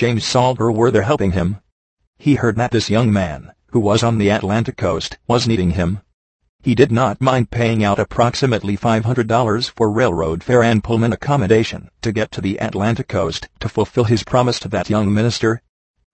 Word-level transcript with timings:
James 0.00 0.24
Salter 0.24 0.72
were 0.72 0.90
there 0.90 1.02
helping 1.02 1.32
him. 1.32 1.58
He 2.16 2.36
heard 2.36 2.56
that 2.56 2.70
this 2.70 2.88
young 2.88 3.12
man, 3.12 3.52
who 3.72 3.80
was 3.80 4.02
on 4.02 4.16
the 4.16 4.30
Atlantic 4.30 4.78
coast, 4.78 5.18
was 5.28 5.46
needing 5.46 5.72
him. 5.72 6.00
He 6.62 6.74
did 6.74 6.90
not 6.90 7.20
mind 7.20 7.50
paying 7.50 7.84
out 7.84 7.98
approximately 7.98 8.78
$500 8.78 9.70
for 9.76 9.90
railroad 9.90 10.42
fare 10.42 10.62
and 10.62 10.82
Pullman 10.82 11.12
accommodation 11.12 11.90
to 12.00 12.12
get 12.12 12.30
to 12.30 12.40
the 12.40 12.56
Atlantic 12.62 13.08
coast 13.08 13.48
to 13.58 13.68
fulfill 13.68 14.04
his 14.04 14.24
promise 14.24 14.58
to 14.60 14.68
that 14.68 14.88
young 14.88 15.12
minister. 15.12 15.60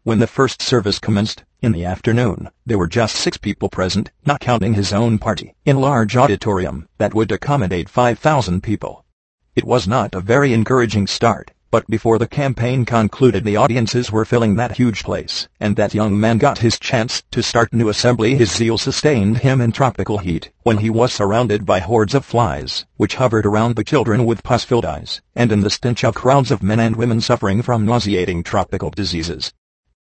When 0.03 0.19
the 0.19 0.27
first 0.27 0.61
service 0.61 0.99
commenced, 0.99 1.45
in 1.63 1.71
the 1.71 1.85
afternoon, 1.85 2.51
there 2.67 2.79
were 2.79 2.89
just 2.89 3.15
six 3.15 3.37
people 3.37 3.69
present, 3.69 4.11
not 4.25 4.41
counting 4.41 4.75
his 4.75 4.93
own 4.93 5.21
party, 5.21 5.55
in 5.65 5.77
a 5.77 5.79
large 5.79 6.17
auditorium 6.17 6.89
that 6.99 7.15
would 7.15 7.31
accommodate 7.31 7.89
5,000 7.89 8.65
people. 8.65 9.05
It 9.55 9.63
was 9.63 9.87
not 9.87 10.13
a 10.13 10.21
very 10.21 10.53
encouraging 10.53 11.07
start, 11.07 11.53
but 11.77 11.87
before 11.89 12.19
the 12.19 12.27
campaign 12.27 12.87
concluded 12.87 13.45
the 13.45 13.59
audiences 13.59 14.11
were 14.11 14.25
filling 14.25 14.55
that 14.55 14.79
huge 14.79 15.05
place, 15.05 15.47
and 15.61 15.77
that 15.77 15.93
young 15.93 16.19
man 16.19 16.39
got 16.39 16.57
his 16.57 16.79
chance 16.79 17.23
to 17.31 17.43
start 17.43 17.71
new 17.71 17.91
assembly 17.91 18.35
his 18.35 18.51
zeal 18.51 18.79
sustained 18.79 19.37
him 19.37 19.61
in 19.61 19.71
tropical 19.71 20.17
heat, 20.17 20.51
when 20.63 20.79
he 20.79 20.89
was 20.89 21.13
surrounded 21.13 21.67
by 21.67 21.79
hordes 21.79 22.15
of 22.15 22.25
flies, 22.25 22.87
which 22.97 23.17
hovered 23.17 23.45
around 23.45 23.77
the 23.77 23.85
children 23.85 24.25
with 24.25 24.43
pus-filled 24.43 24.87
eyes, 24.87 25.21
and 25.35 25.53
in 25.53 25.61
the 25.61 25.69
stench 25.69 26.03
of 26.03 26.15
crowds 26.15 26.51
of 26.51 26.63
men 26.63 26.81
and 26.81 26.97
women 26.97 27.21
suffering 27.21 27.61
from 27.61 27.85
nauseating 27.85 28.43
tropical 28.43 28.89
diseases. 28.89 29.53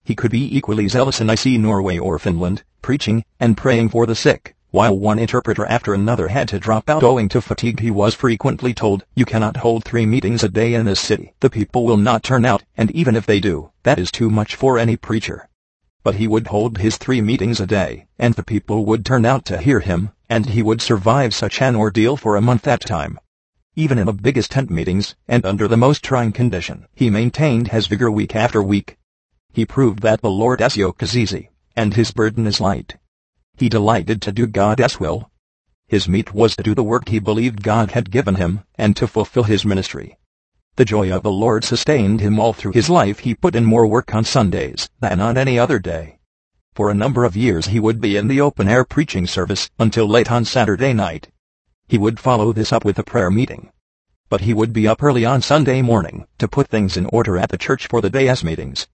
He 0.06 0.16
could 0.16 0.32
be 0.32 0.56
equally 0.56 0.88
zealous 0.88 1.20
in 1.20 1.30
IC 1.30 1.60
Norway 1.60 1.98
or 1.98 2.18
Finland, 2.18 2.64
preaching 2.82 3.26
and 3.38 3.58
praying 3.58 3.90
for 3.90 4.06
the 4.06 4.16
sick, 4.16 4.55
while 4.76 5.00
one 5.00 5.18
interpreter 5.18 5.66
after 5.68 5.94
another 5.94 6.28
had 6.28 6.50
to 6.50 6.60
drop 6.60 6.90
out 6.90 7.02
owing 7.02 7.30
to 7.30 7.40
fatigue 7.40 7.80
he 7.80 7.90
was 7.90 8.14
frequently 8.14 8.74
told, 8.74 9.06
you 9.16 9.24
cannot 9.24 9.56
hold 9.56 9.86
three 9.86 10.06
meetings 10.06 10.44
a 10.44 10.50
day 10.50 10.74
in 10.74 10.84
this 10.84 11.00
city. 11.00 11.34
The 11.40 11.50
people 11.50 11.86
will 11.86 11.96
not 11.96 12.24
turn 12.24 12.44
out, 12.44 12.64
and 12.76 12.92
even 12.92 13.16
if 13.16 13.26
they 13.26 13.40
do, 13.40 13.72
that 13.84 13.98
is 13.98 14.12
too 14.12 14.30
much 14.30 14.54
for 14.54 14.78
any 14.78 14.98
preacher. 14.98 15.48
But 16.04 16.16
he 16.16 16.28
would 16.28 16.48
hold 16.48 16.80
his 16.80 16.98
three 16.98 17.22
meetings 17.22 17.62
a 17.62 17.66
day, 17.66 18.08
and 18.20 18.34
the 18.34 18.44
people 18.44 18.84
would 18.84 19.06
turn 19.06 19.26
out 19.26 19.46
to 19.46 19.60
hear 19.60 19.80
him, 19.80 20.10
and 20.30 20.48
he 20.48 20.62
would 20.62 20.82
survive 20.82 21.34
such 21.34 21.62
an 21.62 21.78
ordeal 21.78 22.18
for 22.18 22.36
a 22.36 22.42
month 22.42 22.68
at 22.68 22.84
a 22.84 22.88
time. 22.88 23.18
Even 23.78 23.98
in 23.98 24.08
the 24.08 24.12
biggest 24.12 24.52
tent 24.52 24.70
meetings, 24.70 25.16
and 25.26 25.46
under 25.46 25.70
the 25.70 25.78
most 25.78 26.04
trying 26.04 26.34
condition, 26.34 26.86
he 26.94 27.10
maintained 27.10 27.70
his 27.70 27.88
vigor 27.88 28.12
week 28.12 28.36
after 28.36 28.62
week, 28.62 28.98
he 29.54 29.66
proved 29.66 30.02
that 30.02 30.20
the 30.20 30.30
Lord's 30.30 30.76
yoke 30.76 31.02
is 31.02 31.18
easy, 31.18 31.50
and 31.78 31.94
his 31.94 32.12
burden 32.12 32.46
is 32.46 32.60
light. 32.60 32.98
He 33.58 33.70
delighted 33.70 34.22
to 34.22 34.32
do 34.32 34.48
God's 34.48 35.00
will. 35.00 35.32
His 35.88 36.10
meat 36.10 36.34
was 36.34 36.56
to 36.56 36.64
do 36.64 36.76
the 36.76 36.84
work 36.84 37.10
he 37.10 37.20
believed 37.20 37.64
God 37.64 37.92
had 37.92 38.12
given 38.12 38.36
him, 38.36 38.64
and 38.76 38.96
to 38.98 39.08
fulfill 39.08 39.44
his 39.44 39.64
ministry. 39.64 40.18
The 40.78 40.84
joy 40.84 41.10
of 41.16 41.24
the 41.24 41.32
Lord 41.32 41.64
sustained 41.64 42.20
him 42.20 42.40
all 42.40 42.52
through 42.52 42.74
his 42.74 42.90
life. 42.90 43.20
He 43.20 43.34
put 43.34 43.56
in 43.56 43.64
more 43.64 43.88
work 43.88 44.14
on 44.14 44.26
Sundays 44.26 44.90
than 45.00 45.22
on 45.22 45.38
any 45.38 45.58
other 45.58 45.80
day. 45.80 46.20
For 46.74 46.90
a 46.90 46.96
number 46.96 47.24
of 47.24 47.38
years 47.38 47.68
he 47.68 47.80
would 47.80 48.02
be 48.02 48.18
in 48.18 48.28
the 48.28 48.42
open-air 48.42 48.84
preaching 48.84 49.26
service 49.26 49.70
until 49.80 50.06
late 50.06 50.30
on 50.30 50.44
Saturday 50.44 50.92
night. 50.92 51.30
He 51.88 51.98
would 51.98 52.20
follow 52.20 52.52
this 52.52 52.74
up 52.74 52.84
with 52.84 53.00
a 53.00 53.04
prayer 53.04 53.32
meeting. 53.32 53.72
But 54.28 54.42
he 54.42 54.54
would 54.54 54.74
be 54.74 54.88
up 54.88 55.02
early 55.02 55.24
on 55.24 55.42
Sunday 55.42 55.82
morning 55.82 56.26
to 56.40 56.48
put 56.50 56.68
things 56.68 56.98
in 56.98 57.06
order 57.06 57.38
at 57.38 57.50
the 57.50 57.58
church 57.58 57.88
for 57.88 58.02
the 58.02 58.10
day's 58.10 58.44
meetings. 58.44 58.88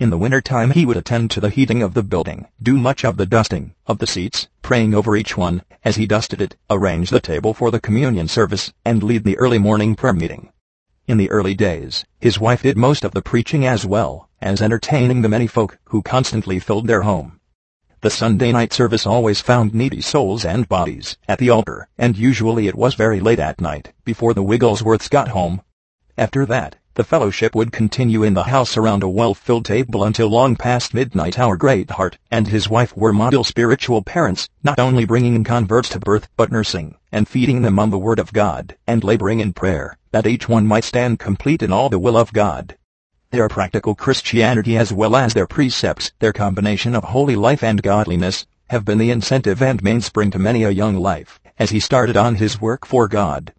In 0.00 0.10
the 0.10 0.18
winter 0.18 0.40
time 0.40 0.72
he 0.72 0.84
would 0.84 0.96
attend 0.96 1.30
to 1.30 1.40
the 1.40 1.50
heating 1.50 1.80
of 1.80 1.94
the 1.94 2.02
building, 2.02 2.48
do 2.60 2.76
much 2.76 3.04
of 3.04 3.16
the 3.16 3.26
dusting 3.26 3.74
of 3.86 3.98
the 3.98 4.08
seats, 4.08 4.48
praying 4.60 4.92
over 4.92 5.14
each 5.14 5.36
one, 5.36 5.62
as 5.84 5.94
he 5.94 6.04
dusted 6.04 6.40
it, 6.40 6.56
arrange 6.68 7.10
the 7.10 7.20
table 7.20 7.54
for 7.54 7.70
the 7.70 7.78
communion 7.78 8.26
service, 8.26 8.72
and 8.84 9.04
lead 9.04 9.22
the 9.22 9.38
early 9.38 9.58
morning 9.58 9.94
prayer 9.94 10.12
meeting. 10.12 10.50
In 11.06 11.16
the 11.16 11.30
early 11.30 11.54
days, 11.54 12.04
his 12.18 12.40
wife 12.40 12.62
did 12.62 12.76
most 12.76 13.04
of 13.04 13.12
the 13.12 13.22
preaching 13.22 13.64
as 13.64 13.86
well 13.86 14.28
as 14.42 14.60
entertaining 14.60 15.22
the 15.22 15.28
many 15.28 15.46
folk 15.46 15.78
who 15.84 16.02
constantly 16.02 16.58
filled 16.58 16.88
their 16.88 17.02
home. 17.02 17.38
The 18.00 18.10
Sunday 18.10 18.50
night 18.50 18.72
service 18.72 19.06
always 19.06 19.40
found 19.40 19.74
needy 19.74 20.00
souls 20.00 20.44
and 20.44 20.68
bodies 20.68 21.16
at 21.28 21.38
the 21.38 21.50
altar, 21.50 21.86
and 21.96 22.18
usually 22.18 22.66
it 22.66 22.74
was 22.74 22.94
very 22.94 23.20
late 23.20 23.38
at 23.38 23.60
night 23.60 23.92
before 24.04 24.34
the 24.34 24.42
Wigglesworths 24.42 25.08
got 25.08 25.28
home. 25.28 25.62
After 26.18 26.44
that, 26.46 26.76
the 26.94 27.04
fellowship 27.04 27.54
would 27.54 27.72
continue 27.72 28.22
in 28.22 28.34
the 28.34 28.44
house 28.44 28.76
around 28.76 29.02
a 29.02 29.08
well-filled 29.08 29.64
table 29.64 30.04
until 30.04 30.28
long 30.28 30.54
past 30.54 30.94
midnight. 30.94 31.38
Our 31.38 31.56
great 31.56 31.90
heart 31.90 32.18
and 32.30 32.46
his 32.46 32.68
wife 32.68 32.96
were 32.96 33.12
model 33.12 33.42
spiritual 33.42 34.02
parents, 34.02 34.48
not 34.62 34.78
only 34.78 35.04
bringing 35.04 35.42
converts 35.42 35.88
to 35.90 35.98
birth, 35.98 36.28
but 36.36 36.52
nursing 36.52 36.96
and 37.10 37.28
feeding 37.28 37.62
them 37.62 37.78
on 37.78 37.90
the 37.90 37.98
Word 37.98 38.18
of 38.18 38.32
God 38.32 38.76
and 38.86 39.02
laboring 39.02 39.40
in 39.40 39.52
prayer, 39.52 39.96
that 40.12 40.26
each 40.26 40.48
one 40.48 40.66
might 40.66 40.84
stand 40.84 41.18
complete 41.18 41.62
in 41.62 41.72
all 41.72 41.88
the 41.88 41.98
will 41.98 42.16
of 42.16 42.32
God. 42.32 42.76
Their 43.30 43.48
practical 43.48 43.94
Christianity 43.96 44.76
as 44.76 44.92
well 44.92 45.16
as 45.16 45.34
their 45.34 45.46
precepts, 45.46 46.12
their 46.20 46.32
combination 46.32 46.94
of 46.94 47.04
holy 47.04 47.34
life 47.34 47.64
and 47.64 47.82
godliness, 47.82 48.46
have 48.70 48.84
been 48.84 48.98
the 48.98 49.10
incentive 49.10 49.60
and 49.60 49.82
mainspring 49.82 50.30
to 50.30 50.38
many 50.38 50.62
a 50.62 50.70
young 50.70 50.96
life, 50.96 51.40
as 51.58 51.70
he 51.70 51.80
started 51.80 52.16
on 52.16 52.36
his 52.36 52.60
work 52.60 52.86
for 52.86 53.08
God. 53.08 53.52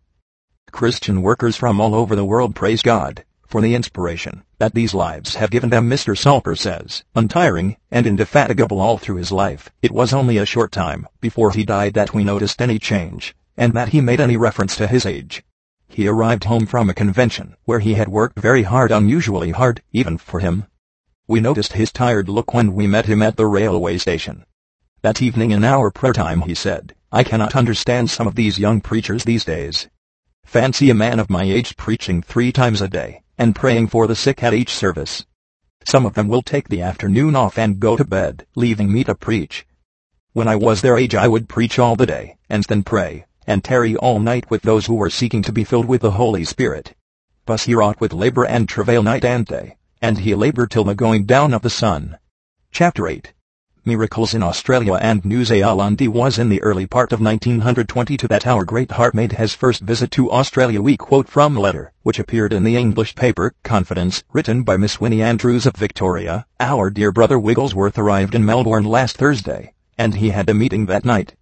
Christian 0.75 1.21
workers 1.21 1.55
from 1.55 1.79
all 1.79 1.95
over 1.95 2.17
the 2.17 2.25
world 2.25 2.53
praise 2.53 2.81
God 2.81 3.23
for 3.47 3.61
the 3.61 3.73
inspiration 3.73 4.43
that 4.57 4.73
these 4.73 4.93
lives 4.93 5.35
have 5.35 5.49
given 5.49 5.69
them. 5.69 5.89
Mr. 5.89 6.17
Salter 6.17 6.53
says, 6.53 7.05
untiring 7.15 7.77
and 7.89 8.05
indefatigable 8.05 8.81
all 8.81 8.97
through 8.97 9.15
his 9.15 9.31
life, 9.31 9.69
it 9.81 9.93
was 9.93 10.11
only 10.11 10.37
a 10.37 10.45
short 10.45 10.73
time 10.73 11.07
before 11.21 11.51
he 11.51 11.63
died 11.63 11.93
that 11.93 12.13
we 12.13 12.25
noticed 12.25 12.61
any 12.61 12.77
change, 12.77 13.33
and 13.55 13.71
that 13.71 13.87
he 13.89 14.01
made 14.01 14.19
any 14.19 14.35
reference 14.35 14.75
to 14.75 14.85
his 14.85 15.05
age. 15.05 15.45
He 15.87 16.09
arrived 16.09 16.43
home 16.43 16.65
from 16.65 16.89
a 16.89 16.93
convention 16.93 17.55
where 17.63 17.79
he 17.79 17.93
had 17.93 18.09
worked 18.09 18.37
very 18.37 18.63
hard, 18.63 18.91
unusually 18.91 19.51
hard, 19.51 19.81
even 19.93 20.17
for 20.17 20.41
him. 20.41 20.65
We 21.25 21.39
noticed 21.39 21.71
his 21.71 21.93
tired 21.93 22.27
look 22.27 22.53
when 22.53 22.73
we 22.73 22.85
met 22.85 23.05
him 23.05 23.21
at 23.21 23.37
the 23.37 23.47
railway 23.47 23.97
station. 23.97 24.43
That 25.03 25.21
evening 25.21 25.51
in 25.51 25.63
our 25.63 25.89
prayer 25.89 26.11
time 26.11 26.41
he 26.41 26.53
said, 26.53 26.95
I 27.13 27.23
cannot 27.23 27.55
understand 27.55 28.09
some 28.09 28.27
of 28.27 28.35
these 28.35 28.59
young 28.59 28.81
preachers 28.81 29.23
these 29.23 29.45
days. 29.45 29.87
Fancy 30.45 30.89
a 30.89 30.93
man 30.93 31.19
of 31.19 31.29
my 31.29 31.43
age 31.43 31.75
preaching 31.75 32.21
three 32.21 32.51
times 32.51 32.81
a 32.81 32.87
day, 32.87 33.23
and 33.37 33.55
praying 33.55 33.87
for 33.87 34.07
the 34.07 34.15
sick 34.15 34.41
at 34.41 34.53
each 34.53 34.69
service. 34.69 35.25
Some 35.85 36.05
of 36.05 36.13
them 36.13 36.29
will 36.29 36.41
take 36.41 36.69
the 36.69 36.81
afternoon 36.81 37.35
off 37.35 37.57
and 37.57 37.79
go 37.79 37.97
to 37.97 38.05
bed, 38.05 38.45
leaving 38.55 38.91
me 38.91 39.03
to 39.03 39.15
preach. 39.15 39.65
When 40.31 40.47
I 40.47 40.55
was 40.55 40.81
their 40.81 40.97
age 40.97 41.13
I 41.13 41.27
would 41.27 41.49
preach 41.49 41.77
all 41.77 41.95
the 41.95 42.05
day, 42.05 42.37
and 42.49 42.63
then 42.63 42.83
pray, 42.83 43.25
and 43.45 43.63
tarry 43.63 43.97
all 43.97 44.19
night 44.19 44.49
with 44.49 44.61
those 44.61 44.85
who 44.85 44.95
were 44.95 45.09
seeking 45.09 45.41
to 45.41 45.51
be 45.51 45.65
filled 45.65 45.85
with 45.87 46.01
the 46.01 46.11
Holy 46.11 46.45
Spirit. 46.45 46.95
Thus 47.45 47.65
he 47.65 47.75
wrought 47.75 47.99
with 47.99 48.13
labor 48.13 48.45
and 48.45 48.69
travail 48.69 49.03
night 49.03 49.25
and 49.25 49.45
day, 49.45 49.75
and 50.01 50.19
he 50.19 50.35
labored 50.35 50.71
till 50.71 50.85
the 50.85 50.95
going 50.95 51.25
down 51.25 51.53
of 51.53 51.63
the 51.63 51.69
sun. 51.69 52.17
Chapter 52.71 53.07
8 53.07 53.33
miracles 53.85 54.33
in 54.33 54.41
Australia 54.41 54.93
and 54.95 55.23
New 55.23 55.45
Zealand. 55.45 56.01
Was 56.01 56.39
in 56.39 56.49
the 56.49 56.61
early 56.61 56.87
part 56.87 57.11
of 57.11 57.19
1922 57.19 58.27
that 58.27 58.47
our 58.47 58.65
great 58.65 58.91
heart 58.91 59.13
made 59.13 59.33
his 59.33 59.53
first 59.53 59.81
visit 59.81 60.11
to 60.11 60.31
Australia. 60.31 60.81
We 60.81 60.97
quote 60.97 61.27
from 61.27 61.57
a 61.57 61.59
letter, 61.59 61.93
which 62.03 62.19
appeared 62.19 62.53
in 62.53 62.63
the 62.63 62.75
English 62.75 63.15
paper, 63.15 63.53
Confidence, 63.63 64.23
written 64.33 64.63
by 64.63 64.77
Miss 64.77 64.99
Winnie 64.99 65.21
Andrews 65.21 65.65
of 65.65 65.75
Victoria. 65.75 66.45
Our 66.59 66.89
dear 66.89 67.11
brother 67.11 67.37
Wigglesworth 67.37 67.97
arrived 67.97 68.35
in 68.35 68.45
Melbourne 68.45 68.85
last 68.85 69.17
Thursday, 69.17 69.73
and 69.97 70.15
he 70.15 70.29
had 70.29 70.49
a 70.49 70.53
meeting 70.53 70.87
that 70.87 71.05
night. 71.05 71.35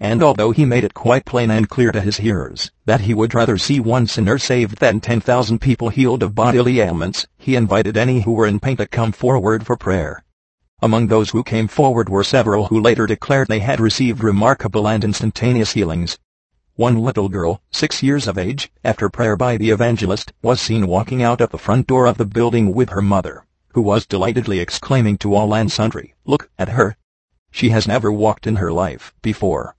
And 0.00 0.22
although 0.22 0.52
he 0.52 0.64
made 0.64 0.84
it 0.84 0.94
quite 0.94 1.24
plain 1.24 1.50
and 1.50 1.68
clear 1.68 1.90
to 1.90 2.00
his 2.00 2.18
hearers 2.18 2.70
that 2.84 3.00
he 3.00 3.14
would 3.14 3.34
rather 3.34 3.58
see 3.58 3.80
one 3.80 4.06
sinner 4.06 4.38
saved 4.38 4.78
than 4.78 5.00
10,000 5.00 5.60
people 5.60 5.88
healed 5.88 6.22
of 6.22 6.36
bodily 6.36 6.78
ailments, 6.78 7.26
he 7.36 7.56
invited 7.56 7.96
any 7.96 8.20
who 8.20 8.30
were 8.30 8.46
in 8.46 8.60
pain 8.60 8.76
to 8.76 8.86
come 8.86 9.10
forward 9.10 9.66
for 9.66 9.76
prayer. 9.76 10.22
Among 10.80 11.08
those 11.08 11.30
who 11.30 11.42
came 11.42 11.66
forward 11.66 12.08
were 12.08 12.22
several 12.22 12.66
who 12.68 12.80
later 12.80 13.04
declared 13.04 13.48
they 13.48 13.58
had 13.58 13.80
received 13.80 14.22
remarkable 14.22 14.86
and 14.86 15.02
instantaneous 15.02 15.72
healings. 15.72 16.20
One 16.76 16.98
little 16.98 17.28
girl, 17.28 17.60
six 17.72 18.00
years 18.00 18.28
of 18.28 18.38
age, 18.38 18.70
after 18.84 19.08
prayer 19.08 19.36
by 19.36 19.56
the 19.56 19.70
evangelist, 19.70 20.32
was 20.40 20.60
seen 20.60 20.86
walking 20.86 21.20
out 21.20 21.40
of 21.40 21.50
the 21.50 21.58
front 21.58 21.88
door 21.88 22.06
of 22.06 22.16
the 22.16 22.24
building 22.24 22.72
with 22.72 22.90
her 22.90 23.02
mother, 23.02 23.44
who 23.72 23.82
was 23.82 24.06
delightedly 24.06 24.60
exclaiming 24.60 25.18
to 25.18 25.34
all 25.34 25.52
and 25.52 25.72
sundry, 25.72 26.14
Look 26.24 26.48
at 26.60 26.68
her! 26.68 26.96
She 27.50 27.70
has 27.70 27.88
never 27.88 28.12
walked 28.12 28.46
in 28.46 28.56
her 28.56 28.72
life 28.72 29.12
before. 29.20 29.74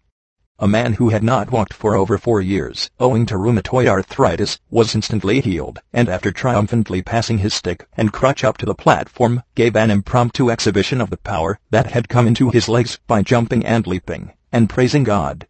A 0.61 0.67
man 0.67 0.95
who 0.95 1.07
had 1.07 1.23
not 1.23 1.53
walked 1.53 1.73
for 1.73 1.95
over 1.95 2.17
four 2.17 2.41
years, 2.41 2.89
owing 2.99 3.25
to 3.27 3.37
rheumatoid 3.37 3.87
arthritis, 3.87 4.59
was 4.69 4.93
instantly 4.93 5.39
healed, 5.39 5.79
and 5.93 6.09
after 6.09 6.33
triumphantly 6.33 7.01
passing 7.01 7.37
his 7.37 7.53
stick 7.53 7.87
and 7.95 8.11
crutch 8.11 8.43
up 8.43 8.57
to 8.57 8.65
the 8.65 8.75
platform, 8.75 9.43
gave 9.55 9.77
an 9.77 9.89
impromptu 9.89 10.51
exhibition 10.51 10.99
of 10.99 11.11
the 11.11 11.17
power 11.17 11.59
that 11.69 11.91
had 11.91 12.09
come 12.09 12.27
into 12.27 12.49
his 12.49 12.67
legs 12.67 12.99
by 13.07 13.21
jumping 13.21 13.65
and 13.65 13.87
leaping, 13.87 14.33
and 14.51 14.69
praising 14.69 15.05
God. 15.05 15.47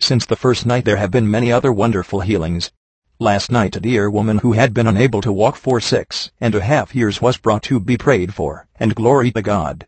Since 0.00 0.26
the 0.26 0.34
first 0.34 0.66
night 0.66 0.84
there 0.84 0.96
have 0.96 1.12
been 1.12 1.30
many 1.30 1.52
other 1.52 1.72
wonderful 1.72 2.18
healings. 2.18 2.72
Last 3.20 3.52
night 3.52 3.76
a 3.76 3.80
dear 3.80 4.10
woman 4.10 4.38
who 4.38 4.54
had 4.54 4.74
been 4.74 4.88
unable 4.88 5.20
to 5.20 5.32
walk 5.32 5.54
for 5.54 5.78
six 5.78 6.32
and 6.40 6.56
a 6.56 6.60
half 6.60 6.92
years 6.92 7.22
was 7.22 7.36
brought 7.36 7.62
to 7.62 7.78
be 7.78 7.96
prayed 7.96 8.34
for, 8.34 8.66
and 8.80 8.96
glory 8.96 9.30
to 9.30 9.42
God. 9.42 9.86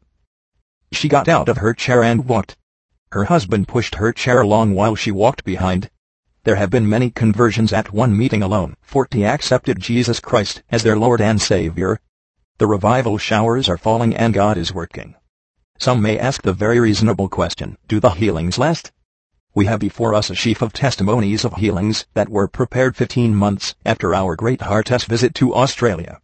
She 0.93 1.09
got 1.09 1.27
out 1.27 1.49
of 1.49 1.57
her 1.57 1.75
chair 1.75 2.05
and 2.05 2.29
walked 2.29 2.57
her 3.13 3.25
husband 3.25 3.69
pushed 3.69 3.95
her 3.97 4.13
chair 4.13 4.41
along 4.41 4.75
while 4.75 4.95
she 4.95 5.11
walked 5.11 5.45
behind. 5.45 5.91
There 6.45 6.57
have 6.57 6.71
been 6.71 6.89
many 6.89 7.11
conversions 7.11 7.73
at 7.73 7.93
one 7.93 8.17
meeting 8.17 8.43
alone. 8.43 8.77
Forty 8.83 9.25
accepted 9.25 9.81
Jesus 9.81 10.21
Christ 10.21 10.63
as 10.71 10.83
their 10.83 10.97
Lord 10.97 11.21
and 11.21 11.41
Savior. 11.41 12.01
The 12.59 12.67
revival 12.67 13.19
showers 13.19 13.69
are 13.69 13.79
falling 13.79 14.15
and 14.17 14.35
God 14.35 14.57
is 14.57 14.73
working. 14.73 15.15
Some 15.79 16.01
may 16.01 16.19
ask 16.19 16.43
the 16.43 16.53
very 16.53 16.81
reasonable 16.81 17.29
question, 17.29 17.77
do 17.87 18.01
the 18.01 18.11
healings 18.11 18.59
last? 18.59 18.93
We 19.55 19.67
have 19.67 19.81
before 19.81 20.15
us 20.15 20.31
a 20.31 20.35
sheaf 20.35 20.61
of 20.61 20.73
testimonies 20.73 21.45
of 21.45 21.55
healings 21.55 22.07
that 22.15 22.29
were 22.29 22.49
prepared 22.49 22.97
15 22.97 23.35
months 23.35 23.75
after 23.85 24.15
our 24.15 24.37
great 24.37 24.63
heart 24.63 24.87
test 24.87 25.07
visit 25.07 25.35
to 25.37 25.55
Australia. 25.55 26.21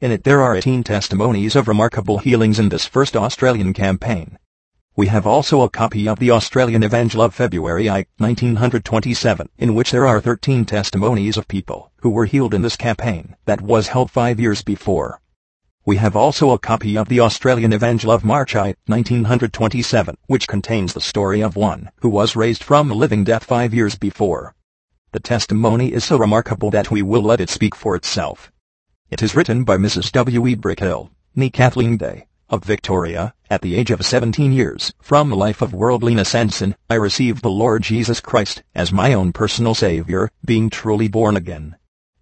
In 0.00 0.10
it 0.10 0.24
there 0.24 0.42
are 0.42 0.56
18 0.56 0.84
testimonies 0.84 1.56
of 1.56 1.68
remarkable 1.68 2.18
healings 2.18 2.58
in 2.58 2.70
this 2.70 2.86
first 2.86 3.16
Australian 3.16 3.72
campaign. 3.72 4.38
We 4.96 5.06
have 5.06 5.24
also 5.24 5.62
a 5.62 5.68
copy 5.68 6.08
of 6.08 6.18
the 6.18 6.32
Australian 6.32 6.82
Evangel 6.82 7.22
of 7.22 7.32
February 7.32 7.88
I, 7.88 8.06
1927, 8.18 9.48
in 9.56 9.74
which 9.76 9.92
there 9.92 10.04
are 10.04 10.20
13 10.20 10.64
testimonies 10.64 11.36
of 11.36 11.46
people 11.46 11.92
who 12.02 12.10
were 12.10 12.24
healed 12.24 12.52
in 12.52 12.62
this 12.62 12.74
campaign 12.74 13.36
that 13.44 13.60
was 13.60 13.88
held 13.88 14.10
five 14.10 14.40
years 14.40 14.62
before. 14.62 15.20
We 15.86 15.96
have 15.98 16.16
also 16.16 16.50
a 16.50 16.58
copy 16.58 16.98
of 16.98 17.08
the 17.08 17.20
Australian 17.20 17.72
Evangel 17.72 18.10
of 18.10 18.24
March 18.24 18.56
I, 18.56 18.74
1927, 18.86 20.16
which 20.26 20.48
contains 20.48 20.92
the 20.92 21.00
story 21.00 21.40
of 21.40 21.54
one 21.54 21.90
who 22.00 22.08
was 22.08 22.34
raised 22.34 22.64
from 22.64 22.90
a 22.90 22.94
living 22.94 23.22
death 23.22 23.44
five 23.44 23.72
years 23.72 23.94
before. 23.94 24.56
The 25.12 25.20
testimony 25.20 25.92
is 25.92 26.04
so 26.04 26.18
remarkable 26.18 26.70
that 26.72 26.90
we 26.90 27.00
will 27.00 27.22
let 27.22 27.40
it 27.40 27.48
speak 27.48 27.76
for 27.76 27.94
itself. 27.94 28.50
It 29.08 29.22
is 29.22 29.36
written 29.36 29.62
by 29.62 29.76
Mrs. 29.76 30.10
W. 30.12 30.48
E. 30.48 30.56
Brickhill, 30.56 31.10
nee 31.36 31.48
Kathleen 31.48 31.96
Day, 31.96 32.26
of 32.50 32.64
Victoria, 32.64 33.32
at 33.48 33.62
the 33.62 33.76
age 33.76 33.90
of 33.90 34.04
17 34.04 34.52
years. 34.52 34.92
From 35.00 35.32
a 35.32 35.36
life 35.36 35.62
of 35.62 35.72
worldliness 35.72 36.34
and 36.34 36.52
sin, 36.52 36.74
I 36.90 36.96
received 36.96 37.42
the 37.42 37.50
Lord 37.50 37.82
Jesus 37.82 38.20
Christ 38.20 38.62
as 38.74 38.92
my 38.92 39.14
own 39.14 39.32
personal 39.32 39.74
Savior, 39.74 40.30
being 40.44 40.68
truly 40.68 41.08
born 41.08 41.36
again. 41.36 41.76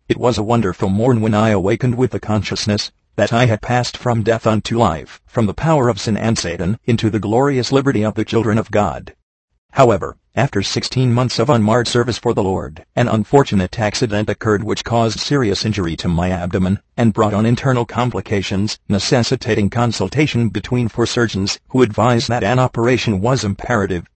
It 0.08 0.18
was 0.18 0.38
a 0.38 0.42
wonderful 0.42 0.88
morn 0.88 1.20
when 1.20 1.34
I 1.34 1.48
awakened 1.50 1.96
with 1.96 2.12
the 2.12 2.20
consciousness 2.20 2.92
that 3.16 3.32
I 3.32 3.46
had 3.46 3.60
passed 3.60 3.96
from 3.96 4.22
death 4.22 4.46
unto 4.46 4.78
life, 4.78 5.20
from 5.26 5.46
the 5.46 5.54
power 5.54 5.88
of 5.88 6.00
sin 6.00 6.16
and 6.16 6.38
Satan, 6.38 6.78
into 6.84 7.10
the 7.10 7.18
glorious 7.18 7.72
liberty 7.72 8.04
of 8.04 8.14
the 8.14 8.24
children 8.24 8.58
of 8.58 8.70
God. 8.70 9.16
However, 9.72 10.16
after 10.38 10.62
16 10.62 11.12
months 11.12 11.40
of 11.40 11.50
unmarred 11.50 11.88
service 11.88 12.16
for 12.16 12.32
the 12.32 12.44
Lord, 12.44 12.84
an 12.94 13.08
unfortunate 13.08 13.76
accident 13.80 14.30
occurred 14.30 14.62
which 14.62 14.84
caused 14.84 15.18
serious 15.18 15.64
injury 15.64 15.96
to 15.96 16.06
my 16.06 16.30
abdomen, 16.30 16.78
and 16.96 17.12
brought 17.12 17.34
on 17.34 17.44
internal 17.44 17.84
complications, 17.84 18.78
necessitating 18.88 19.68
consultation 19.68 20.48
between 20.48 20.86
four 20.86 21.06
surgeons, 21.06 21.58
who 21.70 21.82
advised 21.82 22.28
that 22.28 22.44
an 22.44 22.60
operation 22.60 23.20
was 23.20 23.42
imperative. 23.42 24.06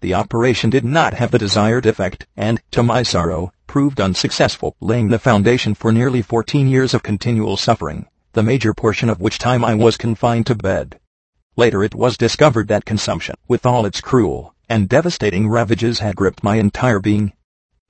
The 0.00 0.14
operation 0.14 0.70
did 0.70 0.84
not 0.84 1.14
have 1.14 1.32
the 1.32 1.38
desired 1.38 1.86
effect, 1.86 2.28
and, 2.36 2.62
to 2.70 2.84
my 2.84 3.02
sorrow, 3.02 3.52
proved 3.66 4.00
unsuccessful, 4.00 4.76
laying 4.80 5.08
the 5.08 5.18
foundation 5.18 5.74
for 5.74 5.90
nearly 5.90 6.22
14 6.22 6.68
years 6.68 6.94
of 6.94 7.02
continual 7.02 7.56
suffering 7.56 8.06
the 8.32 8.42
major 8.44 8.74
portion 8.74 9.08
of 9.08 9.20
which 9.20 9.38
time 9.38 9.64
I 9.64 9.74
was 9.74 9.96
confined 9.96 10.46
to 10.46 10.54
bed. 10.56 11.00
Later 11.56 11.84
it 11.84 11.94
was 11.94 12.16
discovered 12.16 12.66
that 12.66 12.84
consumption, 12.84 13.36
with 13.46 13.64
all 13.64 13.86
its 13.86 14.00
cruel 14.00 14.53
and 14.74 14.88
devastating 14.88 15.48
ravages, 15.48 16.00
had 16.00 16.16
gripped 16.16 16.42
my 16.42 16.56
entire 16.56 16.98
being. 16.98 17.32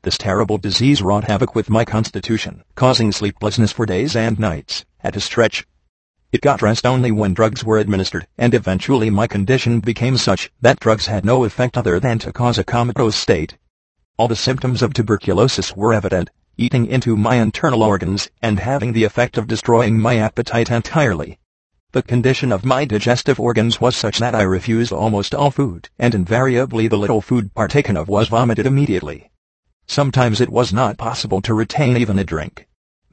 This 0.02 0.18
terrible 0.18 0.58
disease 0.58 1.00
wrought 1.00 1.24
havoc 1.24 1.54
with 1.54 1.70
my 1.70 1.82
constitution, 1.82 2.62
causing 2.74 3.10
sleeplessness 3.10 3.72
for 3.72 3.86
days 3.86 4.14
and 4.14 4.38
nights, 4.38 4.84
at 5.02 5.16
a 5.16 5.20
stretch. 5.20 5.66
It 6.30 6.42
got 6.42 6.60
rest 6.60 6.84
only 6.84 7.10
when 7.10 7.32
drugs 7.32 7.64
were 7.64 7.78
administered, 7.78 8.26
and 8.36 8.52
eventually 8.52 9.08
my 9.08 9.26
condition 9.26 9.80
became 9.80 10.18
such 10.18 10.50
that 10.60 10.78
drugs 10.78 11.06
had 11.06 11.24
no 11.24 11.44
effect 11.44 11.78
other 11.78 11.98
than 11.98 12.18
to 12.18 12.34
cause 12.34 12.58
a 12.58 12.64
comatose 12.64 13.16
state. 13.16 13.56
All 14.18 14.28
the 14.28 14.36
symptoms 14.36 14.82
of 14.82 14.92
tuberculosis 14.92 15.74
were 15.74 15.94
evident, 15.94 16.28
eating 16.58 16.86
into 16.86 17.16
my 17.16 17.36
internal 17.36 17.82
organs 17.82 18.28
and 18.42 18.60
having 18.60 18.92
the 18.92 19.04
effect 19.04 19.38
of 19.38 19.46
destroying 19.46 19.98
my 19.98 20.18
appetite 20.18 20.70
entirely. 20.70 21.38
The 21.94 22.02
condition 22.02 22.50
of 22.50 22.64
my 22.64 22.84
digestive 22.84 23.38
organs 23.38 23.80
was 23.80 23.94
such 23.94 24.18
that 24.18 24.34
I 24.34 24.42
refused 24.42 24.90
almost 24.90 25.32
all 25.32 25.52
food, 25.52 25.90
and 25.96 26.12
invariably 26.12 26.88
the 26.88 26.96
little 26.96 27.20
food 27.20 27.54
partaken 27.54 27.96
of 27.96 28.08
was 28.08 28.26
vomited 28.26 28.66
immediately. 28.66 29.30
Sometimes 29.86 30.40
it 30.40 30.50
was 30.50 30.72
not 30.72 30.98
possible 30.98 31.40
to 31.42 31.54
retain 31.54 31.96
even 31.96 32.18
a 32.18 32.24
drink. 32.24 32.66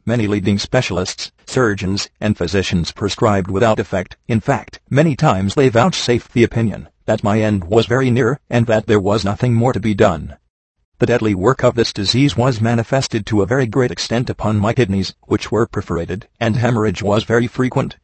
Many 0.03 0.25
leading 0.25 0.57
specialists, 0.57 1.31
surgeons, 1.45 2.09
and 2.19 2.35
physicians 2.35 2.91
prescribed 2.91 3.51
without 3.51 3.79
effect. 3.79 4.17
In 4.27 4.39
fact, 4.39 4.79
many 4.89 5.15
times 5.15 5.53
they 5.53 5.69
vouchsafed 5.69 6.33
the 6.33 6.43
opinion 6.43 6.89
that 7.05 7.23
my 7.23 7.39
end 7.39 7.65
was 7.65 7.85
very 7.85 8.09
near 8.09 8.39
and 8.49 8.65
that 8.65 8.87
there 8.87 8.99
was 8.99 9.23
nothing 9.23 9.53
more 9.53 9.73
to 9.73 9.79
be 9.79 9.93
done. 9.93 10.37
The 10.97 11.05
deadly 11.05 11.35
work 11.35 11.63
of 11.63 11.75
this 11.75 11.93
disease 11.93 12.35
was 12.35 12.59
manifested 12.59 13.27
to 13.27 13.43
a 13.43 13.45
very 13.45 13.67
great 13.67 13.91
extent 13.91 14.27
upon 14.27 14.57
my 14.57 14.73
kidneys, 14.73 15.13
which 15.27 15.51
were 15.51 15.67
perforated, 15.67 16.27
and 16.39 16.55
hemorrhage 16.55 17.03
was 17.03 17.25
very 17.25 17.45
frequent. 17.45 17.97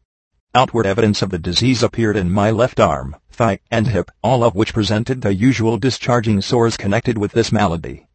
Outward 0.54 0.86
evidence 0.86 1.20
of 1.20 1.28
the 1.28 1.38
disease 1.38 1.82
appeared 1.82 2.16
in 2.16 2.32
my 2.32 2.50
left 2.50 2.80
arm, 2.80 3.14
thigh, 3.30 3.58
and 3.70 3.86
hip, 3.86 4.10
all 4.22 4.42
of 4.42 4.54
which 4.54 4.72
presented 4.72 5.20
the 5.20 5.34
usual 5.34 5.76
discharging 5.76 6.40
sores 6.40 6.78
connected 6.78 7.18
with 7.18 7.32
this 7.32 7.52
malady. 7.52 8.06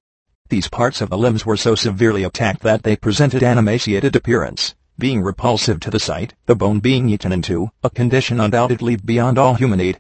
These 0.49 0.67
parts 0.67 0.99
of 0.99 1.11
the 1.11 1.17
limbs 1.17 1.45
were 1.45 1.55
so 1.55 1.75
severely 1.75 2.23
attacked 2.23 2.63
that 2.63 2.81
they 2.81 2.95
presented 2.95 3.43
an 3.43 3.59
emaciated 3.59 4.15
appearance, 4.15 4.73
being 4.97 5.21
repulsive 5.21 5.79
to 5.81 5.91
the 5.91 5.99
sight, 5.99 6.33
the 6.47 6.55
bone 6.55 6.79
being 6.79 7.07
eaten 7.07 7.31
into, 7.31 7.69
a 7.83 7.89
condition 7.91 8.39
undoubtedly 8.39 8.95
beyond 8.95 9.37
all 9.37 9.53
human 9.53 9.79
aid 9.79 9.99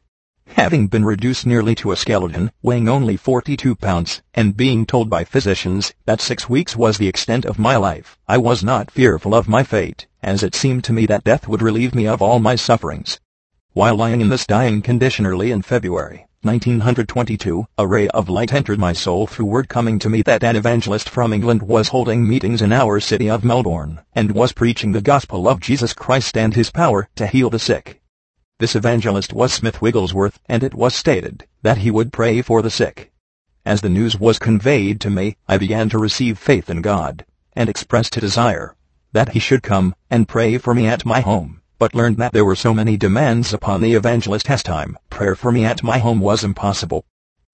having 0.53 0.85
been 0.85 1.03
reduced 1.03 1.47
nearly 1.47 1.73
to 1.73 1.91
a 1.91 1.95
skeleton, 1.95 2.51
weighing 2.61 2.87
only 2.87 3.17
42 3.17 3.75
pounds, 3.75 4.21
and 4.35 4.55
being 4.55 4.85
told 4.85 5.09
by 5.09 5.23
physicians 5.23 5.93
that 6.05 6.21
six 6.21 6.47
weeks 6.47 6.75
was 6.75 6.97
the 6.97 7.07
extent 7.07 7.43
of 7.43 7.57
my 7.57 7.75
life, 7.75 8.19
I 8.27 8.37
was 8.37 8.63
not 8.63 8.91
fearful 8.91 9.33
of 9.33 9.49
my 9.49 9.63
fate, 9.63 10.05
as 10.21 10.43
it 10.43 10.53
seemed 10.53 10.83
to 10.83 10.93
me 10.93 11.07
that 11.07 11.23
death 11.23 11.47
would 11.47 11.63
relieve 11.63 11.95
me 11.95 12.05
of 12.05 12.21
all 12.21 12.39
my 12.39 12.55
sufferings. 12.55 13.19
While 13.73 13.95
lying 13.95 14.21
in 14.21 14.29
this 14.29 14.45
dying 14.45 14.83
condition 14.83 15.25
early 15.25 15.49
in 15.49 15.63
February 15.63 16.27
1922, 16.43 17.65
a 17.79 17.87
ray 17.87 18.07
of 18.09 18.29
light 18.29 18.53
entered 18.53 18.77
my 18.77 18.93
soul 18.93 19.25
through 19.25 19.47
word 19.47 19.69
coming 19.69 19.97
to 19.97 20.09
me 20.09 20.21
that 20.21 20.43
an 20.43 20.55
evangelist 20.55 21.09
from 21.09 21.33
England 21.33 21.63
was 21.63 21.87
holding 21.87 22.27
meetings 22.27 22.61
in 22.61 22.71
our 22.71 22.99
city 22.99 23.27
of 23.27 23.43
Melbourne, 23.43 24.01
and 24.13 24.33
was 24.33 24.51
preaching 24.51 24.91
the 24.91 25.01
gospel 25.01 25.47
of 25.47 25.59
Jesus 25.59 25.93
Christ 25.93 26.37
and 26.37 26.53
his 26.53 26.69
power 26.69 27.09
to 27.15 27.25
heal 27.25 27.49
the 27.49 27.57
sick. 27.57 28.02
This 28.59 28.75
evangelist 28.75 29.33
was 29.33 29.51
Smith 29.51 29.81
Wigglesworth, 29.81 30.39
and 30.47 30.63
it 30.63 30.73
was 30.73 30.93
stated 30.93 31.45
that 31.63 31.79
he 31.79 31.89
would 31.89 32.13
pray 32.13 32.41
for 32.41 32.61
the 32.61 32.69
sick. 32.69 33.11
As 33.65 33.81
the 33.81 33.89
news 33.89 34.19
was 34.19 34.37
conveyed 34.37 35.01
to 35.01 35.09
me, 35.09 35.37
I 35.47 35.57
began 35.57 35.89
to 35.89 35.97
receive 35.97 36.37
faith 36.37 36.69
in 36.69 36.81
God, 36.81 37.25
and 37.53 37.67
expressed 37.67 38.15
a 38.15 38.21
desire 38.21 38.75
that 39.11 39.29
he 39.29 39.39
should 39.39 39.63
come 39.63 39.95
and 40.09 40.27
pray 40.27 40.57
for 40.57 40.73
me 40.73 40.87
at 40.87 41.05
my 41.05 41.21
home, 41.21 41.61
but 41.79 41.95
learned 41.95 42.17
that 42.17 42.31
there 42.31 42.45
were 42.45 42.55
so 42.55 42.73
many 42.73 42.95
demands 42.95 43.53
upon 43.53 43.81
the 43.81 43.95
evangelist 43.95 44.49
as 44.49 44.63
time 44.63 44.97
prayer 45.09 45.35
for 45.35 45.51
me 45.51 45.65
at 45.65 45.83
my 45.83 45.97
home 45.97 46.19
was 46.19 46.43
impossible. 46.43 47.05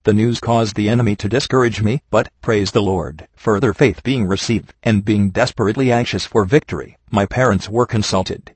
The 0.03 0.13
news 0.13 0.39
caused 0.39 0.75
the 0.75 0.89
enemy 0.89 1.15
to 1.18 1.27
discourage 1.27 1.82
me, 1.82 2.01
but, 2.10 2.29
praise 2.41 2.72
the 2.72 2.82
Lord, 2.82 3.27
further 3.36 3.74
faith 3.74 4.03
being 4.03 4.27
received, 4.27 4.74
and 4.84 5.03
being 5.03 5.29
desperately 5.29 5.91
anxious 5.91 6.25
for 6.25 6.46
victory, 6.46 6.98
my 7.10 7.25
parents 7.25 7.68
were 7.68 7.86
consulted, 7.86 8.56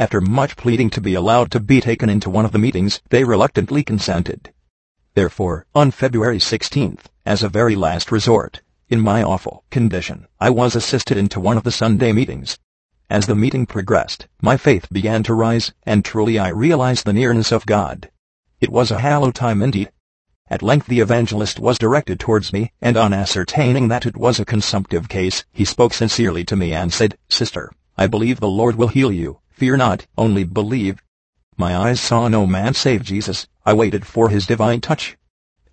after 0.00 0.18
much 0.22 0.56
pleading 0.56 0.88
to 0.88 0.98
be 0.98 1.12
allowed 1.12 1.50
to 1.50 1.60
be 1.60 1.78
taken 1.78 2.08
into 2.08 2.30
one 2.30 2.46
of 2.46 2.52
the 2.52 2.58
meetings, 2.58 3.02
they 3.10 3.22
reluctantly 3.22 3.82
consented. 3.82 4.50
Therefore, 5.12 5.66
on 5.74 5.90
February 5.90 6.38
16th, 6.38 7.00
as 7.26 7.42
a 7.42 7.50
very 7.50 7.76
last 7.76 8.10
resort, 8.10 8.62
in 8.88 8.98
my 8.98 9.22
awful 9.22 9.62
condition, 9.70 10.26
I 10.40 10.48
was 10.48 10.74
assisted 10.74 11.18
into 11.18 11.38
one 11.38 11.58
of 11.58 11.64
the 11.64 11.70
Sunday 11.70 12.12
meetings. 12.12 12.58
As 13.10 13.26
the 13.26 13.34
meeting 13.34 13.66
progressed, 13.66 14.26
my 14.40 14.56
faith 14.56 14.88
began 14.90 15.22
to 15.24 15.34
rise, 15.34 15.74
and 15.84 16.02
truly 16.02 16.38
I 16.38 16.48
realized 16.48 17.04
the 17.04 17.12
nearness 17.12 17.52
of 17.52 17.66
God. 17.66 18.08
It 18.58 18.70
was 18.70 18.90
a 18.90 19.00
hallowed 19.00 19.34
time 19.34 19.60
indeed. 19.60 19.90
At 20.48 20.62
length 20.62 20.86
the 20.86 21.00
evangelist 21.00 21.60
was 21.60 21.78
directed 21.78 22.18
towards 22.18 22.54
me, 22.54 22.72
and 22.80 22.96
on 22.96 23.12
ascertaining 23.12 23.88
that 23.88 24.06
it 24.06 24.16
was 24.16 24.40
a 24.40 24.46
consumptive 24.46 25.10
case, 25.10 25.44
he 25.52 25.66
spoke 25.66 25.92
sincerely 25.92 26.42
to 26.44 26.56
me 26.56 26.72
and 26.72 26.90
said, 26.90 27.18
Sister, 27.28 27.70
I 27.98 28.06
believe 28.06 28.40
the 28.40 28.48
Lord 28.48 28.76
will 28.76 28.88
heal 28.88 29.12
you. 29.12 29.40
Fear 29.60 29.76
not, 29.76 30.06
only 30.16 30.44
believe. 30.44 31.02
My 31.58 31.76
eyes 31.76 32.00
saw 32.00 32.28
no 32.28 32.46
man 32.46 32.72
save 32.72 33.02
Jesus. 33.02 33.46
I 33.66 33.74
waited 33.74 34.06
for 34.06 34.30
his 34.30 34.46
divine 34.46 34.80
touch. 34.80 35.18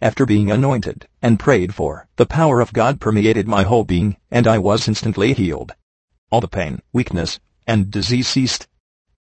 After 0.01 0.25
being 0.25 0.51
anointed 0.51 1.07
and 1.21 1.39
prayed 1.39 1.73
for, 1.73 2.09
the 2.17 2.25
power 2.25 2.59
of 2.59 2.73
God 2.73 2.99
permeated 2.99 3.47
my 3.47 3.63
whole 3.63 3.85
being, 3.85 4.17
and 4.29 4.45
I 4.45 4.57
was 4.57 4.89
instantly 4.89 5.31
healed. 5.31 5.71
All 6.29 6.41
the 6.41 6.49
pain, 6.49 6.81
weakness, 6.91 7.39
and 7.65 7.89
disease 7.89 8.27
ceased. 8.27 8.67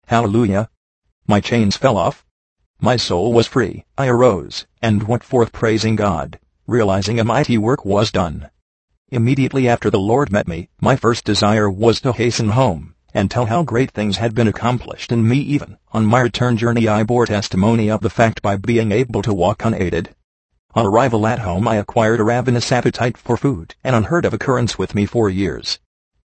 Hallelujah! 0.08 0.72
My 1.28 1.42
chains 1.42 1.78
fell 1.78 1.96
off. 1.96 2.26
My 2.82 2.96
soul 2.96 3.34
was 3.34 3.46
free. 3.46 3.86
I 4.00 4.08
arose 4.08 4.66
and 4.82 5.04
went 5.04 5.24
forth 5.24 5.54
praising 5.54 5.96
God, 5.96 6.40
realizing 6.66 7.20
a 7.20 7.24
mighty 7.24 7.60
work 7.60 7.86
was 7.86 8.12
done. 8.12 8.50
Immediately 9.10 9.70
after 9.70 9.92
the 9.92 10.00
Lord 10.00 10.32
met 10.32 10.48
me, 10.48 10.70
my 10.82 10.96
first 10.96 11.24
desire 11.24 11.70
was 11.70 12.02
to 12.02 12.14
hasten 12.14 12.50
home 12.50 12.95
and 13.16 13.32
tell 13.32 13.46
how 13.46 13.64
great 13.64 13.90
things 13.92 14.18
had 14.18 14.36
been 14.36 14.48
accomplished 14.48 15.12
in 15.12 15.28
me 15.28 15.38
even. 15.38 15.78
On 15.94 16.06
my 16.06 16.20
return 16.20 16.58
journey 16.58 16.88
I 16.88 17.04
bore 17.04 17.26
testimony 17.26 17.90
of 17.90 18.02
the 18.02 18.10
fact 18.10 18.42
by 18.42 18.58
being 18.58 18.92
able 18.92 19.22
to 19.22 19.34
walk 19.34 19.64
unaided. 19.64 20.14
On 20.74 20.86
arrival 20.86 21.26
at 21.26 21.40
home 21.40 21.66
I 21.66 21.78
acquired 21.78 22.20
a 22.20 22.26
ravenous 22.26 22.70
appetite 22.74 23.18
for 23.18 23.38
food, 23.38 23.74
an 23.86 23.94
unheard 23.94 24.26
of 24.26 24.34
occurrence 24.34 24.78
with 24.78 24.94
me 24.94 25.06
for 25.06 25.30
years. 25.30 25.80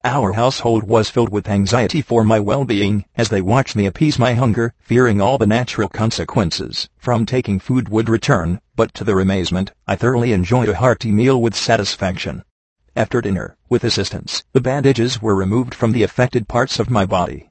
Our 0.05 0.35
household 0.35 0.83
was 0.83 1.09
filled 1.09 1.31
with 1.31 1.49
anxiety 1.49 2.03
for 2.03 2.23
my 2.23 2.39
well-being 2.39 3.07
as 3.17 3.31
they 3.31 3.41
watched 3.41 3.75
me 3.75 3.87
appease 3.87 4.19
my 4.19 4.35
hunger, 4.35 4.75
fearing 4.79 5.19
all 5.19 5.39
the 5.39 5.47
natural 5.47 5.89
consequences 5.89 6.91
from 6.99 7.25
taking 7.25 7.59
food 7.59 7.89
would 7.89 8.11
return, 8.11 8.61
but 8.77 8.93
to 8.93 9.05
their 9.05 9.21
amazement, 9.21 9.73
I 9.87 9.97
thoroughly 9.97 10.35
enjoyed 10.35 10.69
a 10.69 10.77
hearty 10.77 11.11
meal 11.11 11.41
with 11.41 11.55
satisfaction. 11.55 12.45
After 12.97 13.21
dinner, 13.21 13.57
with 13.69 13.83
assistance, 13.83 14.45
the 14.53 14.61
bandages 14.61 15.21
were 15.21 15.35
removed 15.35 15.75
from 15.75 15.91
the 15.91 16.05
affected 16.05 16.47
parts 16.47 16.79
of 16.79 16.89
my 16.89 17.05
body. 17.05 17.51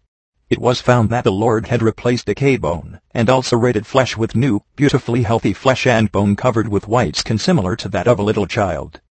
It 0.49 0.59
was 0.59 0.79
found 0.79 1.09
that 1.09 1.25
the 1.25 1.33
Lord 1.33 1.67
had 1.67 1.83
replaced 1.83 2.27
decayed 2.27 2.61
bone 2.61 3.01
and 3.11 3.29
ulcerated 3.29 3.85
flesh 3.85 4.15
with 4.15 4.37
new, 4.37 4.61
beautifully 4.77 5.23
healthy 5.23 5.51
flesh 5.51 5.85
and 5.85 6.09
bone 6.13 6.37
covered 6.37 6.69
with 6.69 6.87
white 6.87 7.17
skin 7.17 7.37
similar 7.37 7.75
to 7.75 7.89
that 7.89 8.07
of 8.07 8.19
a 8.19 8.23
little 8.23 8.47
child. 8.47 9.01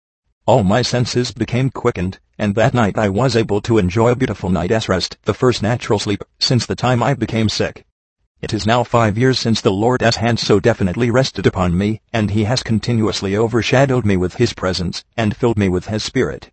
All 0.47 0.65
my 0.65 0.81
senses 0.81 1.33
became 1.33 1.69
quickened, 1.69 2.19
and 2.39 2.55
that 2.55 2.73
night 2.73 2.97
I 2.97 3.11
was 3.11 3.37
able 3.37 3.61
to 3.61 3.77
enjoy 3.77 4.13
a 4.13 4.17
beautiful 4.17 4.49
night's 4.49 4.89
rest, 4.89 5.19
the 5.25 5.35
first 5.35 5.63
natural 5.63 5.99
sleep 5.99 6.25
since 6.41 6.65
the 6.65 6.75
time 6.75 7.03
I 7.03 7.13
became 7.13 7.51
sick. 7.51 7.85
It 8.43 8.53
is 8.53 8.67
now 8.67 8.83
five 8.83 9.17
years 9.17 9.39
since 9.39 9.61
the 9.61 9.71
Lord's 9.71 10.17
hand 10.17 10.41
so 10.41 10.59
definitely 10.59 11.13
rested 11.13 11.47
upon 11.47 11.79
me, 11.79 12.01
and 12.13 12.33
he 12.33 12.43
has 12.43 12.65
continuously 12.65 13.37
overshadowed 13.37 14.05
me 14.05 14.17
with 14.17 14.35
his 14.35 14.53
presence 14.53 15.05
and 15.17 15.37
filled 15.37 15.57
me 15.57 15.69
with 15.69 15.87
his 15.87 16.03
spirit. 16.03 16.51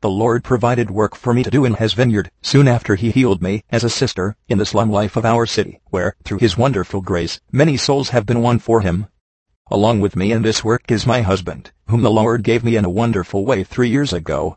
The 0.00 0.08
Lord 0.08 0.44
provided 0.44 0.90
work 0.90 1.14
for 1.14 1.34
me 1.34 1.42
to 1.42 1.50
do 1.50 1.66
in 1.66 1.74
his 1.74 1.92
vineyard 1.92 2.30
soon 2.40 2.66
after 2.66 2.94
he 2.94 3.10
healed 3.10 3.42
me 3.42 3.64
as 3.68 3.84
a 3.84 3.90
sister 3.90 4.34
in 4.48 4.56
the 4.56 4.64
slum 4.64 4.90
life 4.90 5.14
of 5.14 5.26
our 5.26 5.44
city, 5.44 5.82
where, 5.90 6.16
through 6.24 6.38
his 6.38 6.56
wonderful 6.56 7.02
grace, 7.02 7.38
many 7.52 7.76
souls 7.76 8.08
have 8.08 8.24
been 8.24 8.40
won 8.40 8.58
for 8.58 8.80
him. 8.80 9.06
Along 9.70 10.00
with 10.00 10.16
me 10.16 10.32
in 10.32 10.40
this 10.40 10.64
work 10.64 10.90
is 10.90 11.06
my 11.06 11.20
husband, 11.20 11.70
whom 11.88 12.00
the 12.00 12.10
Lord 12.10 12.44
gave 12.44 12.64
me 12.64 12.76
in 12.76 12.86
a 12.86 12.90
wonderful 12.90 13.44
way 13.44 13.62
three 13.62 13.90
years 13.90 14.14
ago. 14.14 14.56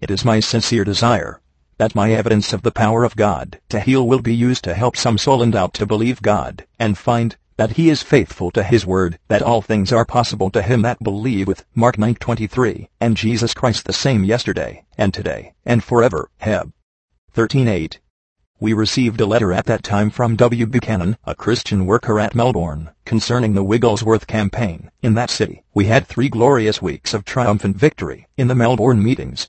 It 0.00 0.08
is 0.08 0.24
my 0.24 0.38
sincere 0.38 0.84
desire 0.84 1.42
that 1.78 1.94
my 1.94 2.12
evidence 2.12 2.52
of 2.52 2.62
the 2.62 2.70
power 2.70 3.04
of 3.04 3.16
God 3.16 3.60
to 3.68 3.80
heal 3.80 4.06
will 4.06 4.20
be 4.20 4.34
used 4.34 4.64
to 4.64 4.74
help 4.74 4.96
some 4.96 5.18
soul 5.18 5.42
in 5.42 5.50
doubt 5.50 5.74
to 5.74 5.86
believe 5.86 6.22
God 6.22 6.66
and 6.78 6.98
find 6.98 7.36
that 7.56 7.72
he 7.72 7.90
is 7.90 8.02
faithful 8.02 8.50
to 8.50 8.62
his 8.62 8.86
word, 8.86 9.18
that 9.28 9.42
all 9.42 9.62
things 9.62 9.92
are 9.92 10.04
possible 10.04 10.50
to 10.50 10.62
him 10.62 10.82
that 10.82 11.02
believeth. 11.02 11.64
Mark 11.74 11.96
9:23, 11.96 12.88
and 13.00 13.16
Jesus 13.16 13.54
Christ 13.54 13.84
the 13.84 13.92
same 13.92 14.24
yesterday, 14.24 14.84
and 14.96 15.12
today, 15.12 15.52
and 15.64 15.84
forever. 15.84 16.30
Heb. 16.38 16.72
13:8. 17.34 18.00
We 18.58 18.72
received 18.72 19.20
a 19.20 19.26
letter 19.26 19.52
at 19.52 19.66
that 19.66 19.82
time 19.82 20.08
from 20.10 20.36
W. 20.36 20.66
Buchanan, 20.66 21.16
a 21.24 21.34
Christian 21.34 21.84
worker 21.84 22.20
at 22.20 22.34
Melbourne, 22.34 22.90
concerning 23.04 23.54
the 23.54 23.64
Wigglesworth 23.64 24.26
campaign. 24.26 24.90
In 25.02 25.14
that 25.14 25.30
city, 25.30 25.64
we 25.74 25.86
had 25.86 26.06
three 26.06 26.28
glorious 26.28 26.80
weeks 26.80 27.12
of 27.12 27.24
triumphant 27.24 27.76
victory 27.76 28.28
in 28.36 28.48
the 28.48 28.54
Melbourne 28.54 29.02
meetings. 29.02 29.48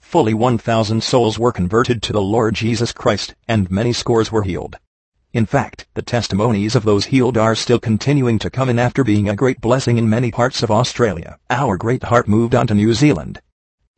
Fully 0.00 0.34
1,000 0.34 1.02
souls 1.02 1.38
were 1.38 1.52
converted 1.52 2.02
to 2.02 2.12
the 2.12 2.20
Lord 2.20 2.54
Jesus 2.54 2.92
Christ, 2.92 3.34
and 3.46 3.70
many 3.70 3.92
scores 3.92 4.32
were 4.32 4.42
healed. 4.42 4.76
In 5.32 5.46
fact, 5.46 5.86
the 5.94 6.02
testimonies 6.02 6.74
of 6.74 6.84
those 6.84 7.06
healed 7.06 7.38
are 7.38 7.54
still 7.54 7.78
continuing 7.78 8.38
to 8.40 8.50
come 8.50 8.68
in 8.68 8.78
after 8.78 9.04
being 9.04 9.28
a 9.28 9.36
great 9.36 9.60
blessing 9.60 9.98
in 9.98 10.10
many 10.10 10.32
parts 10.32 10.64
of 10.64 10.70
Australia. 10.70 11.38
Our 11.48 11.76
great 11.76 12.02
heart 12.02 12.26
moved 12.26 12.56
on 12.56 12.66
to 12.66 12.74
New 12.74 12.92
Zealand. 12.94 13.40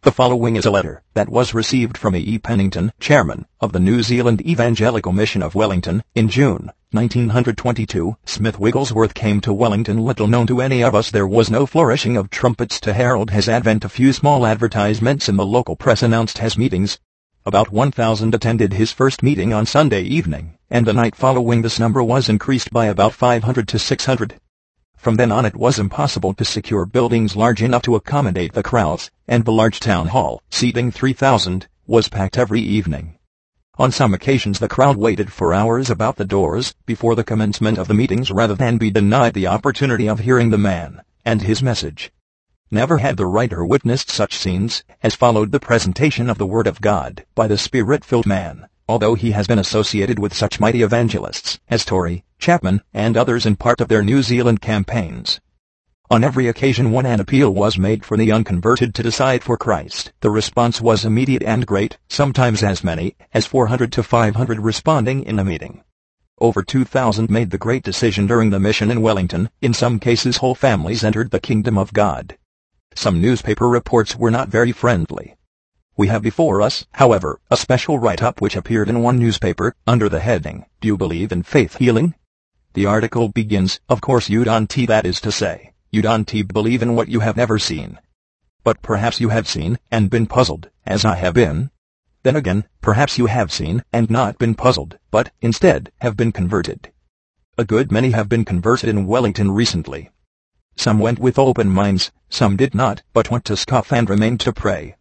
The 0.04 0.10
following 0.10 0.56
is 0.56 0.66
a 0.66 0.70
letter 0.72 1.00
that 1.14 1.28
was 1.28 1.54
received 1.54 1.96
from 1.96 2.16
E. 2.16 2.36
Pennington, 2.36 2.92
chairman 2.98 3.46
of 3.60 3.70
the 3.70 3.78
New 3.78 4.02
Zealand 4.02 4.44
Evangelical 4.44 5.12
Mission 5.12 5.44
of 5.44 5.54
Wellington, 5.54 6.02
in 6.16 6.28
June 6.28 6.72
1922. 6.90 8.16
Smith 8.26 8.58
Wigglesworth 8.58 9.14
came 9.14 9.40
to 9.40 9.52
Wellington 9.52 9.98
little 9.98 10.26
known 10.26 10.48
to 10.48 10.60
any 10.60 10.82
of 10.82 10.96
us 10.96 11.12
there 11.12 11.24
was 11.24 11.52
no 11.52 11.66
flourishing 11.66 12.16
of 12.16 12.30
trumpets 12.30 12.80
to 12.80 12.94
herald 12.94 13.30
his 13.30 13.48
advent 13.48 13.84
a 13.84 13.88
few 13.88 14.12
small 14.12 14.44
advertisements 14.44 15.28
in 15.28 15.36
the 15.36 15.46
local 15.46 15.76
press 15.76 16.02
announced 16.02 16.38
his 16.38 16.58
meetings. 16.58 16.98
About 17.46 17.70
1,000 17.70 18.34
attended 18.34 18.72
his 18.72 18.90
first 18.90 19.22
meeting 19.22 19.52
on 19.52 19.66
Sunday 19.66 20.02
evening 20.02 20.58
and 20.68 20.84
the 20.84 20.92
night 20.92 21.14
following 21.14 21.62
this 21.62 21.78
number 21.78 22.02
was 22.02 22.28
increased 22.28 22.72
by 22.72 22.86
about 22.86 23.12
500 23.12 23.68
to 23.68 23.78
600. 23.78 24.34
From 25.02 25.16
then 25.16 25.32
on 25.32 25.44
it 25.44 25.56
was 25.56 25.80
impossible 25.80 26.32
to 26.34 26.44
secure 26.44 26.86
buildings 26.86 27.34
large 27.34 27.60
enough 27.60 27.82
to 27.82 27.96
accommodate 27.96 28.52
the 28.52 28.62
crowds, 28.62 29.10
and 29.26 29.44
the 29.44 29.50
large 29.50 29.80
town 29.80 30.06
hall, 30.06 30.40
seating 30.48 30.92
3,000, 30.92 31.66
was 31.88 32.08
packed 32.08 32.38
every 32.38 32.60
evening. 32.60 33.18
On 33.78 33.90
some 33.90 34.14
occasions 34.14 34.60
the 34.60 34.68
crowd 34.68 34.96
waited 34.96 35.32
for 35.32 35.52
hours 35.52 35.90
about 35.90 36.18
the 36.18 36.24
doors 36.24 36.76
before 36.86 37.16
the 37.16 37.24
commencement 37.24 37.78
of 37.78 37.88
the 37.88 37.94
meetings 37.94 38.30
rather 38.30 38.54
than 38.54 38.78
be 38.78 38.92
denied 38.92 39.34
the 39.34 39.48
opportunity 39.48 40.08
of 40.08 40.20
hearing 40.20 40.50
the 40.50 40.56
man 40.56 41.02
and 41.24 41.42
his 41.42 41.64
message. 41.64 42.12
Never 42.70 42.98
had 42.98 43.16
the 43.16 43.26
writer 43.26 43.64
witnessed 43.64 44.08
such 44.08 44.38
scenes 44.38 44.84
as 45.02 45.16
followed 45.16 45.50
the 45.50 45.58
presentation 45.58 46.30
of 46.30 46.38
the 46.38 46.46
Word 46.46 46.68
of 46.68 46.80
God 46.80 47.24
by 47.34 47.48
the 47.48 47.58
Spirit-filled 47.58 48.24
man 48.24 48.68
although 48.88 49.14
he 49.14 49.30
has 49.30 49.46
been 49.46 49.58
associated 49.58 50.18
with 50.18 50.34
such 50.34 50.60
mighty 50.60 50.82
evangelists 50.82 51.58
as 51.68 51.84
Torrey, 51.84 52.24
Chapman, 52.38 52.82
and 52.92 53.16
others 53.16 53.46
in 53.46 53.56
part 53.56 53.80
of 53.80 53.88
their 53.88 54.02
New 54.02 54.22
Zealand 54.22 54.60
campaigns. 54.60 55.40
On 56.10 56.22
every 56.22 56.46
occasion 56.46 56.92
when 56.92 57.06
an 57.06 57.20
appeal 57.20 57.54
was 57.54 57.78
made 57.78 58.04
for 58.04 58.18
the 58.18 58.30
unconverted 58.30 58.94
to 58.94 59.02
decide 59.02 59.42
for 59.42 59.56
Christ, 59.56 60.12
the 60.20 60.30
response 60.30 60.80
was 60.80 61.06
immediate 61.06 61.42
and 61.42 61.66
great, 61.66 61.96
sometimes 62.08 62.62
as 62.62 62.84
many 62.84 63.16
as 63.32 63.46
400 63.46 63.90
to 63.92 64.02
500 64.02 64.60
responding 64.60 65.24
in 65.24 65.38
a 65.38 65.44
meeting. 65.44 65.82
Over 66.38 66.62
2,000 66.62 67.30
made 67.30 67.50
the 67.50 67.56
great 67.56 67.82
decision 67.82 68.26
during 68.26 68.50
the 68.50 68.60
mission 68.60 68.90
in 68.90 69.00
Wellington, 69.00 69.48
in 69.60 69.72
some 69.72 69.98
cases 69.98 70.36
whole 70.38 70.54
families 70.54 71.02
entered 71.02 71.30
the 71.30 71.40
kingdom 71.40 71.78
of 71.78 71.92
God. 71.92 72.36
Some 72.94 73.22
newspaper 73.22 73.68
reports 73.68 74.14
were 74.14 74.30
not 74.30 74.48
very 74.48 74.72
friendly. 74.72 75.36
We 76.02 76.08
have 76.08 76.22
before 76.22 76.60
us, 76.60 76.84
however, 76.94 77.38
a 77.48 77.56
special 77.56 77.96
write-up 77.96 78.40
which 78.40 78.56
appeared 78.56 78.88
in 78.88 79.02
one 79.02 79.20
newspaper, 79.20 79.76
under 79.86 80.08
the 80.08 80.18
heading, 80.18 80.66
Do 80.80 80.88
you 80.88 80.96
believe 80.96 81.30
in 81.30 81.44
faith 81.44 81.76
healing? 81.76 82.16
The 82.72 82.86
article 82.86 83.28
begins, 83.28 83.78
of 83.88 84.00
course 84.00 84.28
you 84.28 84.42
don't 84.42 84.68
that 84.88 85.06
is 85.06 85.20
to 85.20 85.30
say, 85.30 85.74
you 85.92 86.02
don't 86.02 86.52
believe 86.52 86.82
in 86.82 86.96
what 86.96 87.06
you 87.06 87.20
have 87.20 87.36
never 87.36 87.56
seen. 87.56 88.00
But 88.64 88.82
perhaps 88.82 89.20
you 89.20 89.28
have 89.28 89.46
seen, 89.46 89.78
and 89.92 90.10
been 90.10 90.26
puzzled, 90.26 90.70
as 90.84 91.04
I 91.04 91.14
have 91.14 91.34
been. 91.34 91.70
Then 92.24 92.34
again, 92.34 92.64
perhaps 92.80 93.16
you 93.16 93.26
have 93.26 93.52
seen, 93.52 93.84
and 93.92 94.10
not 94.10 94.38
been 94.38 94.56
puzzled, 94.56 94.98
but, 95.12 95.30
instead, 95.40 95.92
have 96.00 96.16
been 96.16 96.32
converted. 96.32 96.90
A 97.56 97.64
good 97.64 97.92
many 97.92 98.10
have 98.10 98.28
been 98.28 98.44
converted 98.44 98.88
in 98.88 99.06
Wellington 99.06 99.52
recently. 99.52 100.10
Some 100.74 100.98
went 100.98 101.20
with 101.20 101.38
open 101.38 101.70
minds, 101.70 102.10
some 102.28 102.56
did 102.56 102.74
not, 102.74 103.04
but 103.12 103.30
went 103.30 103.44
to 103.44 103.56
scoff 103.56 103.92
and 103.92 104.10
remained 104.10 104.40
to 104.40 104.52
pray. 104.52 104.96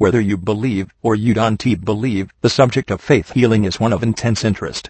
Whether 0.00 0.22
you 0.22 0.38
believe 0.38 0.88
or 1.02 1.14
you 1.14 1.34
don't 1.34 1.62
believe, 1.84 2.32
the 2.40 2.48
subject 2.48 2.90
of 2.90 3.02
faith 3.02 3.32
healing 3.32 3.64
is 3.64 3.78
one 3.78 3.92
of 3.92 4.02
intense 4.02 4.46
interest. 4.46 4.88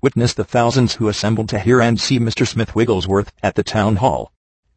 Witness 0.00 0.32
the 0.32 0.44
thousands 0.44 0.94
who 0.94 1.08
assembled 1.08 1.48
to 1.48 1.58
hear 1.58 1.80
and 1.80 2.00
see 2.00 2.20
Mr. 2.20 2.46
Smith 2.46 2.72
Wigglesworth 2.72 3.32
at 3.42 3.56
the 3.56 3.64
town 3.64 3.96
hall. 3.96 4.32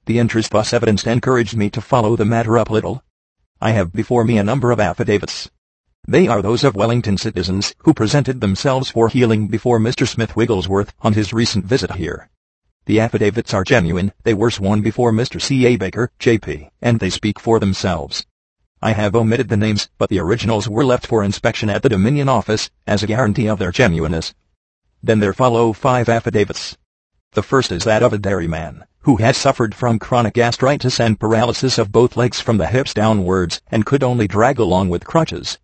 The 0.08 0.18
interest 0.18 0.50
thus 0.50 0.74
evidenced 0.74 1.06
encouraged 1.06 1.56
me 1.56 1.70
to 1.70 1.80
follow 1.80 2.16
the 2.16 2.26
matter 2.26 2.58
up 2.58 2.72
a 2.72 2.74
little. 2.74 3.04
I 3.62 3.70
have 3.74 3.94
before 3.94 4.24
me 4.24 4.40
a 4.40 4.44
number 4.44 4.72
of 4.72 4.80
affidavits. 4.80 5.52
They 6.08 6.28
are 6.28 6.42
those 6.42 6.64
of 6.64 6.76
Wellington 6.76 7.20
citizens 7.20 7.76
who 7.84 7.94
presented 7.94 8.42
themselves 8.42 8.90
for 8.90 9.10
healing 9.10 9.48
before 9.48 9.80
Mr. 9.80 10.08
Smith 10.08 10.36
Wigglesworth 10.36 10.92
on 11.02 11.14
his 11.14 11.34
recent 11.34 11.66
visit 11.66 11.92
here. 11.98 12.32
The 12.88 13.00
affidavits 13.00 13.54
are 13.54 13.64
genuine, 13.64 14.12
they 14.24 14.34
were 14.34 14.50
sworn 14.50 14.82
before 14.82 15.12
Mr. 15.12 15.40
C. 15.40 15.68
A. 15.68 15.76
Baker, 15.76 16.10
J.P., 16.18 16.72
and 16.82 17.00
they 17.00 17.12
speak 17.12 17.40
for 17.40 17.60
themselves. 17.60 18.26
I 18.80 18.92
have 18.92 19.16
omitted 19.16 19.50
the 19.50 19.58
names, 19.58 19.90
but 19.98 20.10
the 20.10 20.20
originals 20.20 20.70
were 20.70 20.86
left 20.86 21.08
for 21.08 21.24
inspection 21.24 21.68
at 21.68 21.82
the 21.82 21.90
Dominion 21.90 22.30
office, 22.30 22.70
as 22.86 23.02
a 23.02 23.08
guarantee 23.08 23.48
of 23.48 23.58
their 23.58 23.72
genuineness. 23.72 24.36
Then 25.02 25.20
there 25.20 25.34
follow 25.34 25.74
five 25.74 26.08
affidavits. 26.08 26.78
The 27.34 27.42
first 27.42 27.72
is 27.72 27.86
that 27.86 28.04
of 28.04 28.14
a 28.14 28.20
dairyman, 28.20 28.84
who 29.00 29.16
had 29.18 29.36
suffered 29.36 29.74
from 29.74 29.98
chronic 29.98 30.36
gastritis 30.36 31.00
and 31.00 31.20
paralysis 31.20 31.80
of 31.80 31.92
both 31.92 32.16
legs 32.16 32.40
from 32.40 32.58
the 32.58 32.68
hips 32.68 32.94
downwards, 32.94 33.62
and 33.72 33.86
could 33.86 34.04
only 34.04 34.28
drag 34.28 34.60
along 34.60 34.90
with 34.90 35.08
crutches. 35.08 35.58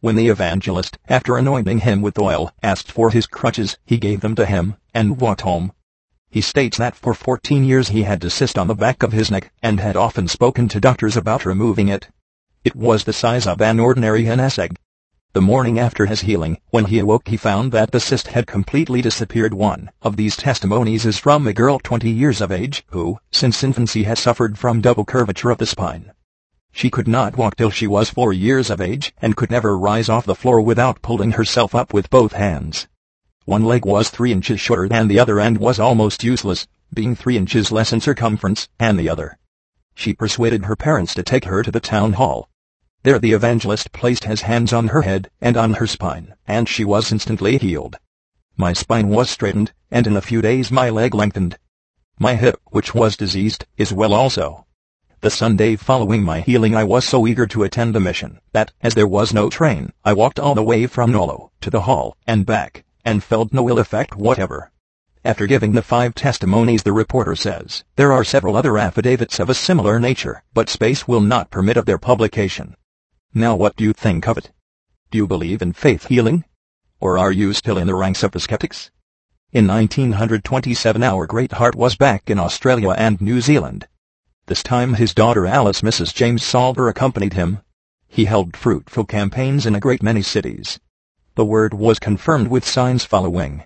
When 0.00 0.16
the 0.16 0.28
evangelist, 0.28 0.98
after 1.06 1.36
anointing 1.36 1.80
him 1.80 2.00
with 2.00 2.18
oil, 2.18 2.50
asked 2.62 2.90
for 2.90 3.10
his 3.10 3.26
crutches, 3.26 3.76
he 3.84 3.98
gave 3.98 4.20
them 4.20 4.34
to 4.36 4.46
him, 4.46 4.76
and 4.94 5.20
walked 5.20 5.42
home. 5.42 5.72
He 6.30 6.40
states 6.40 6.78
that 6.78 6.96
for 6.96 7.14
14 7.14 7.62
years 7.62 7.88
he 7.88 8.04
had 8.04 8.24
a 8.24 8.30
cyst 8.30 8.58
on 8.58 8.68
the 8.68 8.74
back 8.74 9.02
of 9.02 9.12
his 9.12 9.30
neck, 9.30 9.52
and 9.62 9.80
had 9.80 9.96
often 9.96 10.28
spoken 10.28 10.66
to 10.68 10.80
doctors 10.80 11.16
about 11.16 11.44
removing 11.44 11.88
it. 11.88 12.08
It 12.64 12.74
was 12.74 13.04
the 13.04 13.12
size 13.12 13.46
of 13.46 13.60
an 13.60 13.78
ordinary 13.78 14.24
hen's 14.24 14.58
egg. 14.58 14.78
The 15.34 15.42
morning 15.42 15.78
after 15.78 16.06
his 16.06 16.22
healing, 16.22 16.56
when 16.70 16.86
he 16.86 16.98
awoke 16.98 17.28
he 17.28 17.36
found 17.36 17.72
that 17.72 17.90
the 17.90 18.00
cyst 18.00 18.28
had 18.28 18.46
completely 18.46 19.02
disappeared. 19.02 19.52
One 19.52 19.90
of 20.00 20.16
these 20.16 20.34
testimonies 20.34 21.04
is 21.04 21.18
from 21.18 21.46
a 21.46 21.52
girl 21.52 21.78
20 21.78 22.10
years 22.10 22.40
of 22.40 22.50
age 22.50 22.82
who, 22.88 23.18
since 23.30 23.62
infancy 23.62 24.04
has 24.04 24.18
suffered 24.18 24.56
from 24.56 24.80
double 24.80 25.04
curvature 25.04 25.50
of 25.50 25.58
the 25.58 25.66
spine. 25.66 26.12
She 26.72 26.88
could 26.88 27.06
not 27.06 27.36
walk 27.36 27.56
till 27.56 27.68
she 27.68 27.86
was 27.86 28.08
four 28.08 28.32
years 28.32 28.70
of 28.70 28.80
age 28.80 29.12
and 29.20 29.36
could 29.36 29.50
never 29.50 29.76
rise 29.78 30.08
off 30.08 30.24
the 30.24 30.34
floor 30.34 30.62
without 30.62 31.02
pulling 31.02 31.32
herself 31.32 31.74
up 31.74 31.92
with 31.92 32.08
both 32.08 32.32
hands. 32.32 32.88
One 33.44 33.66
leg 33.66 33.84
was 33.84 34.08
three 34.08 34.32
inches 34.32 34.58
shorter 34.58 34.88
than 34.88 35.08
the 35.08 35.18
other 35.18 35.38
and 35.38 35.58
was 35.58 35.78
almost 35.78 36.24
useless, 36.24 36.66
being 36.94 37.14
three 37.14 37.36
inches 37.36 37.70
less 37.70 37.92
in 37.92 38.00
circumference, 38.00 38.70
than 38.78 38.96
the 38.96 39.10
other. 39.10 39.36
She 39.94 40.14
persuaded 40.14 40.64
her 40.64 40.76
parents 40.76 41.12
to 41.12 41.22
take 41.22 41.44
her 41.44 41.62
to 41.62 41.70
the 41.70 41.78
town 41.78 42.14
hall. 42.14 42.48
There 43.04 43.18
the 43.18 43.34
evangelist 43.34 43.92
placed 43.92 44.24
his 44.24 44.40
hands 44.40 44.72
on 44.72 44.88
her 44.88 45.02
head 45.02 45.28
and 45.38 45.58
on 45.58 45.74
her 45.74 45.86
spine, 45.86 46.32
and 46.48 46.66
she 46.66 46.86
was 46.86 47.12
instantly 47.12 47.58
healed. 47.58 47.96
My 48.56 48.72
spine 48.72 49.10
was 49.10 49.28
straightened, 49.28 49.74
and 49.90 50.06
in 50.06 50.16
a 50.16 50.22
few 50.22 50.40
days 50.40 50.72
my 50.72 50.88
leg 50.88 51.14
lengthened. 51.14 51.58
My 52.18 52.34
hip, 52.34 52.58
which 52.70 52.94
was 52.94 53.18
diseased, 53.18 53.66
is 53.76 53.92
well 53.92 54.14
also. 54.14 54.64
The 55.20 55.28
Sunday 55.28 55.76
following 55.76 56.22
my 56.22 56.40
healing 56.40 56.74
I 56.74 56.84
was 56.84 57.04
so 57.04 57.26
eager 57.26 57.46
to 57.48 57.62
attend 57.62 57.94
the 57.94 58.00
mission 58.00 58.40
that, 58.52 58.72
as 58.80 58.94
there 58.94 59.06
was 59.06 59.34
no 59.34 59.50
train, 59.50 59.92
I 60.02 60.14
walked 60.14 60.40
all 60.40 60.54
the 60.54 60.62
way 60.62 60.86
from 60.86 61.12
Nolo 61.12 61.52
to 61.60 61.68
the 61.68 61.82
hall 61.82 62.16
and 62.26 62.46
back, 62.46 62.84
and 63.04 63.22
felt 63.22 63.52
no 63.52 63.68
ill 63.68 63.78
effect 63.78 64.16
whatever. 64.16 64.72
After 65.22 65.46
giving 65.46 65.72
the 65.72 65.82
five 65.82 66.14
testimonies 66.14 66.84
the 66.84 66.94
reporter 66.94 67.36
says, 67.36 67.84
there 67.96 68.14
are 68.14 68.24
several 68.24 68.56
other 68.56 68.78
affidavits 68.78 69.38
of 69.38 69.50
a 69.50 69.54
similar 69.54 70.00
nature, 70.00 70.42
but 70.54 70.70
space 70.70 71.06
will 71.06 71.20
not 71.20 71.50
permit 71.50 71.76
of 71.76 71.84
their 71.84 71.98
publication. 71.98 72.76
Now 73.36 73.56
what 73.56 73.74
do 73.74 73.82
you 73.82 73.92
think 73.92 74.28
of 74.28 74.38
it? 74.38 74.52
Do 75.10 75.18
you 75.18 75.26
believe 75.26 75.60
in 75.60 75.72
faith 75.72 76.06
healing? 76.06 76.44
Or 77.00 77.18
are 77.18 77.32
you 77.32 77.52
still 77.52 77.76
in 77.76 77.88
the 77.88 77.94
ranks 77.96 78.22
of 78.22 78.30
the 78.30 78.38
skeptics? 78.38 78.92
In 79.50 79.66
1927 79.66 81.02
our 81.02 81.26
great 81.26 81.50
heart 81.50 81.74
was 81.74 81.96
back 81.96 82.30
in 82.30 82.38
Australia 82.38 82.90
and 82.90 83.20
New 83.20 83.40
Zealand. 83.40 83.88
This 84.46 84.62
time 84.62 84.94
his 84.94 85.12
daughter 85.12 85.46
Alice 85.46 85.80
Mrs. 85.80 86.14
James 86.14 86.44
Salter 86.44 86.86
accompanied 86.86 87.32
him. 87.32 87.58
He 88.06 88.26
held 88.26 88.56
fruitful 88.56 89.06
campaigns 89.06 89.66
in 89.66 89.74
a 89.74 89.80
great 89.80 90.00
many 90.00 90.22
cities. 90.22 90.78
The 91.34 91.44
word 91.44 91.74
was 91.74 91.98
confirmed 91.98 92.46
with 92.46 92.64
signs 92.64 93.04
following. 93.04 93.64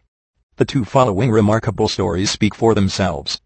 The 0.56 0.64
two 0.64 0.86
following 0.86 1.30
remarkable 1.30 1.88
stories 1.88 2.30
speak 2.30 2.54
for 2.54 2.74
themselves. 2.74 3.42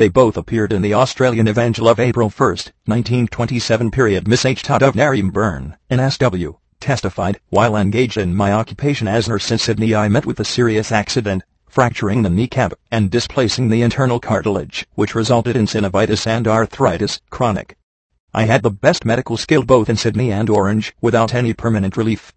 They 0.00 0.08
both 0.08 0.38
appeared 0.38 0.72
in 0.72 0.80
the 0.80 0.94
Australian 0.94 1.46
Evangel 1.46 1.86
of 1.86 2.00
April 2.00 2.30
1, 2.30 2.48
1927 2.48 3.90
period. 3.90 4.26
Miss 4.26 4.46
H. 4.46 4.62
Todd 4.62 4.82
of 4.82 4.94
Naremburn, 4.94 5.76
NSW, 5.90 6.56
testified, 6.80 7.38
while 7.50 7.76
engaged 7.76 8.16
in 8.16 8.34
my 8.34 8.50
occupation 8.50 9.06
as 9.06 9.28
nurse 9.28 9.50
in 9.50 9.58
Sydney 9.58 9.94
I 9.94 10.08
met 10.08 10.24
with 10.24 10.40
a 10.40 10.44
serious 10.46 10.90
accident, 10.90 11.42
fracturing 11.68 12.22
the 12.22 12.30
kneecap 12.30 12.72
and 12.90 13.10
displacing 13.10 13.68
the 13.68 13.82
internal 13.82 14.20
cartilage, 14.20 14.86
which 14.94 15.14
resulted 15.14 15.54
in 15.54 15.66
synovitis 15.66 16.26
and 16.26 16.48
arthritis, 16.48 17.20
chronic. 17.28 17.76
I 18.32 18.44
had 18.44 18.62
the 18.62 18.70
best 18.70 19.04
medical 19.04 19.36
skill 19.36 19.64
both 19.64 19.90
in 19.90 19.96
Sydney 19.96 20.32
and 20.32 20.48
Orange, 20.48 20.94
without 21.02 21.34
any 21.34 21.52
permanent 21.52 21.98
relief. 21.98 22.32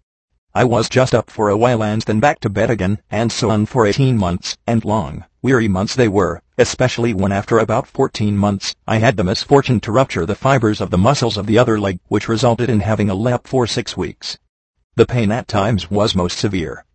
I 0.54 0.64
was 0.64 0.90
just 0.90 1.14
up 1.14 1.30
for 1.30 1.48
a 1.48 1.56
while 1.56 1.82
and 1.82 2.02
then 2.02 2.20
back 2.20 2.40
to 2.40 2.50
bed 2.50 2.68
again, 2.68 2.98
and 3.10 3.32
so 3.32 3.48
on 3.48 3.64
for 3.64 3.86
18 3.86 4.18
months, 4.18 4.58
and 4.66 4.84
long, 4.84 5.24
weary 5.44 5.68
months 5.68 5.94
they 5.94 6.08
were, 6.08 6.40
especially 6.56 7.12
when 7.12 7.30
after 7.30 7.58
about 7.58 7.86
14 7.86 8.34
months, 8.34 8.74
I 8.86 8.96
had 8.96 9.18
the 9.18 9.24
misfortune 9.24 9.78
to 9.80 9.92
rupture 9.92 10.24
the 10.24 10.34
fibers 10.34 10.80
of 10.80 10.88
the 10.88 10.96
muscles 10.96 11.36
of 11.36 11.44
the 11.44 11.58
other 11.58 11.78
leg, 11.78 12.00
which 12.08 12.30
resulted 12.30 12.70
in 12.70 12.80
having 12.80 13.10
a 13.10 13.14
lap 13.14 13.46
for 13.46 13.66
six 13.66 13.94
weeks. 13.94 14.38
The 14.96 15.04
pain 15.04 15.30
at 15.30 15.46
times 15.46 15.90
was 15.90 16.14
most 16.14 16.38
severe. 16.38 16.86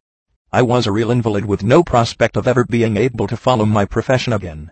I 0.51 0.63
was 0.63 0.87
a 0.87 0.91
real 0.91 1.11
invalid 1.11 1.45
with 1.45 1.61
no 1.61 1.83
prospect 1.83 2.35
of 2.35 2.47
ever 2.47 2.65
being 2.65 2.97
able 2.97 3.27
to 3.27 3.37
follow 3.37 3.67
my 3.67 3.85
profession 3.85 4.33
again. 4.33 4.71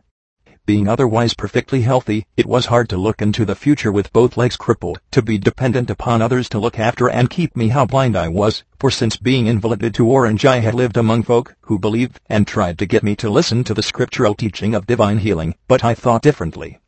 Being 0.67 0.89
otherwise 0.89 1.33
perfectly 1.33 1.83
healthy, 1.83 2.25
it 2.35 2.45
was 2.45 2.65
hard 2.65 2.89
to 2.89 2.97
look 2.97 3.21
into 3.21 3.45
the 3.45 3.55
future 3.55 3.89
with 3.89 4.11
both 4.11 4.35
legs 4.35 4.57
crippled, 4.57 4.99
to 5.11 5.21
be 5.21 5.37
dependent 5.37 5.89
upon 5.89 6.21
others 6.21 6.49
to 6.49 6.59
look 6.59 6.77
after 6.77 7.09
and 7.09 7.29
keep 7.29 7.55
me 7.55 7.69
how 7.69 7.85
blind 7.85 8.17
I 8.17 8.27
was, 8.27 8.65
for 8.77 8.91
since 8.91 9.15
being 9.15 9.47
invalided 9.47 9.93
to 9.93 10.05
Orange 10.05 10.45
I 10.45 10.59
had 10.59 10.73
lived 10.73 10.97
among 10.97 11.23
folk 11.23 11.55
who 11.61 11.79
believed 11.79 12.19
and 12.27 12.45
tried 12.45 12.77
to 12.79 12.85
get 12.85 13.01
me 13.01 13.15
to 13.15 13.29
listen 13.29 13.63
to 13.63 13.73
the 13.73 13.81
scriptural 13.81 14.35
teaching 14.35 14.75
of 14.75 14.85
divine 14.85 15.19
healing, 15.19 15.55
but 15.69 15.85
I 15.85 15.93
thought 15.93 16.21
differently. 16.21 16.81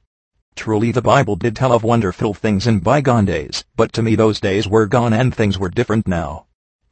Truly 0.57 0.91
the 0.91 1.01
Bible 1.01 1.37
did 1.37 1.55
tell 1.55 1.71
of 1.71 1.81
wonderful 1.81 2.33
things 2.33 2.67
in 2.67 2.79
bygone 2.79 3.23
days, 3.23 3.63
but 3.77 3.93
to 3.93 4.01
me 4.01 4.15
those 4.15 4.41
days 4.41 4.67
were 4.67 4.87
gone 4.87 5.13
and 5.13 5.33
things 5.33 5.57
were 5.57 5.69
different 5.69 6.05
now. 6.05 6.47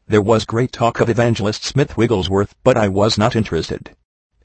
There 0.08 0.22
was 0.22 0.46
great 0.46 0.72
talk 0.72 1.02
of 1.02 1.10
evangelist 1.10 1.66
Smith 1.66 1.98
Wigglesworth, 1.98 2.56
but 2.64 2.78
I 2.78 2.88
was 2.88 3.18
not 3.18 3.36
interested. 3.36 3.94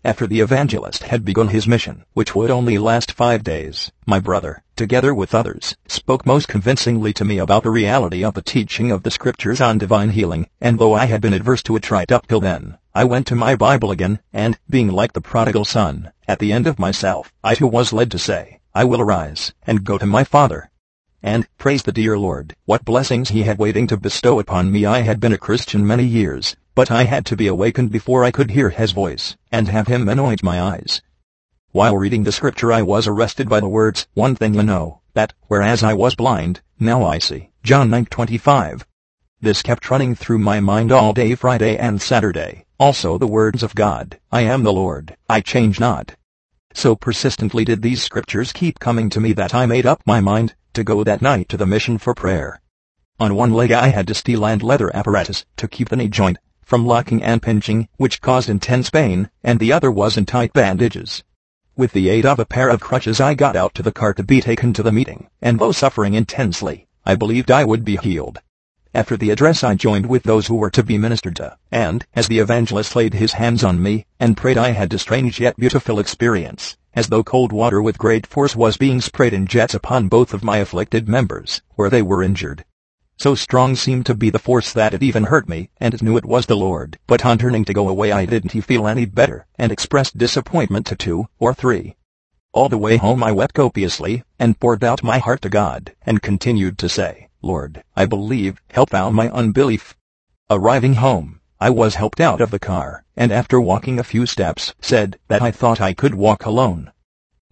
After 0.04 0.26
the 0.26 0.40
evangelist 0.40 1.04
had 1.04 1.25
begun 1.25 1.49
his 1.49 1.68
mission, 1.68 2.04
which 2.12 2.35
would 2.35 2.50
only 2.50 2.76
last 2.76 3.12
five 3.12 3.45
days, 3.45 3.93
my 4.04 4.19
brother, 4.19 4.65
together 4.75 5.15
with 5.15 5.32
others, 5.32 5.76
spoke 5.86 6.26
most 6.26 6.49
convincingly 6.49 7.12
to 7.12 7.25
me 7.25 7.38
about 7.38 7.62
the 7.62 7.71
reality 7.71 8.25
of 8.25 8.34
the 8.34 8.43
teaching 8.43 8.91
of 8.91 9.04
the 9.04 9.12
scriptures 9.12 9.60
on 9.60 9.78
divine 9.78 10.10
healing, 10.10 10.49
and 10.60 10.80
though 10.80 10.93
I 10.93 11.04
had 11.06 11.21
been 11.21 11.32
adverse 11.32 11.62
to 11.65 11.76
it 11.76 11.88
right 11.88 12.10
up 12.10 12.26
till 12.26 12.41
then, 12.41 12.78
I 12.97 13.04
went 13.04 13.28
to 13.28 13.36
my 13.36 13.54
Bible 13.54 13.93
again, 13.93 14.19
and, 14.32 14.58
being 14.69 14.88
like 14.88 15.12
the 15.12 15.21
prodigal 15.21 15.65
son, 15.65 16.10
at 16.26 16.41
the 16.41 16.52
end 16.52 16.67
of 16.67 16.80
myself, 16.80 17.32
I 17.45 17.54
too 17.54 17.69
was 17.69 17.93
led 17.93 18.10
to 18.10 18.19
say, 18.19 18.58
I 18.75 18.82
will 18.82 19.00
arise, 19.00 19.54
and 19.69 19.84
go 19.84 19.99
to 19.99 20.06
my 20.06 20.25
father. 20.25 20.69
And, 21.23 21.47
praise 21.58 21.84
the 21.84 21.93
dear 21.93 22.19
Lord, 22.19 22.56
what 22.65 22.84
blessings 22.84 23.28
he 23.28 23.45
had 23.45 23.58
waiting 23.58 23.86
to 23.86 23.97
bestow 23.97 24.41
upon 24.41 24.73
me 24.73 24.84
I 24.84 25.02
had 25.02 25.21
been 25.21 25.32
a 25.32 25.38
Christian 25.38 25.86
many 25.86 26.04
years, 26.04 26.56
but 26.75 26.91
I 26.91 27.04
had 27.04 27.26
to 27.26 27.37
be 27.37 27.47
awakened 27.49 27.91
before 27.91 28.25
I 28.25 28.30
could 28.30 28.52
hear 28.52 28.71
his 28.71 28.93
voice, 28.93 29.37
and 29.50 29.69
have 29.69 29.89
him 29.89 30.08
anoint 30.08 30.43
my 30.43 30.58
eyes. 30.58 31.02
While 31.73 31.99
reading 31.99 32.25
the 32.25 32.32
scripture 32.32 32.73
I 32.73 32.80
was 32.80 33.06
arrested 33.06 33.47
by 33.47 33.61
the 33.61 33.69
words, 33.69 34.06
One 34.15 34.35
thing 34.35 34.54
you 34.54 34.63
know, 34.63 35.00
that, 35.13 35.35
whereas 35.49 35.82
I 35.82 35.93
was 35.93 36.15
blind, 36.15 36.63
now 36.80 37.04
I 37.04 37.19
see. 37.19 37.50
John 37.63 37.91
9:25. 37.91 38.87
This 39.41 39.61
kept 39.61 39.91
running 39.91 40.15
through 40.15 40.39
my 40.39 40.61
mind 40.61 40.93
all 40.93 41.13
day 41.13 41.35
Friday 41.35 41.76
and 41.76 42.00
Saturday, 42.00 42.65
also 42.80 43.19
the 43.19 43.26
words 43.26 43.63
of 43.63 43.75
God, 43.75 44.19
I 44.30 44.43
am 44.43 44.63
the 44.63 44.73
Lord, 44.73 45.15
I 45.28 45.43
change 45.43 45.78
not. 45.78 46.15
So 46.73 46.97
persistently 46.97 47.67
did 47.67 47.82
these 47.82 48.02
scriptures 48.02 48.50
keep 48.50 48.78
coming 48.78 49.11
to 49.11 49.21
me 49.21 49.35
that 49.35 49.54
I 49.54 49.67
made 49.67 49.85
up 49.85 50.00
my 50.06 50.23
mind 50.23 50.54
to 50.73 50.85
go 50.85 51.04
that 51.04 51.21
night 51.21 51.50
to 51.50 51.58
the 51.58 51.67
mission 51.67 51.99
for 51.99 52.15
prayer. 52.15 52.63
On 53.21 53.35
one 53.35 53.52
leg 53.52 53.73
I 53.73 53.89
had 53.89 54.06
to 54.06 54.15
steel 54.15 54.47
and 54.47 54.63
leather 54.63 54.95
apparatus 54.97 55.45
to 55.58 55.69
keep 55.69 55.91
the 55.91 55.97
knee 55.97 56.08
joint 56.08 56.39
from 56.65 56.87
locking 56.87 57.23
and 57.23 57.43
pinching, 57.43 57.89
which 57.97 58.21
caused 58.21 58.49
intense 58.49 58.91
pain, 58.91 59.31
and 59.43 59.59
the 59.59 59.73
other 59.73 59.91
was 59.91 60.17
in 60.17 60.27
tight 60.27 60.53
bandages. 60.53 61.23
With 61.77 61.93
the 61.93 62.09
aid 62.09 62.27
of 62.27 62.39
a 62.39 62.45
pair 62.45 62.69
of 62.69 62.81
crutches 62.81 63.21
I 63.21 63.35
got 63.35 63.57
out 63.57 63.75
to 63.75 63.83
the 63.83 63.93
car 63.93 64.13
to 64.15 64.23
be 64.23 64.41
taken 64.41 64.73
to 64.75 64.83
the 64.83 64.93
meeting, 64.93 65.29
and 65.41 65.59
though 65.59 65.73
suffering 65.73 66.15
intensely, 66.15 66.87
I 67.05 67.15
believed 67.15 67.51
I 67.51 67.65
would 67.65 67.85
be 67.85 67.97
healed. 67.97 68.41
After 68.95 69.17
the 69.17 69.31
address 69.31 69.65
I 69.65 69.75
joined 69.75 70.05
with 70.05 70.25
those 70.25 70.49
who 70.49 70.57
were 70.57 70.71
to 70.71 70.83
be 70.83 70.99
ministered 70.99 71.37
to, 71.37 71.57
and, 71.71 72.05
as 72.15 72.29
the 72.29 72.41
evangelist 72.41 72.95
laid 72.95 73.15
his 73.15 73.33
hands 73.33 73.65
on 73.65 73.83
me, 73.83 74.05
and 74.21 74.37
prayed 74.37 74.59
I 74.59 74.73
had 74.73 74.93
a 74.93 74.99
strange 74.99 75.41
yet 75.41 75.57
beautiful 75.57 75.99
experience, 75.99 76.77
as 76.93 77.07
though 77.07 77.25
cold 77.25 77.53
water 77.53 77.81
with 77.81 77.97
great 77.97 78.27
force 78.27 78.55
was 78.55 78.77
being 78.77 79.01
sprayed 79.01 79.33
in 79.33 79.47
jets 79.47 79.73
upon 79.73 80.09
both 80.09 80.35
of 80.35 80.45
my 80.45 80.59
afflicted 80.59 81.09
members, 81.09 81.63
where 81.75 81.89
they 81.89 82.03
were 82.03 82.23
injured. 82.23 82.67
So 83.19 83.35
strong 83.35 83.77
seemed 83.77 84.07
to 84.07 84.15
be 84.15 84.31
the 84.31 84.39
force 84.39 84.73
that 84.73 84.95
it 84.95 85.03
even 85.03 85.25
hurt 85.25 85.49
me, 85.49 85.71
and 85.79 86.03
knew 86.03 86.17
it 86.17 86.25
was 86.25 86.47
the 86.47 86.57
Lord. 86.57 86.99
But 87.07 87.25
on 87.25 87.39
turning 87.39 87.65
to 87.67 87.75
go 87.75 87.89
away 87.89 88.13
I 88.13 88.27
didn't 88.27 88.51
feel 88.63 88.87
any 88.87 89.05
better, 89.05 89.47
and 89.57 89.71
expressed 89.73 90.19
disappointment 90.19 90.87
to 90.87 90.97
two 90.97 91.27
or 91.39 91.55
three. 91.55 91.97
All 92.53 92.69
the 92.69 92.79
way 92.79 92.99
home 92.99 93.25
I 93.25 93.33
wept 93.33 93.55
copiously, 93.55 94.23
and 94.39 94.61
poured 94.61 94.85
out 94.85 95.03
my 95.03 95.19
heart 95.19 95.43
to 95.43 95.49
God, 95.49 95.95
and 96.03 96.23
continued 96.23 96.79
to 96.79 96.89
say, 96.89 97.29
Lord, 97.41 97.83
I 97.97 98.07
believe, 98.07 98.61
help 98.71 98.93
out 98.93 99.15
my 99.15 99.31
unbelief. 99.31 99.97
Arriving 100.51 100.95
home, 100.95 101.41
I 101.59 101.71
was 101.71 101.95
helped 101.95 102.21
out 102.21 102.41
of 102.41 102.51
the 102.51 102.59
car, 102.59 103.05
and 103.17 103.33
after 103.33 103.61
walking 103.61 103.99
a 103.99 104.05
few 104.05 104.27
steps, 104.27 104.75
said 104.81 105.19
that 105.29 105.43
I 105.43 105.51
thought 105.51 105.81
I 105.81 105.95
could 105.95 106.15
walk 106.15 106.45
alone. 106.45 106.92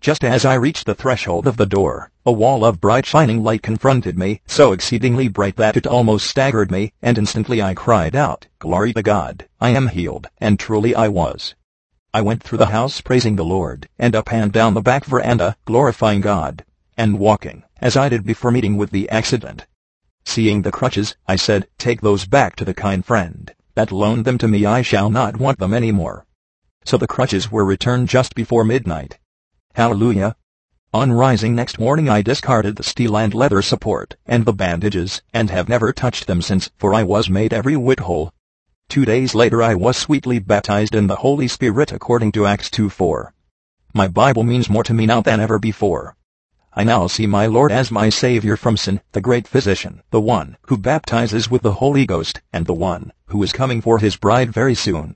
Just 0.00 0.24
as 0.24 0.46
I 0.46 0.54
reached 0.54 0.86
the 0.86 0.94
threshold 0.94 1.46
of 1.46 1.58
the 1.58 1.66
door, 1.66 2.10
a 2.24 2.32
wall 2.32 2.64
of 2.64 2.80
bright 2.80 3.04
shining 3.04 3.42
light 3.42 3.62
confronted 3.62 4.18
me, 4.18 4.40
so 4.46 4.72
exceedingly 4.72 5.28
bright 5.28 5.56
that 5.56 5.76
it 5.76 5.86
almost 5.86 6.26
staggered 6.26 6.70
me, 6.70 6.94
and 7.02 7.18
instantly 7.18 7.60
I 7.60 7.74
cried 7.74 8.16
out, 8.16 8.46
Glory 8.58 8.94
to 8.94 9.02
God, 9.02 9.46
I 9.60 9.70
am 9.70 9.88
healed, 9.88 10.28
and 10.38 10.58
truly 10.58 10.94
I 10.94 11.08
was. 11.08 11.54
I 12.14 12.22
went 12.22 12.42
through 12.42 12.58
the 12.58 12.72
house 12.72 13.02
praising 13.02 13.36
the 13.36 13.44
Lord, 13.44 13.90
and 13.98 14.16
up 14.16 14.32
and 14.32 14.50
down 14.50 14.72
the 14.72 14.80
back 14.80 15.04
veranda, 15.04 15.54
glorifying 15.66 16.22
God, 16.22 16.64
and 16.96 17.18
walking, 17.18 17.64
as 17.78 17.94
I 17.94 18.08
did 18.08 18.24
before 18.24 18.50
meeting 18.50 18.78
with 18.78 18.92
the 18.92 19.06
accident. 19.10 19.66
Seeing 20.24 20.62
the 20.62 20.72
crutches, 20.72 21.14
I 21.28 21.36
said, 21.36 21.68
Take 21.76 22.00
those 22.00 22.24
back 22.24 22.56
to 22.56 22.64
the 22.64 22.72
kind 22.74 23.04
friend 23.04 23.52
that 23.74 23.92
loaned 23.92 24.24
them 24.24 24.38
to 24.38 24.48
me 24.48 24.64
I 24.64 24.80
shall 24.80 25.10
not 25.10 25.38
want 25.38 25.58
them 25.58 25.74
any 25.74 25.92
more. 25.92 26.24
So 26.86 26.96
the 26.96 27.06
crutches 27.06 27.52
were 27.52 27.66
returned 27.66 28.08
just 28.08 28.34
before 28.34 28.64
midnight. 28.64 29.18
Hallelujah. 29.74 30.37
On 30.92 31.12
rising 31.12 31.54
next 31.54 31.78
morning 31.78 32.09
I 32.09 32.22
discarded 32.22 32.76
the 32.76 32.83
steel 32.83 33.16
and 33.16 33.33
leather 33.33 33.62
support 33.62 34.16
and 34.26 34.44
the 34.44 34.52
bandages 34.52 35.22
and 35.33 35.48
have 35.50 35.68
never 35.68 35.92
touched 35.92 36.26
them 36.26 36.42
since, 36.42 36.70
for 36.76 36.92
I 36.92 37.04
was 37.04 37.30
made 37.30 37.52
every 37.52 37.76
whit 37.76 38.00
whole. 38.00 38.33
Two 38.88 39.04
days 39.04 39.35
later 39.37 39.62
I 39.62 39.76
was 39.76 39.96
sweetly 39.96 40.40
baptized 40.40 40.96
in 40.96 41.06
the 41.06 41.16
Holy 41.16 41.46
Spirit 41.46 41.92
according 41.92 42.33
to 42.33 42.46
Acts 42.46 42.68
2.4. 42.68 43.30
My 43.94 44.09
Bible 44.09 44.42
means 44.42 44.68
more 44.68 44.83
to 44.83 44.92
me 44.92 45.06
now 45.06 45.20
than 45.20 45.38
ever 45.38 45.61
before. 45.61 46.16
I 46.74 46.83
now 46.83 47.06
see 47.06 47.28
my 47.28 47.46
Lord 47.46 47.70
as 47.70 47.92
my 47.92 48.09
Savior 48.09 48.56
from 48.56 48.76
sin, 48.76 49.00
the 49.12 49.20
great 49.20 49.46
physician, 49.46 50.02
the 50.11 50.20
one 50.20 50.56
who 50.66 50.76
baptizes 50.76 51.48
with 51.48 51.62
the 51.62 51.74
Holy 51.74 52.06
Ghost, 52.06 52.40
and 52.52 52.66
the 52.66 52.74
one 52.74 53.12
who 53.26 53.40
is 53.44 53.52
coming 53.52 53.80
for 53.80 53.98
his 53.98 54.16
bride 54.16 54.52
very 54.52 54.74
soon. 54.74 55.14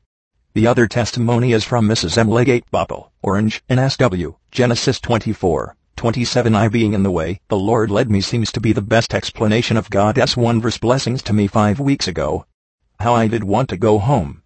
The 0.55 0.69
other 0.69 0.87
testimony 0.87 1.53
is 1.53 1.64
from 1.64 1.88
Mrs. 1.88 2.17
M. 2.17 2.31
Legate 2.31 2.71
Bopple, 2.71 3.11
Orange, 3.23 3.61
NSW, 3.69 4.37
Genesis 4.53 5.01
24, 5.01 5.75
27 5.97 6.55
I 6.55 6.69
being 6.69 6.93
in 6.93 7.03
the 7.03 7.11
way, 7.11 7.40
the 7.49 7.57
Lord 7.57 7.90
led 7.90 8.09
me 8.09 8.21
seems 8.21 8.53
to 8.53 8.61
be 8.61 8.73
the 8.73 8.81
best 8.81 9.14
explanation 9.14 9.77
of 9.77 9.90
God's 9.90 10.37
wondrous 10.37 10.79
blessings 10.79 11.25
to 11.25 11.33
me 11.33 11.49
five 11.49 11.81
weeks 11.81 12.07
ago. 12.07 12.47
How 13.01 13.14
I 13.14 13.27
did 13.27 13.43
want 13.43 13.69
to 13.71 13.77
go 13.77 13.99
home. 13.99 14.43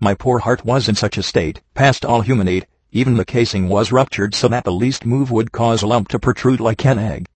My 0.00 0.14
poor 0.14 0.40
heart 0.40 0.64
was 0.64 0.88
in 0.88 0.96
such 0.96 1.18
a 1.18 1.22
state, 1.22 1.60
past 1.74 2.04
all 2.04 2.22
human 2.22 2.48
aid, 2.48 2.66
even 2.90 3.16
the 3.16 3.24
casing 3.24 3.68
was 3.68 3.92
ruptured 3.92 4.34
so 4.34 4.48
that 4.48 4.64
the 4.64 4.72
least 4.72 5.06
move 5.06 5.30
would 5.30 5.52
cause 5.52 5.82
a 5.82 5.86
lump 5.86 6.08
to 6.08 6.18
protrude 6.18 6.58
like 6.58 6.84
an 6.84 6.98
egg. 6.98 7.26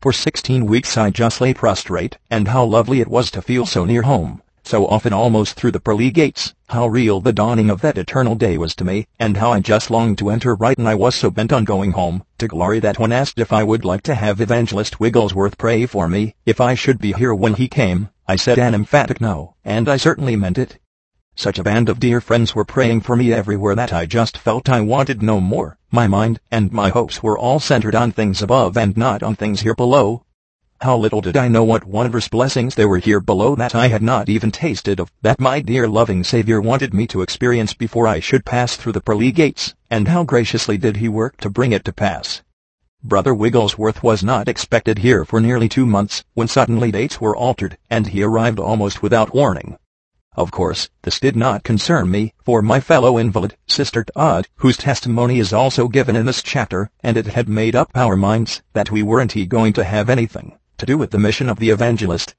For 0.00 0.14
sixteen 0.14 0.64
weeks 0.64 0.96
I 0.96 1.10
just 1.10 1.38
lay 1.42 1.52
prostrate, 1.52 2.16
and 2.30 2.48
how 2.48 2.64
lovely 2.64 3.02
it 3.02 3.08
was 3.08 3.30
to 3.32 3.42
feel 3.42 3.66
so 3.66 3.84
near 3.84 4.02
home, 4.02 4.40
so 4.68 4.86
often 4.88 5.14
almost 5.14 5.54
through 5.54 5.70
the 5.70 5.80
pearly 5.80 6.10
gates, 6.10 6.54
how 6.68 6.86
real 6.86 7.22
the 7.22 7.32
dawning 7.32 7.70
of 7.70 7.80
that 7.80 7.96
eternal 7.96 8.34
day 8.34 8.58
was 8.58 8.74
to 8.74 8.84
me, 8.84 9.06
and 9.18 9.38
how 9.38 9.50
I 9.50 9.60
just 9.60 9.90
longed 9.90 10.18
to 10.18 10.28
enter 10.28 10.54
right 10.54 10.76
and 10.76 10.86
I 10.86 10.94
was 10.94 11.14
so 11.14 11.30
bent 11.30 11.54
on 11.54 11.64
going 11.64 11.92
home, 11.92 12.22
to 12.36 12.46
glory 12.46 12.78
that 12.80 12.98
when 12.98 13.10
asked 13.10 13.38
if 13.38 13.50
I 13.50 13.64
would 13.64 13.82
like 13.82 14.02
to 14.02 14.14
have 14.14 14.42
Evangelist 14.42 15.00
Wigglesworth 15.00 15.56
pray 15.56 15.86
for 15.86 16.06
me, 16.06 16.34
if 16.44 16.60
I 16.60 16.74
should 16.74 16.98
be 16.98 17.14
here 17.14 17.34
when 17.34 17.54
he 17.54 17.66
came, 17.66 18.10
I 18.26 18.36
said 18.36 18.58
an 18.58 18.74
emphatic 18.74 19.22
no, 19.22 19.54
and 19.64 19.88
I 19.88 19.96
certainly 19.96 20.36
meant 20.36 20.58
it. 20.58 20.78
Such 21.34 21.58
a 21.58 21.62
band 21.62 21.88
of 21.88 21.98
dear 21.98 22.20
friends 22.20 22.54
were 22.54 22.66
praying 22.66 23.00
for 23.00 23.16
me 23.16 23.32
everywhere 23.32 23.74
that 23.74 23.94
I 23.94 24.04
just 24.04 24.36
felt 24.36 24.68
I 24.68 24.82
wanted 24.82 25.22
no 25.22 25.40
more. 25.40 25.78
My 25.90 26.06
mind 26.06 26.40
and 26.50 26.70
my 26.72 26.90
hopes 26.90 27.22
were 27.22 27.38
all 27.38 27.58
centered 27.58 27.94
on 27.94 28.12
things 28.12 28.42
above 28.42 28.76
and 28.76 28.98
not 28.98 29.22
on 29.22 29.34
things 29.34 29.62
here 29.62 29.74
below. 29.74 30.24
How 30.80 30.96
little 30.96 31.20
did 31.20 31.36
I 31.36 31.48
know 31.48 31.64
what 31.64 31.88
wondrous 31.88 32.28
blessings 32.28 32.76
there 32.76 32.86
were 32.88 32.98
here 32.98 33.18
below 33.18 33.56
that 33.56 33.74
I 33.74 33.88
had 33.88 34.00
not 34.00 34.28
even 34.28 34.52
tasted 34.52 35.00
of, 35.00 35.10
that 35.22 35.40
my 35.40 35.60
dear 35.60 35.88
loving 35.88 36.22
Savior 36.22 36.60
wanted 36.60 36.94
me 36.94 37.06
to 37.08 37.20
experience 37.20 37.74
before 37.74 38.06
I 38.06 38.20
should 38.20 38.44
pass 38.44 38.76
through 38.76 38.92
the 38.92 39.00
pearly 39.00 39.32
gates, 39.32 39.74
and 39.90 40.06
how 40.06 40.22
graciously 40.22 40.78
did 40.78 40.98
he 40.98 41.08
work 41.08 41.36
to 41.38 41.50
bring 41.50 41.72
it 41.72 41.84
to 41.86 41.92
pass. 41.92 42.42
Brother 43.02 43.34
Wigglesworth 43.34 44.04
was 44.04 44.22
not 44.22 44.46
expected 44.46 44.98
here 44.98 45.24
for 45.24 45.40
nearly 45.40 45.68
two 45.68 45.84
months, 45.84 46.22
when 46.34 46.46
suddenly 46.46 46.92
dates 46.92 47.20
were 47.20 47.36
altered, 47.36 47.76
and 47.90 48.06
he 48.06 48.22
arrived 48.22 48.60
almost 48.60 49.02
without 49.02 49.34
warning. 49.34 49.76
Of 50.36 50.52
course, 50.52 50.88
this 51.02 51.18
did 51.18 51.34
not 51.34 51.64
concern 51.64 52.08
me, 52.08 52.34
for 52.44 52.62
my 52.62 52.78
fellow 52.78 53.18
invalid, 53.18 53.56
Sister 53.66 54.04
Todd, 54.04 54.46
whose 54.58 54.76
testimony 54.76 55.40
is 55.40 55.52
also 55.52 55.88
given 55.88 56.14
in 56.14 56.24
this 56.24 56.40
chapter, 56.40 56.88
and 57.02 57.16
it 57.16 57.26
had 57.26 57.48
made 57.48 57.74
up 57.74 57.90
our 57.96 58.16
minds 58.16 58.62
that 58.74 58.92
we 58.92 59.02
weren't 59.02 59.48
going 59.48 59.72
to 59.72 59.82
have 59.82 60.08
anything 60.08 60.56
to 60.78 60.86
do 60.86 60.96
with 60.96 61.10
the 61.10 61.18
mission 61.18 61.48
of 61.48 61.58
the 61.58 61.70
evangelist. 61.70 62.34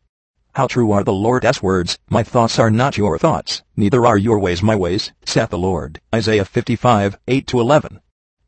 How 0.54 0.66
true 0.66 0.92
are 0.92 1.04
the 1.04 1.14
Lord's 1.14 1.62
words, 1.62 2.00
my 2.10 2.24
thoughts 2.24 2.58
are 2.58 2.72
not 2.72 2.98
your 2.98 3.20
thoughts, 3.20 3.62
neither 3.76 4.06
are 4.06 4.18
your 4.18 4.40
ways 4.40 4.64
my 4.64 4.76
ways, 4.76 5.12
saith 5.26 5.50
the 5.50 5.58
Lord. 5.58 6.00
Isaiah 6.16 6.46
55, 6.46 7.18
8-11. 7.28 8.00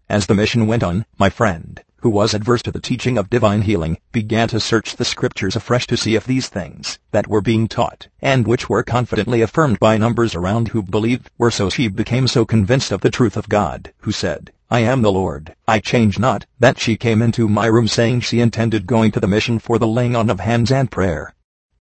As 0.09 0.25
the 0.25 0.33
mission 0.33 0.65
went 0.65 0.83
on, 0.83 1.05
my 1.19 1.29
friend, 1.29 1.81
who 1.97 2.09
was 2.09 2.33
adverse 2.33 2.61
to 2.63 2.71
the 2.71 2.79
teaching 2.79 3.17
of 3.17 3.29
divine 3.29 3.61
healing, 3.61 3.97
began 4.11 4.47
to 4.47 4.59
search 4.59 4.95
the 4.95 5.05
scriptures 5.05 5.55
afresh 5.55 5.85
to 5.87 5.97
see 5.97 6.15
if 6.15 6.25
these 6.25 6.47
things 6.47 6.97
that 7.11 7.27
were 7.27 7.41
being 7.41 7.67
taught, 7.67 8.07
and 8.21 8.47
which 8.47 8.67
were 8.67 8.83
confidently 8.83 9.41
affirmed 9.41 9.79
by 9.79 9.97
numbers 9.97 10.33
around 10.33 10.69
who 10.69 10.81
believed, 10.81 11.29
were 11.37 11.51
so. 11.51 11.69
She 11.69 11.87
became 11.87 12.27
so 12.27 12.43
convinced 12.43 12.91
of 12.91 13.01
the 13.01 13.11
truth 13.11 13.37
of 13.37 13.49
God, 13.49 13.93
who 13.99 14.11
said, 14.11 14.51
I 14.73 14.79
am 14.79 15.01
the 15.01 15.11
Lord, 15.11 15.53
I 15.67 15.81
change 15.81 16.17
not, 16.17 16.45
that 16.59 16.79
she 16.79 16.95
came 16.95 17.21
into 17.21 17.49
my 17.49 17.65
room 17.65 17.89
saying 17.89 18.21
she 18.21 18.39
intended 18.39 18.87
going 18.87 19.11
to 19.11 19.19
the 19.19 19.27
mission 19.27 19.59
for 19.59 19.77
the 19.77 19.85
laying 19.85 20.15
on 20.15 20.29
of 20.29 20.39
hands 20.39 20.71
and 20.71 20.89
prayer. 20.89 21.35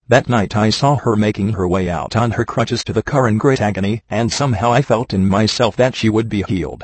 That 0.07 0.29
night 0.29 0.55
I 0.55 0.69
saw 0.69 0.95
her 0.97 1.15
making 1.15 1.53
her 1.53 1.67
way 1.67 1.89
out 1.89 2.15
on 2.15 2.29
her 2.29 2.45
crutches 2.45 2.83
to 2.83 2.93
the 2.93 3.01
car 3.01 3.27
in 3.27 3.39
great 3.39 3.59
agony, 3.59 4.03
and 4.07 4.31
somehow 4.31 4.71
I 4.71 4.83
felt 4.83 5.15
in 5.15 5.27
myself 5.27 5.75
that 5.77 5.95
she 5.95 6.09
would 6.11 6.29
be 6.29 6.43
healed. 6.43 6.83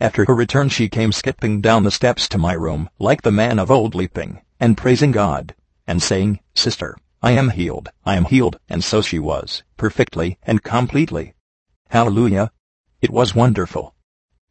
After 0.00 0.24
her 0.24 0.34
return 0.34 0.68
she 0.68 0.88
came 0.88 1.12
skipping 1.12 1.60
down 1.60 1.84
the 1.84 1.92
steps 1.92 2.26
to 2.30 2.38
my 2.38 2.54
room, 2.54 2.90
like 2.98 3.22
the 3.22 3.30
man 3.30 3.60
of 3.60 3.70
old 3.70 3.94
leaping, 3.94 4.40
and 4.58 4.76
praising 4.76 5.12
God, 5.12 5.54
and 5.86 6.02
saying, 6.02 6.40
Sister, 6.56 6.96
I 7.22 7.30
am 7.30 7.50
healed, 7.50 7.88
I 8.04 8.16
am 8.16 8.24
healed, 8.24 8.58
and 8.68 8.82
so 8.82 9.00
she 9.00 9.20
was, 9.20 9.62
perfectly 9.76 10.38
and 10.42 10.64
completely. 10.64 11.34
Hallelujah! 11.90 12.50
It 13.00 13.10
was 13.10 13.36
wonderful. 13.36 13.94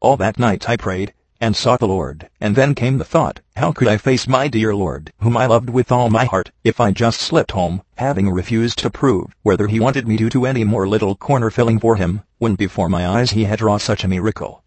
All 0.06 0.18
that 0.18 0.38
night 0.38 0.70
I 0.70 0.78
prayed, 0.78 1.16
and 1.42 1.56
sought 1.56 1.80
the 1.80 1.88
Lord, 1.88 2.30
and 2.40 2.56
then 2.56 2.76
came 2.76 3.00
the 3.00 3.04
thought, 3.04 3.40
how 3.56 3.72
could 3.72 3.88
I 3.88 3.98
face 3.98 4.28
my 4.28 4.48
dear 4.48 4.76
Lord, 4.76 5.12
whom 5.22 5.36
I 5.36 5.48
loved 5.48 5.72
with 5.72 5.92
all 5.92 6.12
my 6.12 6.26
heart, 6.26 6.52
if 6.64 6.80
I 6.80 6.92
just 6.92 7.20
slipped 7.20 7.54
home, 7.54 7.82
having 7.98 8.30
refused 8.30 8.78
to 8.78 8.92
prove 8.92 9.34
whether 9.42 9.66
he 9.66 9.80
wanted 9.80 10.08
me 10.08 10.16
to 10.18 10.30
do 10.30 10.46
any 10.46 10.64
more 10.64 10.88
little 10.88 11.16
corner 11.16 11.50
filling 11.50 11.80
for 11.80 11.96
him, 11.96 12.22
when 12.38 12.54
before 12.54 12.88
my 12.88 13.08
eyes 13.08 13.32
he 13.32 13.46
had 13.46 13.62
wrought 13.62 13.82
such 13.82 14.04
a 14.04 14.08
miracle. 14.08 14.64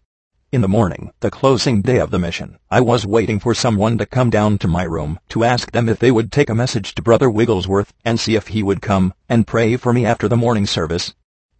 In 0.51 0.59
the 0.59 0.67
morning, 0.67 1.11
the 1.21 1.31
closing 1.31 1.81
day 1.81 1.99
of 1.99 2.11
the 2.11 2.19
mission, 2.19 2.57
I 2.69 2.81
was 2.81 3.05
waiting 3.05 3.39
for 3.39 3.53
someone 3.53 3.97
to 3.99 4.05
come 4.05 4.29
down 4.29 4.57
to 4.57 4.67
my 4.67 4.83
room 4.83 5.19
to 5.29 5.45
ask 5.45 5.71
them 5.71 5.87
if 5.87 5.99
they 5.99 6.11
would 6.11 6.33
take 6.33 6.49
a 6.49 6.53
message 6.53 6.93
to 6.95 7.01
Brother 7.01 7.29
Wigglesworth 7.29 7.93
and 8.03 8.19
see 8.19 8.35
if 8.35 8.47
he 8.47 8.61
would 8.61 8.81
come 8.81 9.13
and 9.29 9.47
pray 9.47 9.77
for 9.77 9.93
me 9.93 10.05
after 10.05 10.27
the 10.27 10.35
morning 10.35 10.65
service. 10.65 11.13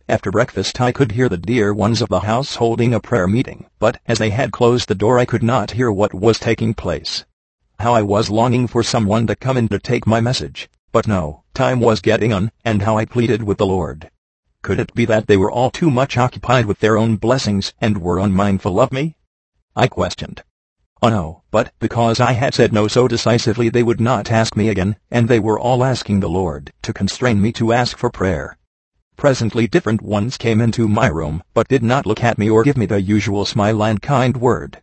After 0.09 0.31
breakfast 0.31 0.81
I 0.81 0.91
could 0.91 1.11
hear 1.11 1.29
the 1.29 1.37
dear 1.37 1.71
ones 1.71 2.01
of 2.01 2.09
the 2.09 2.21
house 2.21 2.55
holding 2.55 2.95
a 2.95 2.99
prayer 2.99 3.27
meeting, 3.27 3.67
but 3.77 4.01
as 4.07 4.17
they 4.17 4.31
had 4.31 4.51
closed 4.51 4.87
the 4.87 4.95
door 4.95 5.19
I 5.19 5.25
could 5.25 5.43
not 5.43 5.69
hear 5.69 5.91
what 5.91 6.15
was 6.15 6.39
taking 6.39 6.73
place. 6.73 7.25
How 7.77 7.93
I 7.93 8.01
was 8.01 8.31
longing 8.31 8.65
for 8.65 8.81
someone 8.81 9.27
to 9.27 9.35
come 9.35 9.55
in 9.55 9.67
to 9.67 9.77
take 9.77 10.07
my 10.07 10.19
message, 10.19 10.67
but 10.91 11.07
no, 11.07 11.43
time 11.53 11.79
was 11.79 12.01
getting 12.01 12.33
on, 12.33 12.51
and 12.65 12.81
how 12.81 12.97
I 12.97 13.05
pleaded 13.05 13.43
with 13.43 13.59
the 13.59 13.67
Lord. 13.67 14.09
Could 14.63 14.79
it 14.79 14.95
be 14.95 15.05
that 15.05 15.27
they 15.27 15.37
were 15.37 15.51
all 15.51 15.69
too 15.69 15.91
much 15.91 16.17
occupied 16.17 16.65
with 16.65 16.79
their 16.79 16.97
own 16.97 17.17
blessings 17.17 17.75
and 17.79 18.01
were 18.01 18.17
unmindful 18.17 18.79
of 18.79 18.91
me? 18.91 19.15
I 19.75 19.85
questioned. 19.87 20.41
Oh 21.03 21.09
no, 21.09 21.43
but 21.51 21.71
because 21.77 22.19
I 22.19 22.31
had 22.31 22.55
said 22.55 22.73
no 22.73 22.87
so 22.87 23.07
decisively 23.07 23.69
they 23.69 23.83
would 23.83 24.01
not 24.01 24.31
ask 24.31 24.57
me 24.57 24.69
again, 24.69 24.95
and 25.11 25.27
they 25.27 25.39
were 25.39 25.59
all 25.59 25.83
asking 25.83 26.19
the 26.19 26.29
Lord 26.29 26.73
to 26.81 26.93
constrain 26.93 27.39
me 27.39 27.51
to 27.51 27.73
ask 27.73 27.95
for 27.95 28.09
prayer. 28.09 28.57
Presently 29.19 29.67
different 29.67 30.01
ones 30.01 30.37
came 30.37 30.61
into 30.61 30.87
my 30.87 31.07
room, 31.07 31.43
but 31.53 31.67
did 31.67 31.83
not 31.83 32.05
look 32.05 32.23
at 32.23 32.37
me 32.37 32.49
or 32.49 32.63
give 32.63 32.77
me 32.77 32.85
the 32.85 33.01
usual 33.01 33.43
smile 33.43 33.83
and 33.83 34.01
kind 34.01 34.37
word. 34.37 34.81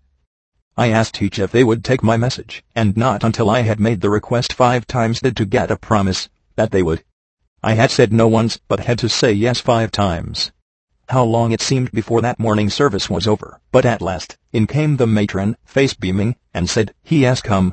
I 0.76 0.90
asked 0.90 1.22
each 1.22 1.38
if 1.38 1.52
they 1.52 1.64
would 1.64 1.82
take 1.82 2.02
my 2.02 2.18
message, 2.18 2.62
and 2.74 2.98
not 2.98 3.24
until 3.24 3.48
I 3.48 3.62
had 3.62 3.80
made 3.80 4.02
the 4.02 4.10
request 4.10 4.52
five 4.52 4.86
times 4.86 5.20
did 5.20 5.38
to 5.38 5.46
get 5.46 5.70
a 5.70 5.78
promise 5.78 6.28
that 6.54 6.70
they 6.70 6.82
would. 6.82 7.02
I 7.62 7.76
had 7.76 7.90
said 7.90 8.12
no 8.12 8.28
once, 8.28 8.60
but 8.68 8.80
had 8.80 8.98
to 8.98 9.08
say 9.08 9.32
yes 9.32 9.58
five 9.58 9.90
times. 9.90 10.52
How 11.08 11.24
long 11.24 11.50
it 11.50 11.62
seemed 11.62 11.90
before 11.92 12.20
that 12.20 12.38
morning 12.38 12.68
service 12.68 13.08
was 13.08 13.26
over, 13.26 13.58
but 13.72 13.86
at 13.86 14.02
last, 14.02 14.36
in 14.52 14.66
came 14.66 14.98
the 14.98 15.06
matron, 15.06 15.56
face 15.64 15.94
beaming, 15.94 16.36
and 16.52 16.68
said, 16.68 16.92
He 17.02 17.22
has 17.22 17.40
come. 17.40 17.72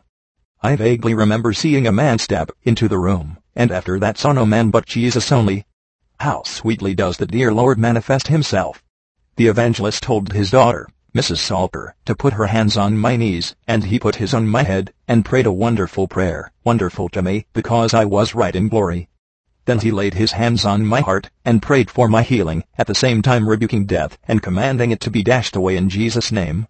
I 0.61 0.77
vaguely 0.77 1.13
remember 1.13 1.51
seeing 1.51 1.85
a 1.85 1.91
man 1.91 2.19
step 2.19 2.51
into 2.63 2.87
the 2.87 2.99
room, 2.99 3.37
and 3.53 3.69
after 3.69 3.99
that 3.99 4.17
saw 4.17 4.31
no 4.31 4.45
man 4.45 4.69
but 4.69 4.85
Jesus 4.85 5.29
only. 5.29 5.65
How 6.23 6.43
sweetly 6.45 6.95
does 6.95 7.17
the 7.17 7.25
dear 7.25 7.53
Lord 7.53 7.77
manifest 7.77 8.29
himself. 8.29 8.81
The 9.35 9.47
evangelist 9.47 10.03
told 10.03 10.31
his 10.31 10.51
daughter, 10.51 10.87
Mrs. 11.13 11.39
Salter, 11.39 11.95
to 12.05 12.15
put 12.15 12.31
her 12.31 12.45
hands 12.45 12.77
on 12.77 12.97
my 12.97 13.17
knees, 13.17 13.57
and 13.67 13.83
he 13.83 13.99
put 13.99 14.15
his 14.15 14.33
on 14.33 14.47
my 14.47 14.63
head, 14.63 14.93
and 15.05 15.25
prayed 15.25 15.45
a 15.45 15.51
wonderful 15.51 16.07
prayer, 16.07 16.53
wonderful 16.63 17.09
to 17.09 17.21
me, 17.21 17.45
because 17.51 17.93
I 17.93 18.05
was 18.05 18.33
right 18.35 18.55
in 18.55 18.69
glory. 18.69 19.09
Then 19.65 19.79
he 19.79 19.91
laid 19.91 20.13
his 20.13 20.31
hands 20.31 20.63
on 20.63 20.85
my 20.85 21.01
heart, 21.01 21.29
and 21.43 21.61
prayed 21.61 21.91
for 21.91 22.07
my 22.07 22.23
healing, 22.23 22.63
at 22.77 22.87
the 22.87 22.95
same 22.95 23.21
time 23.21 23.49
rebuking 23.49 23.85
death 23.85 24.17
and 24.25 24.41
commanding 24.41 24.91
it 24.91 25.01
to 25.01 25.11
be 25.11 25.23
dashed 25.23 25.57
away 25.57 25.75
in 25.75 25.89
Jesus' 25.89 26.31
name. 26.31 26.67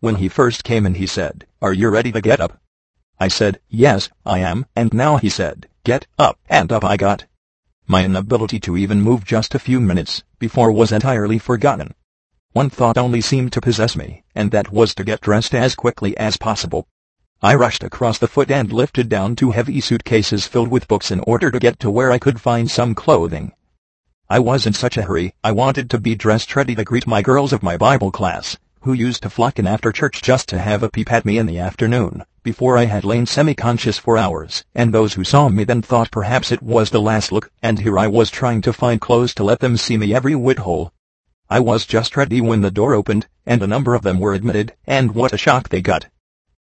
When 0.00 0.16
he 0.16 0.28
first 0.28 0.64
came 0.64 0.84
in 0.84 0.96
he 0.96 1.06
said, 1.06 1.46
Are 1.62 1.72
you 1.72 1.88
ready 1.88 2.10
to 2.10 2.20
get 2.20 2.40
up? 2.40 2.60
I 3.20 3.28
said, 3.28 3.60
Yes, 3.68 4.08
I 4.26 4.40
am, 4.40 4.66
and 4.74 4.92
now 4.92 5.18
he 5.18 5.28
said, 5.28 5.68
Get 5.84 6.08
up, 6.18 6.40
and 6.48 6.72
up 6.72 6.82
I 6.84 6.96
got. 6.96 7.26
My 7.90 8.04
inability 8.04 8.60
to 8.60 8.76
even 8.76 9.00
move 9.00 9.24
just 9.24 9.54
a 9.54 9.58
few 9.58 9.80
minutes 9.80 10.22
before 10.38 10.70
was 10.70 10.92
entirely 10.92 11.38
forgotten. 11.38 11.94
One 12.52 12.68
thought 12.68 12.98
only 12.98 13.22
seemed 13.22 13.50
to 13.54 13.62
possess 13.62 13.96
me, 13.96 14.24
and 14.34 14.50
that 14.50 14.70
was 14.70 14.94
to 14.96 15.04
get 15.04 15.22
dressed 15.22 15.54
as 15.54 15.74
quickly 15.74 16.14
as 16.18 16.36
possible. 16.36 16.86
I 17.40 17.54
rushed 17.54 17.82
across 17.82 18.18
the 18.18 18.28
foot 18.28 18.50
and 18.50 18.70
lifted 18.70 19.08
down 19.08 19.36
two 19.36 19.52
heavy 19.52 19.80
suitcases 19.80 20.46
filled 20.46 20.68
with 20.68 20.86
books 20.86 21.10
in 21.10 21.20
order 21.20 21.50
to 21.50 21.58
get 21.58 21.78
to 21.80 21.90
where 21.90 22.12
I 22.12 22.18
could 22.18 22.42
find 22.42 22.70
some 22.70 22.94
clothing. 22.94 23.52
I 24.28 24.38
was 24.38 24.66
in 24.66 24.74
such 24.74 24.98
a 24.98 25.04
hurry, 25.04 25.32
I 25.42 25.52
wanted 25.52 25.88
to 25.88 25.98
be 25.98 26.14
dressed 26.14 26.54
ready 26.54 26.74
to 26.74 26.84
greet 26.84 27.06
my 27.06 27.22
girls 27.22 27.54
of 27.54 27.62
my 27.62 27.78
Bible 27.78 28.10
class, 28.10 28.58
who 28.82 28.92
used 28.92 29.22
to 29.22 29.30
flock 29.30 29.58
in 29.58 29.66
after 29.66 29.92
church 29.92 30.20
just 30.20 30.46
to 30.50 30.58
have 30.58 30.82
a 30.82 30.90
peep 30.90 31.10
at 31.10 31.24
me 31.24 31.38
in 31.38 31.46
the 31.46 31.58
afternoon, 31.58 32.24
before 32.48 32.78
I 32.78 32.86
had 32.86 33.04
lain 33.04 33.26
semi-conscious 33.26 33.98
for 33.98 34.16
hours, 34.16 34.64
and 34.74 34.90
those 34.90 35.12
who 35.12 35.22
saw 35.22 35.50
me 35.50 35.64
then 35.64 35.82
thought 35.82 36.10
perhaps 36.10 36.50
it 36.50 36.62
was 36.62 36.88
the 36.88 36.98
last 36.98 37.30
look, 37.30 37.50
and 37.62 37.78
here 37.78 37.98
I 37.98 38.06
was 38.06 38.30
trying 38.30 38.62
to 38.62 38.72
find 38.72 38.98
clothes 39.02 39.34
to 39.34 39.44
let 39.44 39.60
them 39.60 39.76
see 39.76 39.98
me 39.98 40.14
every 40.14 40.34
whit 40.34 40.60
whole. 40.60 40.94
I 41.50 41.60
was 41.60 41.84
just 41.84 42.16
ready 42.16 42.40
when 42.40 42.62
the 42.62 42.70
door 42.70 42.94
opened, 42.94 43.26
and 43.44 43.62
a 43.62 43.66
number 43.66 43.94
of 43.94 44.00
them 44.00 44.18
were 44.18 44.32
admitted, 44.32 44.72
and 44.86 45.14
what 45.14 45.34
a 45.34 45.36
shock 45.36 45.68
they 45.68 45.82
got. 45.82 46.06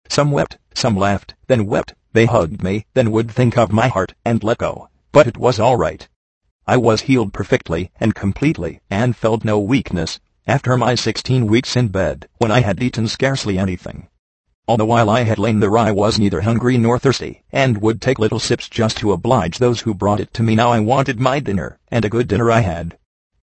Some 0.10 0.32
wept, 0.32 0.58
some 0.74 0.98
laughed, 0.98 1.36
then 1.48 1.66
wept, 1.66 1.94
they 2.12 2.26
hugged 2.26 2.62
me, 2.62 2.86
then 2.94 3.12
would 3.12 3.32
think 3.32 3.58
of 3.58 3.72
my 3.72 3.88
heart, 3.88 4.14
and 4.26 4.44
let 4.44 4.58
go. 4.58 4.90
But 5.14 5.26
it 5.26 5.38
was 5.38 5.58
all 5.58 5.78
right. 5.78 6.06
I 6.68 6.76
was 6.76 7.04
healed 7.04 7.32
perfectly 7.32 7.92
and 7.98 8.14
completely, 8.14 8.82
and 8.90 9.16
felt 9.16 9.46
no 9.46 9.58
weakness, 9.58 10.20
after 10.46 10.76
my 10.76 10.96
sixteen 10.96 11.48
weeks 11.48 11.78
in 11.78 11.88
bed, 11.88 12.28
when 12.40 12.52
I 12.52 12.60
had 12.60 12.84
eaten 12.84 13.08
scarcely 13.08 13.58
anything. 13.58 14.10
All 14.68 14.76
the 14.76 14.86
while 14.86 15.10
I 15.10 15.24
had 15.24 15.40
lain 15.40 15.62
there 15.62 15.78
I 15.78 15.94
was 15.94 16.20
neither 16.20 16.42
hungry 16.42 16.78
nor 16.78 17.00
thirsty, 17.00 17.42
and 17.54 17.82
would 17.82 18.02
take 18.02 18.20
little 18.20 18.38
sips 18.38 18.68
just 18.68 18.98
to 18.98 19.14
oblige 19.14 19.60
those 19.60 19.80
who 19.80 19.94
brought 19.94 20.20
it 20.20 20.34
to 20.34 20.44
me. 20.44 20.56
Now 20.56 20.72
I 20.72 20.82
wanted 20.82 21.22
my 21.22 21.40
dinner, 21.40 21.80
and 21.90 22.04
a 22.04 22.10
good 22.10 22.28
dinner 22.28 22.52
I 22.52 22.60
had. 22.60 22.98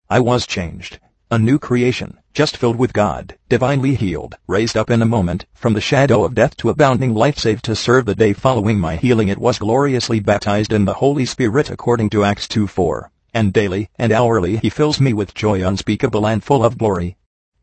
I 0.09 0.19
was 0.21 0.47
changed, 0.47 0.99
a 1.31 1.39
new 1.39 1.59
creation, 1.59 2.17
just 2.33 2.57
filled 2.57 2.77
with 2.77 2.95
God, 2.95 3.37
divinely 3.51 3.97
healed, 3.97 4.37
raised 4.47 4.79
up 4.79 4.89
in 4.89 5.03
a 5.03 5.05
moment, 5.05 5.45
from 5.53 5.75
the 5.75 5.83
shadow 5.83 6.25
of 6.25 6.35
death 6.35 6.57
to 6.57 6.71
abounding 6.71 7.13
life 7.13 7.39
saved 7.39 7.67
to 7.67 7.77
serve 7.77 8.07
the 8.07 8.15
day 8.15 8.33
following 8.33 8.81
my 8.81 8.97
healing 8.97 9.29
it 9.29 9.37
was 9.37 9.59
gloriously 9.59 10.21
baptized 10.21 10.73
in 10.73 10.87
the 10.87 10.95
Holy 10.95 11.27
Spirit 11.27 11.69
according 11.69 12.09
to 12.09 12.25
Acts 12.25 12.47
2.4, 12.47 13.11
and 13.35 13.53
daily 13.53 13.91
and 13.99 14.11
hourly 14.11 14.57
he 14.57 14.71
fills 14.71 14.99
me 14.99 15.13
with 15.13 15.35
joy 15.35 15.63
unspeakable 15.63 16.27
and 16.27 16.43
full 16.43 16.65
of 16.65 16.79
glory. 16.79 17.19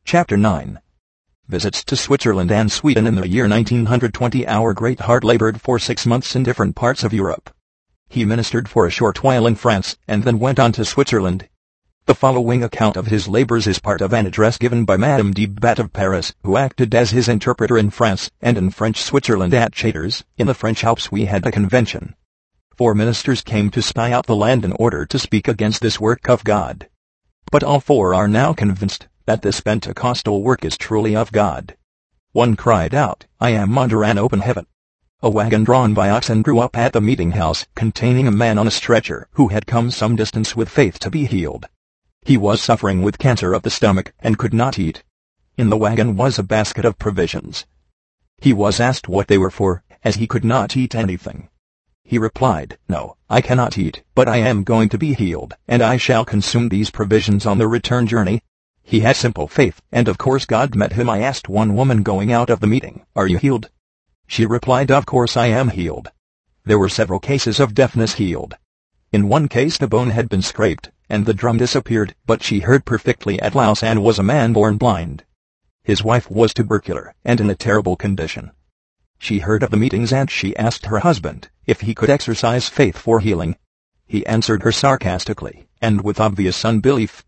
Chapter 0.06 0.38
9 0.38 0.80
visits 1.48 1.82
to 1.86 1.96
Switzerland 1.96 2.52
and 2.52 2.70
Sweden 2.70 3.08
in 3.08 3.16
the 3.16 3.28
year 3.28 3.44
1920 3.44 4.46
our 4.48 4.74
great 4.74 5.00
heart 5.00 5.24
labored 5.24 5.62
for 5.62 5.80
six 5.80 6.06
months 6.06 6.36
in 6.36 6.44
different 6.44 6.76
parts 6.76 7.04
of 7.04 7.14
Europe. 7.14 7.50
He 8.10 8.26
ministered 8.26 8.68
for 8.68 8.86
a 8.86 8.92
short 8.92 9.24
while 9.24 9.48
in 9.48 9.56
France 9.56 9.98
and 10.08 10.24
then 10.24 10.40
went 10.40 10.60
on 10.60 10.74
to 10.74 10.84
Switzerland. 10.84 11.48
The 12.06 12.16
following 12.16 12.64
account 12.64 12.98
of 12.98 13.08
his 13.08 13.30
labors 13.30 13.66
is 13.66 13.80
part 13.80 14.02
of 14.02 14.14
an 14.14 14.26
address 14.26 14.58
given 14.58 14.84
by 14.84 14.98
Madame 14.98 15.32
de 15.32 15.46
Bat 15.46 15.80
of 15.80 15.94
Paris, 15.94 16.34
who 16.44 16.58
acted 16.58 16.94
as 16.94 17.12
his 17.12 17.30
interpreter 17.30 17.78
in 17.78 17.92
France 17.92 18.30
and 18.42 18.58
in 18.58 18.70
French 18.70 19.02
Switzerland 19.02 19.54
at 19.54 19.74
Chartres. 19.74 20.26
In 20.38 20.48
the 20.48 20.54
French 20.54 20.84
Alps 20.84 21.12
we 21.12 21.26
had 21.26 21.46
a 21.46 21.52
convention. 21.52 22.16
Four 22.76 22.94
ministers 22.94 23.42
came 23.42 23.70
to 23.72 23.82
spy 23.82 24.12
out 24.12 24.26
the 24.26 24.36
land 24.36 24.66
in 24.66 24.74
order 24.74 25.06
to 25.06 25.18
speak 25.18 25.48
against 25.48 25.82
this 25.82 26.00
work 26.00 26.30
of 26.30 26.44
God. 26.44 26.90
But 27.52 27.64
all 27.64 27.80
four 27.80 28.14
are 28.14 28.28
now 28.28 28.54
convinced 28.54 29.08
that 29.28 29.42
this 29.42 29.60
Pentecostal 29.60 30.42
work 30.42 30.64
is 30.64 30.78
truly 30.78 31.14
of 31.14 31.34
God. 31.34 31.76
One 32.32 32.56
cried 32.56 32.96
out, 32.96 33.26
I 33.42 33.50
am 33.50 33.78
under 33.78 34.04
an 34.04 34.18
open 34.18 34.40
heaven. 34.40 34.68
A 35.22 35.30
wagon 35.30 35.66
drawn 35.66 35.94
by 35.94 36.10
oxen 36.10 36.42
drew 36.42 36.60
up 36.60 36.78
at 36.78 36.94
the 36.94 37.02
meeting 37.02 37.32
house, 37.32 37.66
containing 37.76 38.26
a 38.26 38.32
man 38.32 38.58
on 38.58 38.68
a 38.68 38.72
stretcher 38.72 39.28
who 39.34 39.50
had 39.50 39.68
come 39.68 39.92
some 39.92 40.16
distance 40.16 40.56
with 40.56 40.70
faith 40.70 40.98
to 41.00 41.10
be 41.10 41.26
healed. 41.26 41.66
He 42.22 42.38
was 42.38 42.62
suffering 42.62 43.02
with 43.02 43.18
cancer 43.18 43.54
of 43.54 43.64
the 43.64 43.70
stomach 43.70 44.14
and 44.20 44.38
could 44.38 44.54
not 44.54 44.80
eat. 44.80 45.04
In 45.58 45.70
the 45.70 45.78
wagon 45.78 46.16
was 46.16 46.40
a 46.40 46.44
basket 46.44 46.86
of 46.86 46.98
provisions. 46.98 47.66
He 48.38 48.54
was 48.54 48.80
asked 48.80 49.10
what 49.10 49.28
they 49.28 49.38
were 49.38 49.52
for, 49.52 49.84
as 50.06 50.16
he 50.16 50.28
could 50.28 50.46
not 50.46 50.78
eat 50.78 50.96
anything. 50.96 51.50
He 52.06 52.18
replied, 52.18 52.78
No, 52.88 53.18
I 53.30 53.42
cannot 53.42 53.78
eat, 53.78 54.04
but 54.16 54.30
I 54.30 54.38
am 54.38 54.64
going 54.64 54.88
to 54.88 54.98
be 54.98 55.14
healed, 55.14 55.56
and 55.68 55.82
I 55.82 55.98
shall 55.98 56.24
consume 56.24 56.70
these 56.70 56.92
provisions 56.92 57.46
on 57.46 57.58
the 57.58 57.68
return 57.68 58.08
journey. 58.08 58.42
He 58.90 59.02
had 59.02 59.18
simple 59.18 59.50
faith, 59.50 59.82
and 59.92 60.08
of 60.08 60.18
course 60.18 60.46
God 60.46 60.74
met 60.74 60.94
him. 60.94 61.10
I 61.10 61.20
asked 61.20 61.50
one 61.50 61.76
woman 61.76 62.04
going 62.04 62.32
out 62.32 62.50
of 62.50 62.62
the 62.62 62.68
meeting, 62.68 63.06
Are 63.18 63.28
you 63.28 63.38
healed? 63.38 63.70
She 64.28 64.46
replied, 64.46 64.90
Of 64.90 65.06
course 65.06 65.36
I 65.36 65.48
am 65.48 65.72
healed. 65.72 66.08
There 66.64 66.80
were 66.80 66.88
several 66.88 67.20
cases 67.20 67.60
of 67.60 67.74
deafness 67.74 68.14
healed. 68.14 68.56
In 69.12 69.28
one 69.28 69.50
case 69.50 69.78
the 69.78 69.90
bone 69.90 70.12
had 70.12 70.30
been 70.30 70.42
scraped, 70.42 70.90
and 71.10 71.26
the 71.26 71.34
drum 71.34 71.58
disappeared, 71.58 72.16
but 72.26 72.42
she 72.42 72.62
heard 72.62 72.86
perfectly 72.86 73.38
at 73.42 73.56
last 73.56 73.84
and 73.84 74.02
was 74.02 74.20
a 74.20 74.24
man 74.24 74.54
born 74.54 74.78
blind. 74.78 75.26
His 75.84 76.02
wife 76.02 76.32
was 76.32 76.54
tubercular, 76.54 77.14
and 77.26 77.42
in 77.42 77.50
a 77.50 77.56
terrible 77.56 77.98
condition. 77.98 78.52
She 79.20 79.40
heard 79.40 79.64
of 79.64 79.70
the 79.70 79.76
meetings 79.76 80.14
and 80.14 80.32
she 80.32 80.56
asked 80.56 80.86
her 80.86 81.00
husband 81.00 81.50
if 81.66 81.82
he 81.82 81.94
could 81.94 82.10
exercise 82.10 82.70
faith 82.70 82.98
for 82.98 83.20
healing. 83.20 83.58
He 84.06 84.26
answered 84.26 84.64
her 84.64 84.72
sarcastically, 84.72 85.68
and 85.82 86.06
with 86.06 86.22
obvious 86.22 86.64
unbelief, 86.64 87.26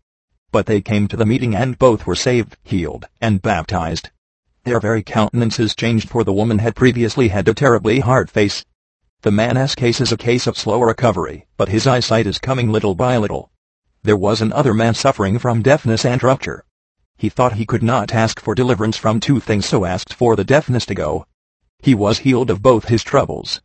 but 0.52 0.66
they 0.66 0.80
came 0.80 1.06
to 1.08 1.16
the 1.16 1.26
meeting 1.26 1.54
and 1.54 1.78
both 1.78 2.06
were 2.06 2.14
saved, 2.14 2.56
healed, 2.62 3.06
and 3.20 3.42
baptized. 3.42 4.10
Their 4.64 4.80
very 4.80 5.02
countenances 5.02 5.74
changed 5.74 6.08
for 6.08 6.24
the 6.24 6.32
woman 6.32 6.58
had 6.58 6.74
previously 6.74 7.28
had 7.28 7.48
a 7.48 7.54
terribly 7.54 8.00
hard 8.00 8.30
face. 8.30 8.64
The 9.22 9.30
man's 9.30 9.74
case 9.74 10.00
is 10.00 10.12
a 10.12 10.16
case 10.16 10.46
of 10.46 10.58
slow 10.58 10.80
recovery, 10.80 11.46
but 11.56 11.68
his 11.68 11.86
eyesight 11.86 12.26
is 12.26 12.38
coming 12.38 12.70
little 12.70 12.94
by 12.94 13.16
little. 13.16 13.50
There 14.02 14.16
was 14.16 14.40
another 14.40 14.74
man 14.74 14.94
suffering 14.94 15.38
from 15.38 15.62
deafness 15.62 16.04
and 16.04 16.22
rupture. 16.22 16.64
He 17.16 17.28
thought 17.28 17.54
he 17.54 17.66
could 17.66 17.82
not 17.82 18.14
ask 18.14 18.40
for 18.40 18.54
deliverance 18.54 18.96
from 18.96 19.20
two 19.20 19.40
things 19.40 19.66
so 19.66 19.84
asked 19.84 20.14
for 20.14 20.36
the 20.36 20.44
deafness 20.44 20.86
to 20.86 20.94
go. 20.94 21.26
He 21.80 21.94
was 21.94 22.20
healed 22.20 22.50
of 22.50 22.62
both 22.62 22.88
his 22.88 23.02
troubles, 23.02 23.60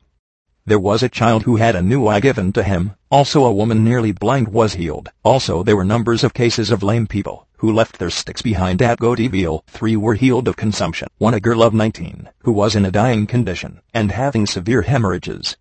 there 0.68 0.80
was 0.80 1.04
a 1.04 1.10
child 1.10 1.44
who 1.44 1.58
had 1.58 1.76
a 1.76 1.82
new 1.82 2.08
eye 2.08 2.20
given 2.20 2.52
to 2.52 2.64
him. 2.64 2.92
Also 3.12 3.46
a 3.46 3.54
woman 3.54 3.84
nearly 3.84 4.12
blind 4.12 4.48
was 4.48 4.74
healed. 4.74 5.10
Also 5.24 5.62
there 5.62 5.76
were 5.76 5.86
numbers 5.86 6.24
of 6.24 6.34
cases 6.34 6.72
of 6.72 6.82
lame 6.82 7.06
people 7.06 7.48
who 7.58 7.72
left 7.72 8.00
their 8.00 8.10
sticks 8.10 8.42
behind 8.42 8.82
at 8.82 9.00
Godeville. 9.00 9.62
Three 9.68 9.96
were 9.96 10.16
healed 10.16 10.48
of 10.48 10.58
consumption. 10.58 11.08
One 11.20 11.36
a 11.36 11.40
girl 11.40 11.62
of 11.62 11.76
19 11.76 12.30
who 12.40 12.52
was 12.52 12.76
in 12.76 12.84
a 12.84 12.90
dying 12.92 13.28
condition 13.28 13.80
and 13.94 14.12
having 14.12 14.48
severe 14.48 14.82
hemorrhages. 14.82 15.56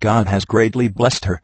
God 0.00 0.26
has 0.28 0.44
greatly 0.44 0.86
blessed 0.86 1.24
her. 1.24 1.40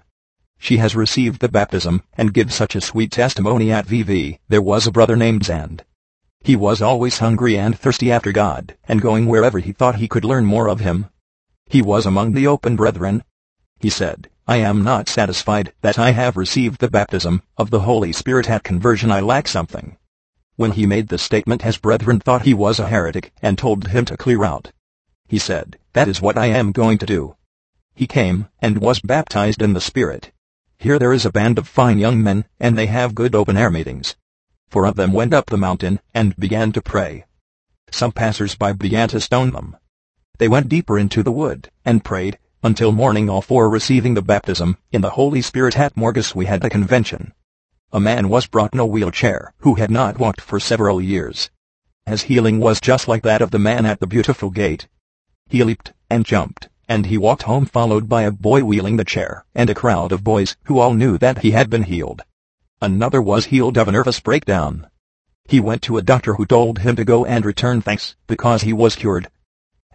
She 0.59 0.77
has 0.77 0.95
received 0.95 1.41
the 1.41 1.49
baptism 1.49 2.03
and 2.13 2.35
gives 2.35 2.55
such 2.55 2.77
a 2.77 2.81
sweet 2.83 3.11
testimony 3.11 3.73
at 3.73 3.87
VV. 3.87 4.39
There 4.49 4.61
was 4.61 4.87
a 4.87 4.93
brother 4.93 5.17
named 5.17 5.45
Zand. 5.45 5.83
He 6.43 6.57
was 6.57 6.83
always 6.83 7.21
hungry 7.21 7.57
and 7.57 7.79
thirsty 7.79 8.13
after 8.13 8.33
God, 8.33 8.77
and 8.87 9.01
going 9.01 9.25
wherever 9.25 9.61
he 9.61 9.73
thought 9.73 9.97
he 9.97 10.09
could 10.09 10.27
learn 10.27 10.45
more 10.45 10.69
of 10.69 10.81
him, 10.81 11.07
he 11.69 11.83
was 11.83 12.07
among 12.07 12.33
the 12.33 12.47
open 12.47 12.77
brethren. 12.77 13.23
He 13.79 13.91
said, 13.91 14.29
I 14.47 14.57
am 14.57 14.83
not 14.83 15.09
satisfied 15.09 15.73
that 15.83 15.99
I 15.99 16.13
have 16.13 16.37
received 16.37 16.81
the 16.81 16.91
baptism 16.91 17.43
of 17.57 17.71
the 17.71 17.81
Holy 17.81 18.13
Spirit 18.13 18.49
at 18.49 18.65
conversion 18.65 19.13
I 19.13 19.21
lack 19.21 19.47
something. 19.47 19.97
When 20.57 20.73
he 20.73 20.87
made 20.87 21.09
the 21.09 21.19
statement 21.19 21.63
his 21.63 21.77
brethren 21.77 22.19
thought 22.19 22.43
he 22.43 22.55
was 22.55 22.81
a 22.81 22.89
heretic 22.89 23.33
and 23.43 23.59
told 23.59 23.89
him 23.89 24.05
to 24.07 24.17
clear 24.17 24.45
out. 24.45 24.73
He 25.29 25.39
said, 25.39 25.79
that 25.93 26.09
is 26.09 26.23
what 26.23 26.39
I 26.39 26.47
am 26.47 26.73
going 26.73 26.97
to 26.99 27.07
do. 27.07 27.37
He 27.95 28.07
came 28.07 28.49
and 28.61 28.79
was 28.79 29.01
baptized 29.01 29.61
in 29.61 29.75
the 29.75 29.81
Spirit. 29.81 30.33
Here 30.79 30.99
there 30.99 31.13
is 31.13 31.27
a 31.27 31.33
band 31.33 31.59
of 31.59 31.69
fine 31.69 31.99
young 31.99 32.23
men, 32.23 32.45
and 32.59 32.79
they 32.79 32.87
have 32.87 33.15
good 33.15 33.35
open-air 33.35 33.71
meetings. 33.71 34.17
Four 34.71 34.87
of 34.87 34.97
them 34.97 35.13
went 35.13 35.35
up 35.35 35.47
the 35.47 35.57
mountain 35.57 36.01
and 36.15 36.37
began 36.37 36.73
to 36.73 36.81
pray. 36.81 37.27
Some 37.91 38.13
passers-by 38.13 38.73
began 38.75 39.09
to 39.09 39.21
stone 39.21 39.51
them. 39.51 39.77
They 40.39 40.49
went 40.49 40.69
deeper 40.69 40.97
into 40.97 41.25
the 41.25 41.33
wood, 41.33 41.69
and 41.85 42.05
prayed, 42.05 42.39
until 42.63 42.93
morning 42.93 43.29
all 43.29 43.43
four 43.43 43.69
receiving 43.69 44.15
the 44.15 44.23
baptism, 44.23 44.79
in 44.93 45.01
the 45.01 45.11
Holy 45.11 45.43
Spirit 45.43 45.79
at 45.79 45.97
Morges 45.97 46.35
we 46.35 46.47
had 46.47 46.65
a 46.65 46.71
convention. 46.71 47.33
A 47.93 47.99
man 47.99 48.29
was 48.29 48.47
brought 48.47 48.73
in 48.73 48.79
a 48.79 48.87
wheelchair, 48.87 49.53
who 49.59 49.75
had 49.75 49.91
not 49.91 50.19
walked 50.19 50.41
for 50.41 50.61
several 50.61 51.01
years. 51.01 51.51
His 52.07 52.23
healing 52.23 52.61
was 52.61 52.81
just 52.81 53.09
like 53.09 53.23
that 53.25 53.43
of 53.43 53.51
the 53.51 53.59
man 53.59 53.85
at 53.85 53.99
the 53.99 54.07
beautiful 54.07 54.51
gate. 54.51 54.87
He 55.49 55.65
leaped, 55.65 55.93
and 56.09 56.25
jumped, 56.25 56.69
and 56.89 57.07
he 57.07 57.19
walked 57.19 57.43
home 57.43 57.67
followed 57.67 58.09
by 58.09 58.23
a 58.23 58.31
boy 58.31 58.63
wheeling 58.63 58.97
the 58.97 59.05
chair, 59.05 59.45
and 59.57 59.69
a 59.69 59.75
crowd 59.75 60.13
of 60.13 60.23
boys, 60.23 60.57
who 60.65 60.79
all 60.79 60.95
knew 60.95 61.19
that 61.19 61.39
he 61.39 61.51
had 61.51 61.69
been 61.69 61.83
healed. 61.83 62.23
Another 62.81 63.21
was 63.21 63.47
healed 63.47 63.77
of 63.77 63.89
a 63.89 63.93
nervous 63.93 64.21
breakdown. 64.21 64.87
He 65.47 65.59
went 65.59 65.83
to 65.83 65.97
a 65.97 66.03
doctor 66.03 66.35
who 66.35 66.47
told 66.47 66.79
him 66.79 66.95
to 66.95 67.05
go 67.05 67.25
and 67.25 67.45
return 67.45 67.81
thanks, 67.81 68.15
because 68.29 68.63
he 68.63 68.73
was 68.73 68.95
cured. 68.95 69.29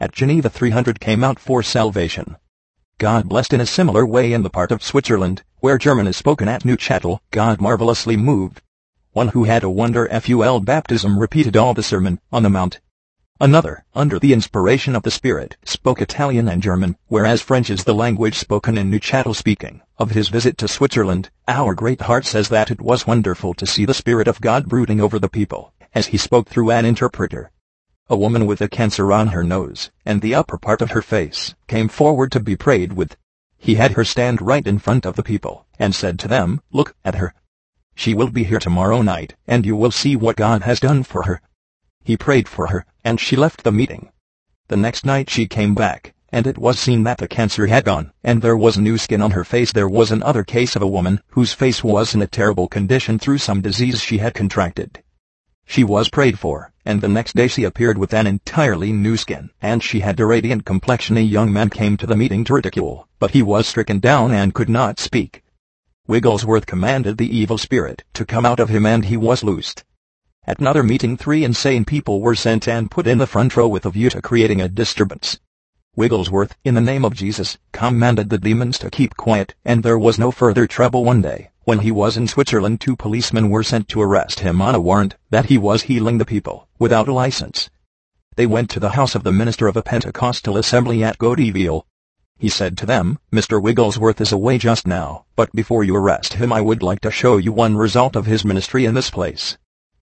At 0.04 0.12
Geneva 0.12 0.50
300 0.50 1.00
came 1.00 1.24
out 1.24 1.40
for 1.40 1.64
salvation. 1.64 2.36
God 2.98 3.30
blessed 3.30 3.54
in 3.54 3.62
a 3.62 3.66
similar 3.66 4.06
way 4.06 4.34
in 4.34 4.44
the 4.44 4.50
part 4.50 4.70
of 4.70 4.84
Switzerland, 4.84 5.44
where 5.62 5.78
German 5.78 6.08
is 6.08 6.18
spoken 6.18 6.50
at 6.50 6.64
Neuchâtel, 6.64 7.20
God 7.32 7.62
marvelously 7.62 8.18
moved. 8.18 8.62
One 9.14 9.30
who 9.30 9.46
had 9.46 9.64
a 9.64 9.70
wonder 9.70 10.10
FUL 10.10 10.60
baptism 10.60 11.18
repeated 11.18 11.56
all 11.56 11.74
the 11.74 11.82
Sermon 11.82 12.20
on 12.34 12.44
the 12.44 12.50
Mount. 12.50 12.82
Another, 13.40 13.86
under 13.96 14.20
the 14.20 14.34
inspiration 14.34 14.94
of 14.94 15.04
the 15.04 15.10
Spirit, 15.10 15.56
spoke 15.64 16.02
Italian 16.02 16.50
and 16.50 16.62
German, 16.62 16.98
whereas 17.08 17.42
French 17.42 17.70
is 17.70 17.86
the 17.86 17.96
language 17.96 18.36
spoken 18.36 18.78
in 18.78 18.92
Neuchâtel 18.92 19.34
speaking. 19.34 19.80
Of 19.98 20.12
his 20.12 20.28
visit 20.28 20.58
to 20.58 20.68
Switzerland, 20.68 21.30
our 21.48 21.74
great 21.74 22.02
heart 22.02 22.26
says 22.26 22.50
that 22.50 22.72
it 22.72 22.82
was 22.82 23.08
wonderful 23.08 23.54
to 23.54 23.66
see 23.66 23.86
the 23.86 23.94
Spirit 23.94 24.28
of 24.28 24.42
God 24.42 24.68
brooding 24.68 25.00
over 25.00 25.18
the 25.18 25.30
people, 25.30 25.72
as 25.94 26.08
he 26.08 26.18
spoke 26.18 26.50
through 26.50 26.72
an 26.72 26.84
interpreter. 26.84 27.52
A 28.10 28.18
woman 28.18 28.46
with 28.46 28.60
a 28.60 28.68
cancer 28.68 29.14
on 29.14 29.28
her 29.28 29.46
nose 29.46 29.90
and 30.06 30.22
the 30.22 30.36
upper 30.36 30.58
part 30.58 30.82
of 30.82 30.92
her 30.92 31.02
face 31.02 31.56
came 31.68 31.88
forward 31.88 32.34
to 32.34 32.42
be 32.42 32.58
prayed 32.58 32.94
with. 32.94 33.16
He 33.58 33.76
had 33.76 33.94
her 33.94 34.04
stand 34.04 34.42
right 34.42 34.68
in 34.68 34.78
front 34.78 35.06
of 35.06 35.16
the 35.16 35.24
people 35.24 35.66
and 35.80 35.96
said 35.96 36.20
to 36.20 36.28
them, 36.28 36.62
Look 36.74 36.96
at 37.06 37.16
her. 37.16 37.34
She 37.96 38.14
will 38.14 38.30
be 38.30 38.44
here 38.44 38.60
tomorrow 38.60 39.02
night, 39.02 39.36
and 39.48 39.66
you 39.66 39.78
will 39.78 39.90
see 39.90 40.18
what 40.18 40.36
God 40.36 40.64
has 40.64 40.82
done 40.82 41.04
for 41.04 41.24
her. 41.24 41.42
He 42.04 42.18
prayed 42.18 42.50
for 42.50 42.68
her, 42.68 42.86
and 43.06 43.22
she 43.22 43.38
left 43.38 43.64
the 43.64 43.72
meeting. 43.72 44.10
The 44.68 44.76
next 44.76 45.06
night 45.06 45.30
she 45.30 45.48
came 45.48 45.74
back, 45.74 46.14
and 46.30 46.46
it 46.46 46.58
was 46.58 46.78
seen 46.78 47.04
that 47.04 47.20
the 47.20 47.28
cancer 47.30 47.68
had 47.68 47.86
gone, 47.86 48.12
and 48.22 48.42
there 48.42 48.58
was 48.58 48.78
new 48.78 48.98
skin 48.98 49.22
on 49.22 49.32
her 49.32 49.46
face. 49.46 49.72
There 49.72 49.88
was 49.88 50.12
another 50.12 50.44
case 50.44 50.76
of 50.76 50.82
a 50.82 50.88
woman 50.88 51.22
whose 51.30 51.54
face 51.54 51.82
was 51.86 52.14
in 52.14 52.22
a 52.22 52.28
terrible 52.28 52.68
condition 52.68 53.18
through 53.18 53.38
some 53.38 53.62
disease 53.62 54.02
she 54.02 54.18
had 54.18 54.34
contracted. 54.34 55.02
She 55.66 55.86
was 55.86 56.10
prayed 56.10 56.38
for, 56.38 56.73
and 56.86 57.02
the 57.02 57.08
next 57.08 57.36
day 57.36 57.48
she 57.48 57.64
appeared 57.64 57.98
with 57.98 58.14
an 58.14 58.28
entirely 58.28 58.92
new 58.92 59.18
skin, 59.18 59.50
and 59.62 59.82
she 59.82 60.02
had 60.02 60.20
a 60.20 60.26
radiant 60.26 60.66
complexion. 60.66 61.18
A 61.18 61.22
young 61.22 61.52
man 61.52 61.70
came 61.70 61.98
to 61.98 62.06
the 62.06 62.16
meeting 62.16 62.44
to 62.44 62.54
ridicule, 62.54 63.08
but 63.20 63.32
he 63.32 63.42
was 63.42 63.68
stricken 63.68 64.00
down 64.00 64.32
and 64.32 64.54
could 64.54 64.70
not 64.70 65.00
speak. 65.00 65.44
Wigglesworth 66.06 66.66
commanded 66.66 67.18
the 67.18 67.38
evil 67.38 67.58
spirit 67.58 68.04
to 68.14 68.26
come 68.26 68.46
out 68.46 68.60
of 68.60 68.68
him 68.68 68.86
and 68.86 69.06
he 69.06 69.16
was 69.16 69.44
loosed. 69.44 69.86
At 70.46 70.60
another 70.60 70.84
meeting 70.84 71.16
three 71.16 71.46
insane 71.46 71.86
people 71.86 72.20
were 72.20 72.36
sent 72.36 72.68
and 72.68 72.92
put 72.92 73.08
in 73.08 73.18
the 73.18 73.28
front 73.28 73.56
row 73.56 73.70
with 73.70 73.86
a 73.86 73.90
view 73.90 74.10
to 74.10 74.22
creating 74.22 74.60
a 74.60 74.68
disturbance. 74.68 75.40
Wigglesworth, 75.96 76.58
in 76.66 76.74
the 76.74 76.82
name 76.82 77.06
of 77.06 77.14
Jesus, 77.14 77.58
commanded 77.72 78.30
the 78.30 78.38
demons 78.38 78.78
to 78.80 78.90
keep 78.90 79.16
quiet, 79.16 79.56
and 79.64 79.84
there 79.84 79.98
was 79.98 80.20
no 80.20 80.32
further 80.32 80.68
trouble 80.68 81.06
one 81.06 81.22
day. 81.22 81.52
When 81.66 81.80
he 81.80 81.92
was 81.92 82.18
in 82.18 82.28
Switzerland 82.28 82.82
two 82.82 82.98
policemen 82.98 83.50
were 83.50 83.64
sent 83.64 83.88
to 83.88 84.02
arrest 84.02 84.42
him 84.42 84.62
on 84.62 84.76
a 84.76 84.82
warrant 84.82 85.16
that 85.30 85.46
he 85.46 85.58
was 85.58 85.84
healing 85.84 86.18
the 86.18 86.26
people, 86.26 86.68
without 86.78 87.08
a 87.08 87.14
license. 87.14 87.70
They 88.36 88.46
went 88.46 88.70
to 88.72 88.82
the 88.82 88.90
house 88.90 89.16
of 89.16 89.24
the 89.24 89.32
minister 89.32 89.68
of 89.68 89.78
a 89.78 89.82
Pentecostal 89.82 90.58
assembly 90.58 91.06
at 91.06 91.18
Godeville. 91.20 91.86
He 92.38 92.50
said 92.50 92.78
to 92.80 92.86
them, 92.86 93.18
Mr. 93.32 93.62
Wigglesworth 93.62 94.20
is 94.20 94.34
away 94.34 94.58
just 94.58 94.86
now, 94.86 95.24
but 95.38 95.54
before 95.54 95.86
you 95.86 95.96
arrest 95.96 96.34
him 96.34 96.52
I 96.52 96.60
would 96.60 96.84
like 96.84 97.00
to 97.00 97.12
show 97.12 97.38
you 97.38 97.54
one 97.54 97.78
result 97.78 98.18
of 98.18 98.26
his 98.26 98.44
ministry 98.44 98.84
in 98.84 98.94
this 98.94 99.10
place. 99.10 99.58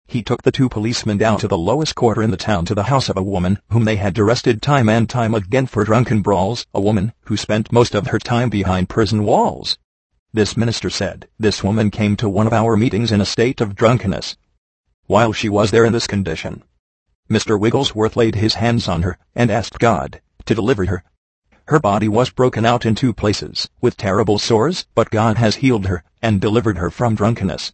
He 0.06 0.22
took 0.22 0.44
the 0.44 0.52
two 0.52 0.70
policemen 0.70 1.18
down 1.18 1.40
to 1.40 1.48
the 1.48 1.58
lowest 1.58 1.96
quarter 1.96 2.22
in 2.22 2.30
the 2.30 2.38
town 2.38 2.66
to 2.66 2.76
the 2.76 2.84
house 2.84 3.10
of 3.10 3.18
a 3.18 3.24
woman 3.24 3.58
whom 3.72 3.86
they 3.86 3.96
had 3.96 4.20
arrested 4.20 4.62
time 4.62 4.90
and 4.90 5.10
time 5.10 5.34
again 5.34 5.66
for 5.66 5.84
drunken 5.84 6.22
brawls, 6.22 6.68
a 6.72 6.80
woman 6.80 7.14
who 7.22 7.36
spent 7.36 7.72
most 7.72 7.96
of 7.96 8.06
her 8.08 8.20
time 8.20 8.52
behind 8.52 8.90
prison 8.90 9.24
walls. 9.24 9.80
This 10.38 10.56
minister 10.56 10.92
said, 10.92 11.28
This 11.40 11.64
woman 11.64 11.90
came 11.90 12.16
to 12.18 12.30
one 12.30 12.46
of 12.46 12.54
our 12.54 12.78
meetings 12.78 13.12
in 13.12 13.20
a 13.20 13.26
state 13.26 13.60
of 13.60 13.74
drunkenness. 13.74 14.38
While 15.08 15.34
she 15.34 15.50
was 15.50 15.72
there 15.72 15.84
in 15.84 15.94
this 15.94 16.06
condition, 16.06 16.62
Mr. 17.28 17.60
Wigglesworth 17.60 18.16
laid 18.16 18.36
his 18.36 18.54
hands 18.54 18.88
on 18.88 19.02
her 19.02 19.18
and 19.34 19.50
asked 19.50 19.80
God 19.80 20.22
to 20.46 20.54
deliver 20.54 20.86
her. 20.86 21.04
Her 21.70 21.80
body 21.80 22.08
was 22.08 22.30
broken 22.30 22.68
out 22.68 22.86
in 22.86 22.94
two 22.94 23.14
places 23.14 23.68
with 23.82 23.98
terrible 23.98 24.38
sores, 24.38 24.86
but 24.94 25.10
God 25.10 25.38
has 25.38 25.56
healed 25.56 25.88
her 25.88 26.04
and 26.22 26.40
delivered 26.40 26.78
her 26.78 26.92
from 26.92 27.16
drunkenness. 27.16 27.74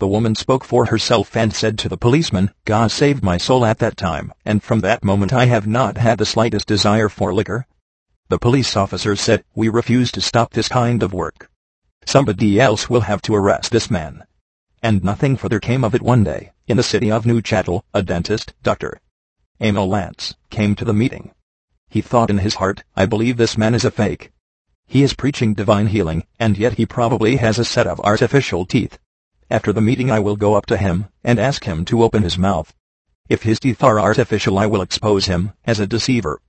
The 0.00 0.08
woman 0.08 0.34
spoke 0.34 0.64
for 0.64 0.86
herself 0.86 1.36
and 1.36 1.54
said 1.54 1.78
to 1.78 1.88
the 1.88 1.96
policeman, 1.96 2.50
God 2.64 2.90
saved 2.90 3.22
my 3.22 3.36
soul 3.38 3.64
at 3.64 3.78
that 3.78 3.96
time, 3.96 4.32
and 4.44 4.64
from 4.64 4.80
that 4.80 5.04
moment 5.04 5.32
I 5.32 5.44
have 5.44 5.68
not 5.68 5.98
had 5.98 6.18
the 6.18 6.26
slightest 6.26 6.66
desire 6.66 7.08
for 7.08 7.32
liquor. 7.32 7.68
The 8.30 8.40
police 8.40 8.76
officer 8.76 9.14
said, 9.14 9.44
we 9.54 9.68
refuse 9.68 10.10
to 10.10 10.20
stop 10.20 10.54
this 10.54 10.66
kind 10.68 11.00
of 11.00 11.12
work. 11.12 11.48
Somebody 12.06 12.60
else 12.60 12.88
will 12.88 13.02
have 13.02 13.22
to 13.22 13.34
arrest 13.34 13.72
this 13.72 13.90
man. 13.90 14.24
And 14.82 15.02
nothing 15.02 15.36
further 15.36 15.58
came 15.60 15.82
of 15.82 15.94
it 15.94 16.02
one 16.02 16.22
day. 16.22 16.52
In 16.66 16.76
the 16.76 16.82
city 16.82 17.10
of 17.10 17.26
New 17.26 17.40
Neuchâtel, 17.40 17.82
a 17.92 18.02
dentist, 18.02 18.54
Dr. 18.62 19.00
Emil 19.60 19.88
Lance, 19.88 20.34
came 20.50 20.74
to 20.74 20.84
the 20.84 20.94
meeting. 20.94 21.32
He 21.88 22.00
thought 22.00 22.30
in 22.30 22.38
his 22.38 22.56
heart, 22.56 22.84
I 22.96 23.06
believe 23.06 23.36
this 23.36 23.58
man 23.58 23.74
is 23.74 23.84
a 23.84 23.90
fake. 23.90 24.32
He 24.86 25.02
is 25.02 25.14
preaching 25.14 25.54
divine 25.54 25.88
healing, 25.88 26.24
and 26.38 26.58
yet 26.58 26.74
he 26.74 26.86
probably 26.86 27.36
has 27.36 27.58
a 27.58 27.64
set 27.64 27.86
of 27.86 28.00
artificial 28.00 28.66
teeth. 28.66 28.98
After 29.50 29.72
the 29.72 29.80
meeting 29.80 30.10
I 30.10 30.20
will 30.20 30.36
go 30.36 30.54
up 30.54 30.66
to 30.66 30.76
him, 30.76 31.06
and 31.22 31.38
ask 31.38 31.64
him 31.64 31.84
to 31.86 32.02
open 32.02 32.22
his 32.22 32.38
mouth. 32.38 32.74
If 33.28 33.42
his 33.42 33.60
teeth 33.60 33.82
are 33.82 33.98
artificial 33.98 34.58
I 34.58 34.66
will 34.66 34.82
expose 34.82 35.26
him, 35.26 35.52
as 35.64 35.80
a 35.80 35.86
deceiver. 35.86 36.40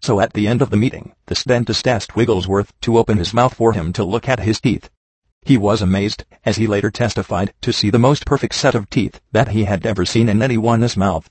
So 0.00 0.20
at 0.20 0.32
the 0.32 0.46
end 0.46 0.62
of 0.62 0.70
the 0.70 0.76
meeting, 0.76 1.14
the 1.26 1.42
dentist 1.46 1.86
asked 1.86 2.16
Wigglesworth 2.16 2.72
to 2.82 2.96
open 2.96 3.18
his 3.18 3.34
mouth 3.34 3.54
for 3.54 3.72
him 3.72 3.92
to 3.94 4.04
look 4.04 4.28
at 4.28 4.40
his 4.40 4.60
teeth. 4.60 4.88
He 5.42 5.56
was 5.56 5.80
amazed, 5.80 6.24
as 6.44 6.58
he 6.58 6.66
later 6.66 6.90
testified, 6.90 7.54
to 7.62 7.72
see 7.72 7.90
the 7.90 7.98
most 7.98 8.26
perfect 8.26 8.54
set 8.54 8.74
of 8.74 8.90
teeth 8.90 9.20
that 9.32 9.48
he 9.48 9.64
had 9.64 9.86
ever 9.86 10.04
seen 10.04 10.28
in 10.28 10.42
anyone's 10.42 10.96
mouth. 10.96 11.30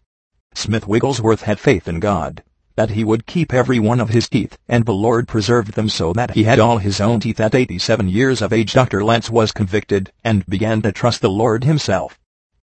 Smith 0.54 0.88
Wigglesworth 0.88 1.44
had 1.44 1.60
faith 1.60 1.88
in 1.88 2.00
God, 2.00 2.44
that 2.76 2.90
he 2.90 3.04
would 3.04 3.28
keep 3.28 3.54
every 3.54 3.78
one 3.78 4.00
of 4.00 4.10
his 4.10 4.28
teeth, 4.28 4.58
and 4.68 4.86
the 4.86 4.94
Lord 4.94 5.28
preserved 5.28 5.74
them 5.74 5.90
so 5.90 6.12
that 6.14 6.32
he 6.32 6.44
had 6.44 6.60
all 6.60 6.80
his 6.80 7.00
own 7.00 7.20
teeth 7.20 7.40
at 7.40 7.54
87 7.54 8.10
years 8.10 8.42
of 8.42 8.52
age. 8.52 8.74
Dr. 8.74 9.04
Lantz 9.04 9.30
was 9.30 9.52
convicted, 9.52 10.12
and 10.24 10.46
began 10.48 10.82
to 10.82 10.92
trust 10.92 11.22
the 11.22 11.30
Lord 11.30 11.64
himself. 11.64 12.20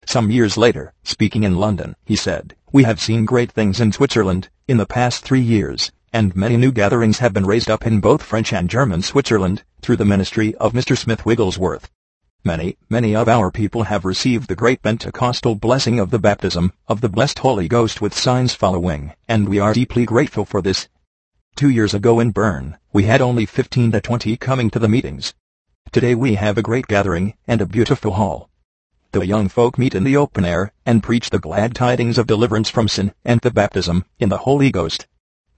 Some 0.06 0.30
years 0.30 0.56
later, 0.56 0.92
speaking 1.04 1.42
in 1.42 1.56
London, 1.56 1.96
he 2.04 2.16
said, 2.16 2.54
We 2.70 2.84
have 2.84 3.00
seen 3.00 3.24
great 3.24 3.50
things 3.50 3.80
in 3.80 3.92
Switzerland, 3.92 4.50
in 4.68 4.76
the 4.76 4.86
past 4.86 5.24
three 5.24 5.40
years, 5.40 5.90
and 6.12 6.34
many 6.34 6.56
new 6.56 6.72
gatherings 6.72 7.18
have 7.18 7.32
been 7.32 7.46
raised 7.46 7.70
up 7.70 7.86
in 7.86 8.00
both 8.00 8.22
French 8.22 8.52
and 8.52 8.68
German 8.68 9.02
Switzerland, 9.02 9.62
through 9.80 9.96
the 9.96 10.04
ministry 10.04 10.54
of 10.56 10.72
Mr. 10.72 10.98
Smith 10.98 11.24
Wigglesworth. 11.24 11.90
Many, 12.44 12.76
many 12.88 13.14
of 13.14 13.28
our 13.28 13.50
people 13.50 13.84
have 13.84 14.04
received 14.04 14.48
the 14.48 14.56
great 14.56 14.82
Pentecostal 14.82 15.54
blessing 15.54 16.00
of 16.00 16.10
the 16.10 16.18
baptism 16.18 16.72
of 16.88 17.00
the 17.00 17.08
blessed 17.08 17.40
Holy 17.40 17.68
Ghost 17.68 18.00
with 18.00 18.16
signs 18.16 18.54
following, 18.54 19.12
and 19.28 19.48
we 19.48 19.58
are 19.58 19.74
deeply 19.74 20.04
grateful 20.04 20.44
for 20.44 20.62
this. 20.62 20.88
Two 21.54 21.68
years 21.68 21.94
ago 21.94 22.18
in 22.18 22.30
Bern, 22.30 22.78
we 22.92 23.04
had 23.04 23.20
only 23.20 23.44
15 23.44 23.92
to 23.92 24.00
20 24.00 24.36
coming 24.38 24.70
to 24.70 24.78
the 24.78 24.88
meetings. 24.88 25.34
Today 25.92 26.14
we 26.14 26.36
have 26.36 26.56
a 26.56 26.62
great 26.62 26.86
gathering 26.86 27.34
and 27.46 27.60
a 27.60 27.66
beautiful 27.66 28.12
hall. 28.12 28.48
The 29.12 29.26
young 29.26 29.48
folk 29.48 29.76
meet 29.76 29.94
in 29.94 30.04
the 30.04 30.16
open 30.16 30.44
air 30.44 30.72
and 30.86 31.02
preach 31.02 31.30
the 31.30 31.38
glad 31.38 31.74
tidings 31.74 32.16
of 32.16 32.26
deliverance 32.26 32.70
from 32.70 32.88
sin 32.88 33.12
and 33.24 33.40
the 33.42 33.50
baptism 33.50 34.04
in 34.18 34.28
the 34.28 34.38
Holy 34.38 34.70
Ghost. 34.70 35.06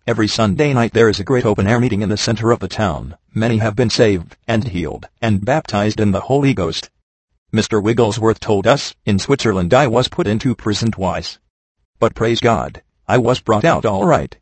Every 0.04 0.26
Sunday 0.26 0.72
night 0.72 0.94
there 0.94 1.08
is 1.08 1.20
a 1.20 1.24
great 1.24 1.46
open-air 1.46 1.78
meeting 1.78 2.02
in 2.02 2.08
the 2.08 2.16
center 2.16 2.50
of 2.50 2.58
the 2.58 2.66
town. 2.66 3.16
Many 3.32 3.58
have 3.58 3.76
been 3.76 3.88
saved 3.88 4.36
and 4.48 4.66
healed 4.66 5.06
and 5.20 5.44
baptized 5.44 6.00
in 6.00 6.10
the 6.10 6.22
Holy 6.22 6.54
Ghost. 6.54 6.90
Mr. 7.54 7.80
Wigglesworth 7.80 8.40
told 8.40 8.66
us, 8.66 8.96
in 9.06 9.20
Switzerland 9.20 9.72
I 9.72 9.86
was 9.86 10.08
put 10.08 10.26
into 10.26 10.56
prison 10.56 10.90
twice. 10.90 11.38
But 12.00 12.16
praise 12.16 12.40
God, 12.40 12.82
I 13.06 13.18
was 13.18 13.40
brought 13.40 13.64
out 13.64 13.84
all 13.84 14.04
right. 14.04 14.36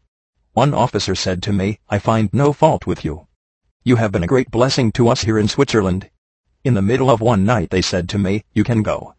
One 0.55 0.73
officer 0.73 1.15
said 1.15 1.43
to 1.43 1.53
me, 1.53 1.79
I 1.91 1.99
find 1.99 2.33
no 2.33 2.55
fault 2.55 2.87
with 2.87 3.05
you. 3.05 3.27
You 3.85 3.97
have 3.97 4.13
been 4.13 4.23
a 4.23 4.27
great 4.27 4.51
blessing 4.51 4.91
to 4.93 5.09
us 5.09 5.21
here 5.21 5.39
in 5.39 5.47
Switzerland. 5.47 6.09
In 6.65 6.73
the 6.73 6.81
middle 6.81 7.11
of 7.11 7.21
one 7.21 7.45
night 7.45 7.69
they 7.69 7.83
said 7.83 8.09
to 8.09 8.19
me, 8.19 8.45
you 8.55 8.65
can 8.65 8.83
go. 8.83 9.15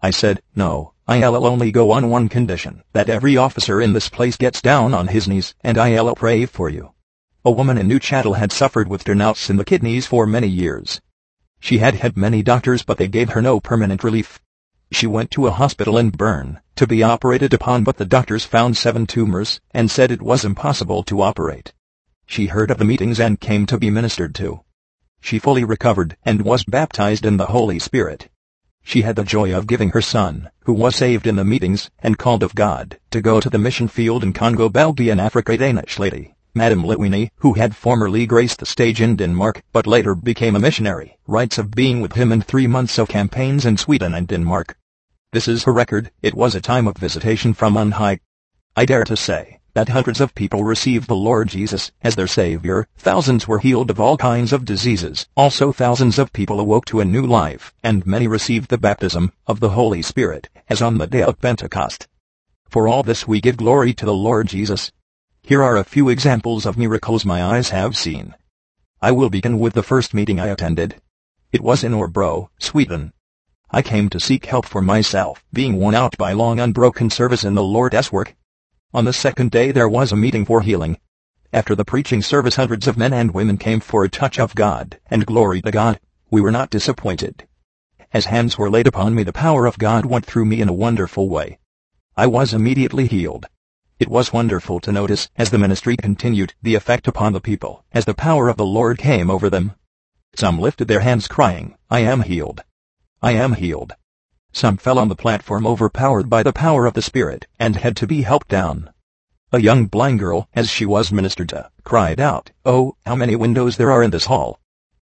I 0.00 0.10
said, 0.10 0.40
no, 0.54 0.93
I'll 1.06 1.46
only 1.46 1.70
go 1.70 1.90
on 1.90 2.08
one 2.08 2.30
condition, 2.30 2.82
that 2.94 3.10
every 3.10 3.36
officer 3.36 3.80
in 3.80 3.92
this 3.92 4.08
place 4.08 4.36
gets 4.38 4.62
down 4.62 4.94
on 4.94 5.08
his 5.08 5.28
knees, 5.28 5.54
and 5.62 5.76
I'll 5.76 6.14
pray 6.14 6.46
for 6.46 6.70
you. 6.70 6.92
A 7.44 7.50
woman 7.50 7.76
in 7.76 7.88
Neuchâtel 7.88 8.38
had 8.38 8.52
suffered 8.52 8.88
with 8.88 9.04
Durnouts 9.04 9.50
in 9.50 9.58
the 9.58 9.66
kidneys 9.66 10.06
for 10.06 10.26
many 10.26 10.46
years. 10.46 11.02
She 11.60 11.76
had 11.76 11.96
had 11.96 12.16
many 12.16 12.42
doctors 12.42 12.82
but 12.82 12.96
they 12.96 13.08
gave 13.08 13.30
her 13.30 13.42
no 13.42 13.60
permanent 13.60 14.02
relief. 14.02 14.40
She 14.92 15.06
went 15.06 15.30
to 15.32 15.46
a 15.46 15.50
hospital 15.50 15.98
in 15.98 16.08
Bern, 16.08 16.60
to 16.76 16.86
be 16.86 17.02
operated 17.02 17.52
upon 17.52 17.84
but 17.84 17.98
the 17.98 18.06
doctors 18.06 18.46
found 18.46 18.78
seven 18.78 19.06
tumors, 19.06 19.60
and 19.72 19.90
said 19.90 20.10
it 20.10 20.22
was 20.22 20.42
impossible 20.42 21.02
to 21.02 21.20
operate. 21.20 21.74
She 22.24 22.46
heard 22.46 22.70
of 22.70 22.78
the 22.78 22.84
meetings 22.86 23.20
and 23.20 23.38
came 23.38 23.66
to 23.66 23.76
be 23.76 23.90
ministered 23.90 24.34
to. 24.36 24.60
She 25.20 25.38
fully 25.38 25.64
recovered 25.64 26.16
and 26.24 26.42
was 26.42 26.64
baptized 26.64 27.26
in 27.26 27.36
the 27.36 27.46
Holy 27.46 27.78
Spirit. 27.78 28.30
She 28.84 29.02
had 29.02 29.16
the 29.16 29.24
joy 29.24 29.52
of 29.52 29.66
giving 29.66 29.90
her 29.90 30.02
son, 30.02 30.50
who 30.64 30.72
was 30.72 30.94
saved 30.94 31.26
in 31.26 31.36
the 31.36 31.44
meetings 31.44 31.90
and 32.00 32.18
called 32.18 32.42
of 32.42 32.54
God, 32.54 32.98
to 33.10 33.20
go 33.20 33.40
to 33.40 33.50
the 33.50 33.58
mission 33.58 33.88
field 33.88 34.22
in 34.22 34.32
Congo 34.32 34.68
Belgium 34.68 35.12
and 35.12 35.20
Africa. 35.20 35.56
Danish 35.56 35.98
lady, 35.98 36.34
Madame 36.54 36.84
Lewini, 36.84 37.30
who 37.38 37.54
had 37.54 37.74
formerly 37.74 38.26
graced 38.26 38.60
the 38.60 38.66
stage 38.66 39.00
in 39.00 39.16
Denmark 39.16 39.62
but 39.72 39.86
later 39.86 40.14
became 40.14 40.54
a 40.54 40.60
missionary, 40.60 41.18
writes 41.26 41.58
of 41.58 41.72
being 41.72 42.00
with 42.00 42.12
him 42.12 42.30
in 42.30 42.42
three 42.42 42.68
months 42.68 42.98
of 42.98 43.08
campaigns 43.08 43.66
in 43.66 43.76
Sweden 43.76 44.14
and 44.14 44.28
Denmark. 44.28 44.76
This 45.32 45.48
is 45.48 45.64
her 45.64 45.72
record, 45.72 46.12
it 46.22 46.34
was 46.34 46.54
a 46.54 46.60
time 46.60 46.86
of 46.86 46.96
visitation 46.96 47.54
from 47.54 47.76
on 47.76 47.92
high. 47.92 48.20
I 48.76 48.84
dare 48.84 49.04
to 49.04 49.16
say, 49.16 49.58
that 49.74 49.88
hundreds 49.88 50.20
of 50.20 50.34
people 50.36 50.62
received 50.62 51.08
the 51.08 51.16
Lord 51.16 51.48
Jesus 51.48 51.90
as 52.00 52.14
their 52.14 52.28
Savior, 52.28 52.86
thousands 52.96 53.48
were 53.48 53.58
healed 53.58 53.90
of 53.90 53.98
all 53.98 54.16
kinds 54.16 54.52
of 54.52 54.64
diseases, 54.64 55.26
also 55.36 55.72
thousands 55.72 56.16
of 56.16 56.32
people 56.32 56.60
awoke 56.60 56.84
to 56.86 57.00
a 57.00 57.04
new 57.04 57.26
life, 57.26 57.74
and 57.82 58.06
many 58.06 58.28
received 58.28 58.70
the 58.70 58.78
baptism 58.78 59.32
of 59.48 59.58
the 59.58 59.70
Holy 59.70 60.00
Spirit, 60.00 60.48
as 60.68 60.80
on 60.80 60.98
the 60.98 61.08
day 61.08 61.22
of 61.22 61.40
Pentecost. 61.40 62.06
For 62.68 62.86
all 62.86 63.02
this 63.02 63.26
we 63.26 63.40
give 63.40 63.56
glory 63.56 63.92
to 63.94 64.06
the 64.06 64.14
Lord 64.14 64.46
Jesus. 64.46 64.92
Here 65.42 65.62
are 65.62 65.76
a 65.76 65.84
few 65.84 66.08
examples 66.08 66.66
of 66.66 66.78
miracles 66.78 67.24
my 67.24 67.42
eyes 67.42 67.70
have 67.70 67.96
seen. 67.96 68.34
I 69.02 69.10
will 69.10 69.28
begin 69.28 69.58
with 69.58 69.74
the 69.74 69.82
first 69.82 70.14
meeting 70.14 70.38
I 70.38 70.46
attended. 70.46 71.00
It 71.50 71.62
was 71.62 71.82
in 71.82 71.92
Örebro, 71.92 72.48
Sweden. 72.58 73.12
I 73.72 73.82
came 73.82 74.08
to 74.10 74.20
seek 74.20 74.46
help 74.46 74.66
for 74.66 74.80
myself, 74.80 75.44
being 75.52 75.76
worn 75.76 75.96
out 75.96 76.16
by 76.16 76.32
long 76.32 76.60
unbroken 76.60 77.10
service 77.10 77.42
in 77.42 77.54
the 77.54 77.62
Lord's 77.64 78.12
work, 78.12 78.36
on 78.94 79.04
the 79.04 79.12
second 79.12 79.50
day 79.50 79.72
there 79.72 79.88
was 79.88 80.12
a 80.12 80.16
meeting 80.16 80.44
for 80.44 80.60
healing. 80.60 80.96
After 81.52 81.74
the 81.74 81.84
preaching 81.84 82.22
service 82.22 82.54
hundreds 82.54 82.86
of 82.86 82.96
men 82.96 83.12
and 83.12 83.34
women 83.34 83.58
came 83.58 83.80
for 83.80 84.04
a 84.04 84.08
touch 84.08 84.38
of 84.38 84.54
God, 84.54 85.00
and 85.10 85.26
glory 85.26 85.60
to 85.62 85.72
God. 85.72 85.98
We 86.30 86.40
were 86.40 86.52
not 86.52 86.70
disappointed. 86.70 87.48
As 88.12 88.26
hands 88.26 88.56
were 88.56 88.70
laid 88.70 88.86
upon 88.86 89.16
me 89.16 89.24
the 89.24 89.32
power 89.32 89.66
of 89.66 89.78
God 89.78 90.06
went 90.06 90.24
through 90.24 90.44
me 90.44 90.60
in 90.60 90.68
a 90.68 90.72
wonderful 90.72 91.28
way. 91.28 91.58
I 92.16 92.28
was 92.28 92.54
immediately 92.54 93.08
healed. 93.08 93.46
It 93.98 94.08
was 94.08 94.32
wonderful 94.32 94.78
to 94.80 94.92
notice, 94.92 95.28
as 95.34 95.50
the 95.50 95.58
ministry 95.58 95.96
continued, 95.96 96.54
the 96.62 96.76
effect 96.76 97.08
upon 97.08 97.32
the 97.32 97.40
people, 97.40 97.84
as 97.90 98.04
the 98.04 98.14
power 98.14 98.48
of 98.48 98.56
the 98.56 98.64
Lord 98.64 98.98
came 98.98 99.28
over 99.28 99.50
them. 99.50 99.72
Some 100.36 100.60
lifted 100.60 100.86
their 100.86 101.00
hands 101.00 101.26
crying, 101.26 101.74
I 101.90 102.00
am 102.00 102.22
healed. 102.22 102.62
I 103.20 103.32
am 103.32 103.54
healed. 103.54 103.94
Some 104.54 104.76
fell 104.76 105.00
on 105.00 105.08
the 105.08 105.16
platform 105.16 105.66
overpowered 105.66 106.30
by 106.30 106.44
the 106.44 106.52
power 106.52 106.86
of 106.86 106.94
the 106.94 107.02
Spirit, 107.02 107.48
and 107.58 107.74
had 107.74 107.96
to 107.96 108.06
be 108.06 108.22
helped 108.22 108.46
down. 108.46 108.88
A 109.50 109.60
young 109.60 109.86
blind 109.86 110.20
girl, 110.20 110.48
as 110.54 110.70
she 110.70 110.86
was 110.86 111.10
ministered 111.10 111.48
to, 111.48 111.70
cried 111.82 112.20
out, 112.20 112.52
Oh, 112.64 112.96
how 113.04 113.16
many 113.16 113.34
windows 113.34 113.76
there 113.76 113.90
are 113.90 114.00
in 114.00 114.12
this 114.12 114.26
hall! 114.26 114.60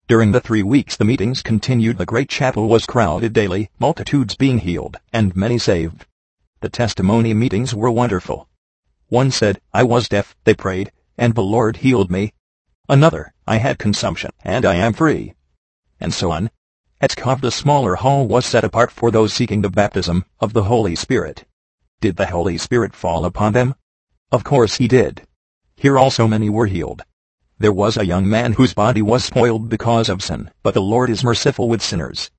During 0.07 0.33
the 0.33 0.41
three 0.41 0.63
weeks 0.63 0.97
the 0.97 1.07
meetings 1.07 1.43
continued 1.43 1.97
the 1.97 2.05
great 2.05 2.29
chapel 2.29 2.69
was 2.69 2.85
crowded 2.85 3.33
daily, 3.33 3.71
multitudes 3.79 4.37
being 4.37 4.59
healed, 4.59 4.99
and 5.15 5.35
many 5.35 5.57
saved. 5.57 6.05
The 6.61 6.69
testimony 6.69 7.33
meetings 7.33 7.75
were 7.75 7.91
wonderful. 7.91 8.49
One 9.09 9.31
said, 9.31 9.63
I 9.73 9.83
was 9.83 10.11
deaf, 10.11 10.37
they 10.45 10.55
prayed, 10.55 10.93
and 11.17 11.35
the 11.35 11.43
Lord 11.43 11.79
healed 11.79 12.11
me. 12.11 12.35
Another, 12.87 13.33
I 13.47 13.57
had 13.57 13.79
consumption, 13.79 14.31
and 14.45 14.67
I 14.67 14.75
am 14.75 14.93
free. 14.93 15.33
And 15.99 16.13
so 16.13 16.33
on. 16.33 16.51
At 17.01 17.15
the 17.41 17.53
smaller 17.53 17.95
hall 17.95 18.27
was 18.27 18.45
set 18.45 18.65
apart 18.65 18.91
for 18.91 19.13
those 19.13 19.33
seeking 19.33 19.63
the 19.63 19.71
baptism 19.71 20.25
of 20.41 20.53
the 20.53 20.65
Holy 20.65 20.97
Spirit. 20.97 21.45
Did 22.01 22.17
the 22.17 22.27
Holy 22.27 22.59
Spirit 22.59 22.93
fall 22.97 23.25
upon 23.25 23.53
them? 23.53 23.77
Of 24.33 24.43
course 24.43 24.79
he 24.79 24.89
did. 24.89 25.23
Here 25.77 25.97
also 25.97 26.27
many 26.27 26.51
were 26.51 26.67
healed. 26.67 27.03
There 27.57 27.73
was 27.73 27.97
a 27.97 28.05
young 28.05 28.29
man 28.29 28.55
whose 28.55 28.75
body 28.75 29.01
was 29.01 29.25
spoiled 29.25 29.69
because 29.69 30.09
of 30.09 30.25
sin, 30.25 30.51
but 30.65 30.75
the 30.75 30.83
Lord 30.83 31.09
is 31.09 31.23
merciful 31.23 31.69
with 31.69 31.83
sinners. 31.83 32.33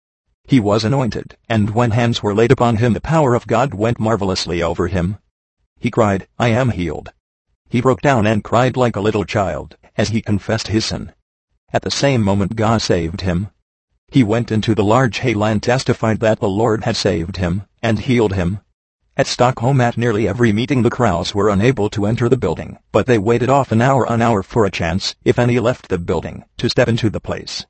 He 0.43 0.59
was 0.59 0.83
anointed, 0.83 1.37
and 1.47 1.69
when 1.69 1.91
hands 1.91 2.21
were 2.21 2.35
laid 2.35 2.51
upon 2.51 2.77
him 2.77 2.91
the 2.91 2.99
power 2.99 3.35
of 3.35 3.47
God 3.47 3.73
went 3.73 3.97
marvelously 3.97 4.61
over 4.61 4.87
him. 4.87 5.19
He 5.79 5.89
cried, 5.89 6.27
I 6.37 6.49
am 6.49 6.71
healed. 6.71 7.13
He 7.69 7.79
broke 7.79 8.01
down 8.01 8.27
and 8.27 8.43
cried 8.43 8.75
like 8.75 8.97
a 8.97 9.01
little 9.01 9.23
child, 9.23 9.77
as 9.95 10.09
he 10.09 10.21
confessed 10.21 10.67
his 10.67 10.83
sin. 10.83 11.13
At 11.71 11.83
the 11.83 11.91
same 11.91 12.21
moment 12.21 12.57
God 12.57 12.81
saved 12.81 13.21
him. 13.21 13.51
He 14.11 14.23
went 14.23 14.51
into 14.51 14.73
the 14.73 14.83
large 14.83 15.19
hall 15.19 15.43
and 15.43 15.61
testified 15.61 16.19
that 16.19 16.39
the 16.39 16.49
Lord 16.49 16.83
had 16.83 16.95
saved 16.95 17.37
him, 17.37 17.63
and 17.83 17.99
healed 17.99 18.33
him. 18.33 18.59
At 19.15 19.27
Stockholm 19.27 19.79
at 19.81 19.97
nearly 19.97 20.27
every 20.27 20.51
meeting 20.51 20.81
the 20.81 20.89
crowds 20.89 21.35
were 21.35 21.49
unable 21.49 21.89
to 21.91 22.05
enter 22.05 22.27
the 22.27 22.37
building, 22.37 22.79
but 22.91 23.05
they 23.05 23.19
waited 23.19 23.49
off 23.49 23.71
an 23.71 23.81
hour 23.81 24.11
an 24.11 24.21
hour 24.21 24.41
for 24.41 24.65
a 24.65 24.71
chance, 24.71 25.15
if 25.23 25.37
any 25.37 25.59
left 25.59 25.89
the 25.89 25.97
building, 25.97 26.45
to 26.57 26.69
step 26.69 26.87
into 26.87 27.09
the 27.09 27.19
place. 27.19 27.65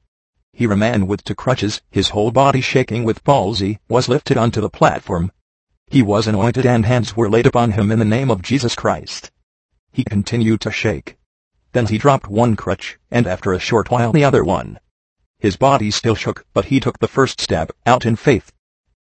Here 0.54 0.72
a 0.72 0.78
man 0.78 1.08
with 1.08 1.24
two 1.24 1.36
crutches, 1.36 1.82
his 1.90 2.10
whole 2.10 2.32
body 2.32 2.62
shaking 2.62 3.04
with 3.04 3.24
palsy, 3.24 3.80
was 3.90 4.08
lifted 4.08 4.38
onto 4.38 4.62
the 4.62 4.70
platform. 4.70 5.32
He 5.88 6.02
was 6.02 6.28
anointed 6.28 6.66
and 6.66 6.86
hands 6.86 7.18
were 7.18 7.30
laid 7.30 7.48
upon 7.48 7.72
him 7.72 7.92
in 7.92 8.00
the 8.00 8.06
name 8.06 8.30
of 8.30 8.42
Jesus 8.42 8.76
Christ. 8.76 9.32
He 9.92 10.04
continued 10.04 10.62
to 10.62 10.72
shake. 10.72 11.18
Then 11.74 11.88
he 11.88 11.98
dropped 11.98 12.28
one 12.28 12.56
crutch, 12.56 12.98
and 13.10 13.28
after 13.28 13.52
a 13.54 13.60
short 13.60 13.90
while 13.90 14.12
the 14.12 14.24
other 14.24 14.44
one. 14.44 14.80
His 15.40 15.56
body 15.56 15.90
still 15.90 16.16
shook, 16.16 16.46
but 16.54 16.66
he 16.66 16.82
took 16.82 17.00
the 17.00 17.08
first 17.08 17.40
step 17.40 17.72
out 17.86 18.06
in 18.06 18.18
faith. 18.18 18.52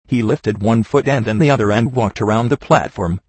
He 0.07 0.23
lifted 0.23 0.61
one 0.61 0.83
foot 0.83 1.07
and 1.07 1.25
then 1.25 1.37
the 1.37 1.51
other 1.51 1.69
and 1.71 1.91
walked 1.91 2.21
around 2.21 2.49
the 2.49 2.57
platform. 2.57 3.19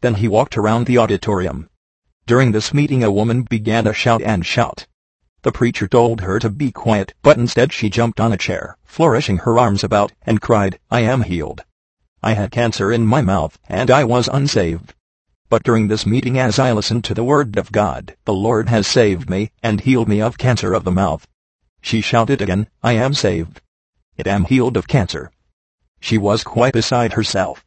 Then 0.00 0.14
he 0.14 0.28
walked 0.28 0.56
around 0.56 0.86
the 0.86 0.96
auditorium. 0.96 1.68
During 2.24 2.52
this 2.52 2.72
meeting 2.72 3.02
a 3.02 3.10
woman 3.10 3.42
began 3.42 3.84
to 3.84 3.92
shout 3.92 4.22
and 4.22 4.46
shout. 4.46 4.86
The 5.42 5.50
preacher 5.50 5.88
told 5.88 6.20
her 6.20 6.38
to 6.38 6.50
be 6.50 6.70
quiet, 6.70 7.14
but 7.20 7.36
instead 7.36 7.72
she 7.72 7.90
jumped 7.90 8.20
on 8.20 8.32
a 8.32 8.36
chair, 8.36 8.76
flourishing 8.84 9.38
her 9.38 9.58
arms 9.58 9.82
about, 9.82 10.12
and 10.22 10.40
cried, 10.40 10.78
I 10.88 11.00
am 11.00 11.22
healed. 11.22 11.62
I 12.22 12.34
had 12.34 12.52
cancer 12.52 12.92
in 12.92 13.06
my 13.06 13.22
mouth, 13.22 13.58
and 13.68 13.90
I 13.90 14.04
was 14.04 14.28
unsaved. 14.28 14.94
But 15.48 15.64
during 15.64 15.88
this 15.88 16.06
meeting 16.06 16.38
as 16.38 16.60
I 16.60 16.70
listened 16.70 17.02
to 17.04 17.14
the 17.14 17.24
word 17.24 17.56
of 17.58 17.72
God, 17.72 18.14
the 18.24 18.32
Lord 18.32 18.68
has 18.68 18.86
saved 18.86 19.28
me, 19.28 19.50
and 19.64 19.80
healed 19.80 20.08
me 20.08 20.20
of 20.20 20.38
cancer 20.38 20.74
of 20.74 20.84
the 20.84 20.92
mouth. 20.92 21.26
She 21.82 22.00
shouted 22.00 22.40
again, 22.40 22.68
I 22.82 22.92
am 22.92 23.12
saved. 23.12 23.60
It 24.16 24.26
am 24.26 24.44
healed 24.44 24.76
of 24.76 24.88
cancer. 24.88 25.30
She 26.00 26.16
was 26.16 26.44
quite 26.44 26.72
beside 26.72 27.12
herself. 27.12 27.64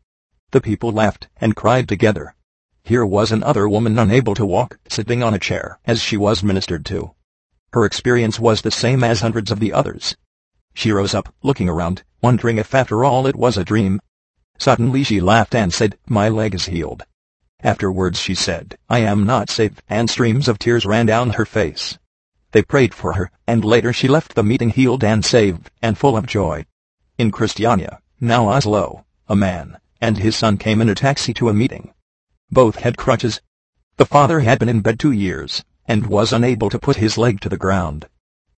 The 0.51 0.61
people 0.61 0.91
laughed 0.91 1.27
and 1.37 1.55
cried 1.55 1.87
together. 1.87 2.33
Here 2.83 3.05
was 3.05 3.31
another 3.31 3.67
woman 3.67 3.99
unable 3.99 4.33
to 4.35 4.45
walk, 4.45 4.79
sitting 4.87 5.21
on 5.21 5.33
a 5.33 5.39
chair 5.39 5.79
as 5.85 6.01
she 6.01 6.17
was 6.17 6.43
ministered 6.43 6.85
to. 6.85 7.11
Her 7.73 7.83
experience 7.83 8.39
was 8.39 8.61
the 8.61 8.71
same 8.71 9.03
as 9.03 9.21
hundreds 9.21 9.51
of 9.51 9.59
the 9.59 9.73
others. 9.73 10.15
She 10.73 10.91
rose 10.91 11.13
up, 11.13 11.33
looking 11.43 11.67
around, 11.67 12.03
wondering 12.21 12.57
if 12.57 12.73
after 12.73 13.03
all 13.03 13.27
it 13.27 13.35
was 13.35 13.57
a 13.57 13.65
dream. 13.65 13.99
Suddenly 14.57 15.03
she 15.03 15.19
laughed 15.19 15.53
and 15.53 15.73
said, 15.73 15.97
My 16.07 16.29
leg 16.29 16.55
is 16.55 16.65
healed. 16.65 17.03
Afterwards 17.61 18.19
she 18.19 18.35
said, 18.35 18.77
I 18.89 18.99
am 18.99 19.25
not 19.25 19.49
safe, 19.49 19.81
and 19.89 20.09
streams 20.09 20.47
of 20.47 20.57
tears 20.57 20.85
ran 20.85 21.05
down 21.05 21.31
her 21.31 21.45
face. 21.45 21.97
They 22.55 22.63
prayed 22.63 22.93
for 22.93 23.11
her, 23.11 23.31
and 23.45 23.65
later 23.65 23.91
she 23.91 24.07
left 24.07 24.33
the 24.33 24.41
meeting 24.41 24.69
healed 24.69 25.03
and 25.03 25.25
saved, 25.25 25.69
and 25.81 25.97
full 25.97 26.15
of 26.15 26.25
joy. 26.25 26.65
In 27.17 27.29
Christiania, 27.29 27.99
now 28.21 28.47
Oslo, 28.47 29.03
a 29.27 29.35
man, 29.35 29.77
and 29.99 30.19
his 30.19 30.37
son 30.37 30.57
came 30.57 30.79
in 30.79 30.87
a 30.87 30.95
taxi 30.95 31.33
to 31.33 31.49
a 31.49 31.53
meeting. 31.53 31.93
Both 32.49 32.77
had 32.77 32.95
crutches. 32.95 33.41
The 33.97 34.05
father 34.05 34.39
had 34.39 34.57
been 34.57 34.69
in 34.69 34.79
bed 34.79 35.01
two 35.01 35.11
years, 35.11 35.65
and 35.85 36.07
was 36.07 36.31
unable 36.31 36.69
to 36.69 36.79
put 36.79 36.95
his 36.95 37.17
leg 37.17 37.41
to 37.41 37.49
the 37.49 37.57
ground. 37.57 38.07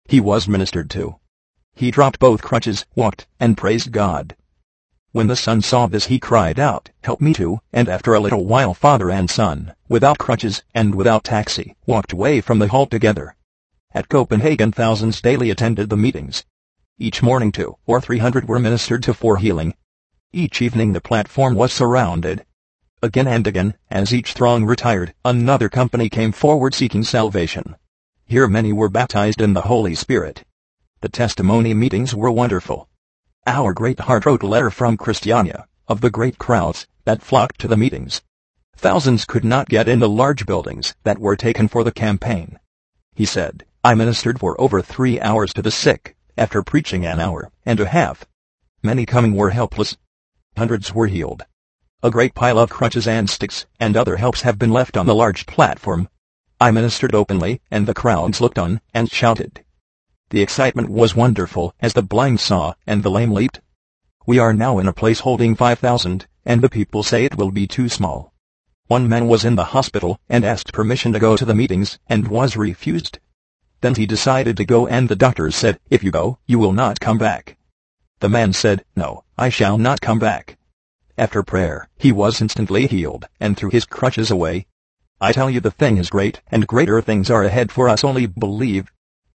He 0.09 0.19
was 0.19 0.45
ministered 0.45 0.89
to. 0.89 1.15
He 1.73 1.89
dropped 1.89 2.19
both 2.19 2.41
crutches, 2.41 2.85
walked, 2.95 3.27
and 3.39 3.55
praised 3.55 3.93
God. 3.93 4.35
When 5.13 5.27
the 5.27 5.37
son 5.37 5.61
saw 5.61 5.87
this 5.87 6.07
he 6.07 6.19
cried 6.19 6.59
out, 6.59 6.89
Help 7.05 7.21
me 7.21 7.31
too, 7.31 7.61
and 7.71 7.87
after 7.87 8.13
a 8.13 8.19
little 8.19 8.43
while 8.45 8.73
father 8.73 9.09
and 9.09 9.29
son, 9.29 9.73
without 9.87 10.17
crutches, 10.17 10.63
and 10.73 10.95
without 10.95 11.23
taxi, 11.23 11.77
walked 11.85 12.11
away 12.11 12.41
from 12.41 12.59
the 12.59 12.67
hall 12.67 12.87
together. 12.87 13.37
At 13.95 14.09
Copenhagen 14.09 14.73
thousands 14.73 15.21
daily 15.21 15.49
attended 15.49 15.89
the 15.89 15.95
meetings. 15.95 16.43
Each 16.99 17.23
morning 17.23 17.53
two 17.53 17.77
or 17.85 18.01
three 18.01 18.17
hundred 18.17 18.45
were 18.45 18.59
ministered 18.59 19.01
to 19.03 19.13
for 19.13 19.37
healing. 19.37 19.73
Each 20.33 20.61
evening 20.61 20.91
the 20.91 20.99
platform 20.99 21.55
was 21.55 21.71
surrounded. 21.71 22.45
Again 23.01 23.25
and 23.25 23.47
again, 23.47 23.75
as 23.89 24.13
each 24.13 24.33
throng 24.33 24.65
retired, 24.65 25.13
another 25.23 25.69
company 25.69 26.09
came 26.09 26.33
forward 26.33 26.73
seeking 26.73 27.03
salvation. 27.03 27.77
Here 28.25 28.49
many 28.49 28.73
were 28.73 28.89
baptized 28.89 29.39
in 29.39 29.53
the 29.53 29.61
Holy 29.61 29.95
Spirit. 29.95 30.43
The 30.99 31.07
testimony 31.07 31.73
meetings 31.73 32.13
were 32.13 32.29
wonderful. 32.29 32.89
Our 33.47 33.73
great 33.73 34.01
heart 34.01 34.25
wrote 34.25 34.43
a 34.43 34.47
letter 34.47 34.71
from 34.71 34.97
Christiania, 34.97 35.69
of 35.87 36.01
the 36.01 36.11
great 36.11 36.37
crowds 36.37 36.85
that 37.05 37.21
flocked 37.21 37.61
to 37.61 37.69
the 37.69 37.77
meetings. 37.77 38.21
Thousands 38.75 39.23
could 39.23 39.45
not 39.45 39.69
get 39.69 39.87
in 39.87 39.99
the 39.99 40.09
large 40.09 40.45
buildings 40.45 40.95
that 41.03 41.17
were 41.17 41.37
taken 41.37 41.69
for 41.69 41.85
the 41.85 41.93
campaign. 41.93 42.59
He 43.13 43.23
said, 43.23 43.63
I 43.86 43.93
ministered 43.93 44.39
for 44.39 44.59
over 44.59 44.81
three 44.81 45.21
hours 45.21 45.53
to 45.53 45.61
the 45.61 45.69
sick, 45.69 46.15
after 46.36 46.63
preaching 46.63 47.05
an 47.05 47.19
hour 47.19 47.51
and 47.67 47.79
a 47.79 47.86
half. 47.88 48.25
Many 48.81 49.05
coming 49.05 49.36
were 49.36 49.51
helpless. 49.51 49.95
Hundreds 50.57 50.95
were 50.95 51.05
healed. 51.05 51.43
A 52.01 52.09
great 52.09 52.33
pile 52.33 52.57
of 52.57 52.71
crutches 52.71 53.07
and 53.07 53.29
sticks 53.29 53.67
and 53.79 53.95
other 53.95 54.17
helps 54.17 54.41
have 54.41 54.57
been 54.57 54.71
left 54.71 54.97
on 54.97 55.05
the 55.05 55.13
large 55.13 55.45
platform. 55.45 56.09
I 56.59 56.71
ministered 56.71 57.13
openly, 57.13 57.61
and 57.69 57.86
the 57.86 57.93
crowds 57.93 58.41
looked 58.41 58.57
on 58.57 58.81
and 58.91 59.11
shouted. 59.11 59.63
The 60.31 60.41
excitement 60.41 60.89
was 60.89 61.15
wonderful 61.15 61.75
as 61.79 61.93
the 61.93 62.01
blind 62.01 62.39
saw 62.39 62.73
and 62.88 63.03
the 63.03 63.11
lame 63.11 63.33
leaped. 63.33 63.61
We 64.25 64.39
are 64.39 64.51
now 64.51 64.79
in 64.79 64.88
a 64.88 64.93
place 64.93 65.19
holding 65.19 65.53
5,000, 65.53 66.25
and 66.43 66.63
the 66.63 66.69
people 66.69 67.03
say 67.03 67.23
it 67.23 67.38
will 67.38 67.51
be 67.51 67.67
too 67.67 67.89
small. 67.89 68.33
One 68.88 69.07
man 69.07 69.27
was 69.27 69.45
in 69.45 69.55
the 69.55 69.75
hospital 69.75 70.19
and 70.27 70.43
asked 70.43 70.73
permission 70.73 71.13
to 71.13 71.19
go 71.19 71.38
to 71.38 71.45
the 71.45 71.53
meetings 71.53 71.99
and 72.07 72.27
was 72.27 72.57
refused. 72.57 73.19
Then 73.82 73.95
he 73.95 74.05
decided 74.05 74.57
to 74.57 74.65
go 74.65 74.88
and 74.88 75.09
the 75.09 75.15
doctors 75.15 75.55
said, 75.55 75.80
if 75.89 76.03
you 76.03 76.11
go, 76.11 76.39
you 76.45 76.59
will 76.59 76.73
not 76.73 76.99
come 76.99 77.17
back. 77.17 77.57
The 78.19 78.30
man 78.30 78.53
said, 78.53 78.86
no, 78.95 79.23
I 79.38 79.49
shall 79.49 79.78
not 79.78 80.01
come 80.01 80.19
back. 80.19 80.57
After 81.17 81.43
prayer, 81.43 81.88
he 81.97 82.11
was 82.11 82.41
instantly 82.41 82.88
healed 82.88 83.26
and 83.39 83.55
threw 83.55 83.69
his 83.69 83.86
crutches 83.86 84.32
away. 84.32 84.65
I 85.21 85.32
tell 85.32 85.49
you 85.49 85.59
the 85.59 85.71
thing 85.71 85.97
is 85.97 86.09
great, 86.09 86.41
and 86.51 86.67
greater 86.67 87.01
things 87.01 87.30
are 87.30 87.43
ahead 87.43 87.71
for 87.71 87.88
us 87.88 88.03
only 88.03 88.26
believe. 88.26 88.91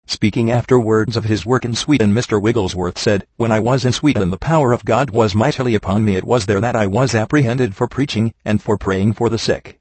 Speaking 0.08 0.52
afterwards 0.52 1.18
of 1.18 1.26
his 1.26 1.46
work 1.46 1.66
in 1.66 1.74
Sweden 1.74 2.14
Mr. 2.14 2.42
Wigglesworth 2.42 2.98
said, 2.98 3.26
When 3.38 3.52
I 3.52 3.60
was 3.60 3.84
in 3.86 3.92
Sweden 3.92 4.30
the 4.30 4.38
power 4.38 4.72
of 4.72 4.86
God 4.86 5.10
was 5.10 5.34
mightily 5.34 5.76
upon 5.76 6.06
me 6.06 6.16
it 6.16 6.24
was 6.24 6.46
there 6.46 6.62
that 6.62 6.76
I 6.76 6.88
was 6.88 7.16
apprehended 7.16 7.76
for 7.76 7.88
preaching, 7.88 8.34
and 8.46 8.62
for 8.62 8.78
praying 8.78 9.14
for 9.14 9.30
the 9.30 9.40
sick. 9.40 9.80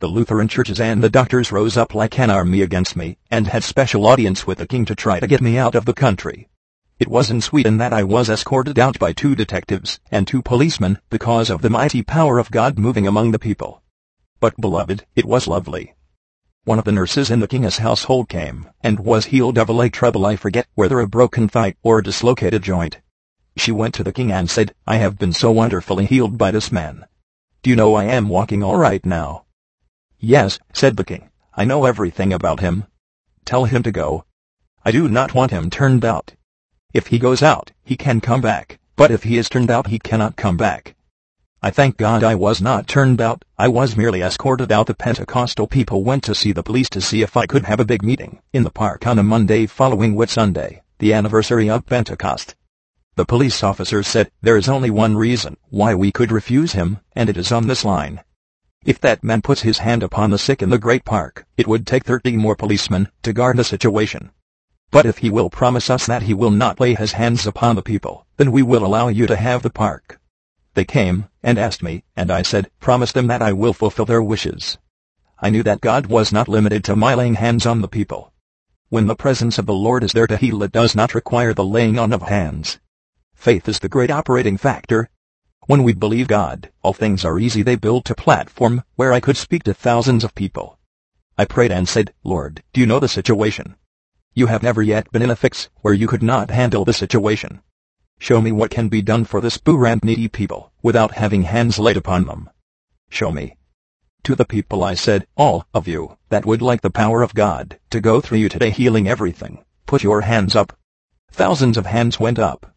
The 0.00 0.06
Lutheran 0.06 0.46
churches 0.46 0.80
and 0.80 1.02
the 1.02 1.10
doctors 1.10 1.50
rose 1.50 1.76
up 1.76 1.92
like 1.92 2.20
an 2.20 2.30
army 2.30 2.62
against 2.62 2.94
me, 2.94 3.18
and 3.32 3.48
had 3.48 3.64
special 3.64 4.06
audience 4.06 4.46
with 4.46 4.58
the 4.58 4.66
king 4.66 4.84
to 4.84 4.94
try 4.94 5.18
to 5.18 5.26
get 5.26 5.40
me 5.40 5.58
out 5.58 5.74
of 5.74 5.86
the 5.86 5.92
country. 5.92 6.48
It 7.00 7.08
was 7.08 7.32
in 7.32 7.40
Sweden 7.40 7.78
that 7.78 7.92
I 7.92 8.04
was 8.04 8.30
escorted 8.30 8.78
out 8.78 9.00
by 9.00 9.12
two 9.12 9.34
detectives 9.34 9.98
and 10.12 10.24
two 10.24 10.40
policemen 10.40 11.00
because 11.10 11.50
of 11.50 11.62
the 11.62 11.70
mighty 11.70 12.02
power 12.02 12.38
of 12.38 12.52
God 12.52 12.78
moving 12.78 13.08
among 13.08 13.32
the 13.32 13.40
people. 13.40 13.82
But 14.38 14.60
beloved, 14.60 15.04
it 15.16 15.24
was 15.24 15.48
lovely. 15.48 15.96
One 16.62 16.78
of 16.78 16.84
the 16.84 16.92
nurses 16.92 17.28
in 17.28 17.40
the 17.40 17.48
king's 17.48 17.78
household 17.78 18.28
came 18.28 18.68
and 18.80 19.00
was 19.00 19.26
healed 19.26 19.58
of 19.58 19.68
a 19.68 19.72
leg 19.72 19.92
trouble 19.92 20.24
I 20.26 20.36
forget 20.36 20.68
whether 20.76 21.00
a 21.00 21.08
broken 21.08 21.48
thigh 21.48 21.74
or 21.82 21.98
a 21.98 22.04
dislocated 22.04 22.62
joint. 22.62 22.98
She 23.56 23.72
went 23.72 23.94
to 23.94 24.04
the 24.04 24.12
king 24.12 24.30
and 24.30 24.48
said, 24.48 24.76
I 24.86 24.98
have 24.98 25.18
been 25.18 25.32
so 25.32 25.50
wonderfully 25.50 26.06
healed 26.06 26.38
by 26.38 26.52
this 26.52 26.70
man. 26.70 27.04
Do 27.64 27.70
you 27.70 27.74
know 27.74 27.96
I 27.96 28.04
am 28.04 28.28
walking 28.28 28.62
all 28.62 28.76
right 28.76 29.04
now? 29.04 29.46
Yes, 30.20 30.58
said 30.72 30.96
the 30.96 31.04
king. 31.04 31.30
I 31.54 31.64
know 31.64 31.84
everything 31.84 32.32
about 32.32 32.60
him. 32.60 32.84
Tell 33.44 33.64
him 33.64 33.82
to 33.84 33.92
go. 33.92 34.24
I 34.84 34.90
do 34.90 35.08
not 35.08 35.32
want 35.32 35.52
him 35.52 35.70
turned 35.70 36.04
out. 36.04 36.34
If 36.92 37.08
he 37.08 37.18
goes 37.18 37.42
out, 37.42 37.72
he 37.84 37.96
can 37.96 38.20
come 38.20 38.40
back, 38.40 38.78
but 38.96 39.10
if 39.10 39.22
he 39.22 39.38
is 39.38 39.48
turned 39.48 39.70
out 39.70 39.86
he 39.86 39.98
cannot 39.98 40.36
come 40.36 40.56
back. 40.56 40.96
I 41.62 41.70
thank 41.70 41.96
God 41.96 42.24
I 42.24 42.34
was 42.34 42.60
not 42.60 42.88
turned 42.88 43.20
out, 43.20 43.44
I 43.56 43.68
was 43.68 43.96
merely 43.96 44.22
escorted 44.22 44.72
out. 44.72 44.86
The 44.86 44.94
Pentecostal 44.94 45.66
people 45.66 46.04
went 46.04 46.24
to 46.24 46.34
see 46.34 46.52
the 46.52 46.62
police 46.62 46.88
to 46.90 47.00
see 47.00 47.22
if 47.22 47.36
I 47.36 47.46
could 47.46 47.64
have 47.64 47.80
a 47.80 47.84
big 47.84 48.02
meeting 48.02 48.40
in 48.52 48.64
the 48.64 48.70
park 48.70 49.06
on 49.06 49.18
a 49.18 49.22
Monday 49.22 49.66
following 49.66 50.14
Whit 50.14 50.30
Sunday. 50.30 50.82
the 50.98 51.12
anniversary 51.12 51.70
of 51.70 51.86
Pentecost. 51.86 52.56
The 53.14 53.24
police 53.24 53.62
officer 53.62 54.02
said, 54.02 54.30
there 54.42 54.56
is 54.56 54.68
only 54.68 54.90
one 54.90 55.16
reason 55.16 55.56
why 55.68 55.94
we 55.94 56.10
could 56.10 56.32
refuse 56.32 56.72
him, 56.72 56.98
and 57.14 57.28
it 57.28 57.36
is 57.36 57.52
on 57.52 57.68
this 57.68 57.84
line. 57.84 58.20
If 58.88 59.00
that 59.00 59.22
man 59.22 59.42
puts 59.42 59.62
his 59.62 59.78
hand 59.78 60.02
upon 60.02 60.30
the 60.30 60.38
sick 60.38 60.62
in 60.62 60.70
the 60.70 60.78
great 60.78 61.04
park, 61.04 61.44
it 61.58 61.66
would 61.66 61.86
take 61.86 62.04
30 62.04 62.38
more 62.38 62.56
policemen 62.56 63.08
to 63.22 63.34
guard 63.34 63.58
the 63.58 63.64
situation. 63.64 64.30
But 64.90 65.04
if 65.04 65.18
he 65.18 65.28
will 65.28 65.50
promise 65.50 65.90
us 65.90 66.06
that 66.06 66.22
he 66.22 66.32
will 66.32 66.50
not 66.50 66.80
lay 66.80 66.94
his 66.94 67.12
hands 67.12 67.46
upon 67.46 67.76
the 67.76 67.82
people, 67.82 68.24
then 68.38 68.50
we 68.50 68.62
will 68.62 68.86
allow 68.86 69.08
you 69.08 69.26
to 69.26 69.36
have 69.36 69.62
the 69.62 69.68
park. 69.68 70.18
They 70.72 70.86
came 70.86 71.26
and 71.42 71.58
asked 71.58 71.82
me, 71.82 72.04
and 72.16 72.30
I 72.30 72.40
said, 72.40 72.70
promise 72.80 73.12
them 73.12 73.26
that 73.26 73.42
I 73.42 73.52
will 73.52 73.74
fulfill 73.74 74.06
their 74.06 74.22
wishes. 74.22 74.78
I 75.38 75.50
knew 75.50 75.62
that 75.64 75.82
God 75.82 76.06
was 76.06 76.32
not 76.32 76.48
limited 76.48 76.82
to 76.84 76.96
my 76.96 77.14
laying 77.14 77.34
hands 77.34 77.66
on 77.66 77.82
the 77.82 77.88
people. 77.88 78.32
When 78.88 79.06
the 79.06 79.14
presence 79.14 79.58
of 79.58 79.66
the 79.66 79.74
Lord 79.74 80.02
is 80.02 80.12
there 80.12 80.26
to 80.28 80.38
heal 80.38 80.62
it 80.62 80.72
does 80.72 80.94
not 80.94 81.14
require 81.14 81.52
the 81.52 81.62
laying 81.62 81.98
on 81.98 82.12
of 82.12 82.22
hands. 82.22 82.78
Faith 83.34 83.68
is 83.68 83.80
the 83.80 83.88
great 83.90 84.10
operating 84.10 84.56
factor. 84.56 85.10
When 85.68 85.82
we 85.82 85.92
believe 85.92 86.28
God, 86.28 86.70
all 86.82 86.94
things 86.94 87.26
are 87.26 87.38
easy. 87.38 87.62
They 87.62 87.76
built 87.76 88.08
a 88.08 88.14
platform 88.14 88.84
where 88.96 89.12
I 89.12 89.20
could 89.20 89.36
speak 89.36 89.64
to 89.64 89.74
thousands 89.74 90.24
of 90.24 90.34
people. 90.34 90.78
I 91.36 91.44
prayed 91.44 91.70
and 91.70 91.86
said, 91.86 92.14
Lord, 92.24 92.62
do 92.72 92.80
you 92.80 92.86
know 92.86 92.98
the 92.98 93.06
situation? 93.06 93.76
You 94.32 94.46
have 94.46 94.62
never 94.62 94.80
yet 94.80 95.12
been 95.12 95.20
in 95.20 95.28
a 95.28 95.36
fix 95.36 95.68
where 95.82 95.92
you 95.92 96.06
could 96.06 96.22
not 96.22 96.50
handle 96.50 96.86
the 96.86 96.94
situation. 96.94 97.60
Show 98.18 98.40
me 98.40 98.50
what 98.50 98.70
can 98.70 98.88
be 98.88 99.02
done 99.02 99.26
for 99.26 99.42
this 99.42 99.58
poor 99.58 99.86
and 99.86 100.02
needy 100.02 100.26
people 100.26 100.72
without 100.82 101.16
having 101.16 101.42
hands 101.42 101.78
laid 101.78 101.98
upon 101.98 102.24
them. 102.24 102.48
Show 103.10 103.30
me. 103.30 103.58
To 104.22 104.34
the 104.34 104.46
people 104.46 104.82
I 104.82 104.94
said, 104.94 105.26
all 105.36 105.66
of 105.74 105.86
you 105.86 106.16
that 106.30 106.46
would 106.46 106.62
like 106.62 106.80
the 106.80 106.88
power 106.88 107.20
of 107.20 107.34
God 107.34 107.78
to 107.90 108.00
go 108.00 108.22
through 108.22 108.38
you 108.38 108.48
today 108.48 108.70
healing 108.70 109.06
everything, 109.06 109.66
put 109.84 110.02
your 110.02 110.22
hands 110.22 110.56
up. 110.56 110.72
Thousands 111.30 111.76
of 111.76 111.84
hands 111.84 112.18
went 112.18 112.38
up. 112.38 112.74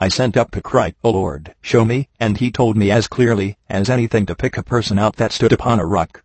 I 0.00 0.08
sent 0.08 0.36
up 0.36 0.56
a 0.56 0.60
cry, 0.60 0.94
O 1.04 1.10
Lord, 1.10 1.54
show 1.62 1.84
me, 1.84 2.08
and 2.18 2.36
he 2.36 2.50
told 2.50 2.76
me 2.76 2.90
as 2.90 3.06
clearly 3.06 3.56
as 3.68 3.88
anything 3.88 4.26
to 4.26 4.34
pick 4.34 4.56
a 4.56 4.62
person 4.62 4.98
out 4.98 5.16
that 5.16 5.30
stood 5.30 5.52
upon 5.52 5.78
a 5.78 5.86
rock. 5.86 6.24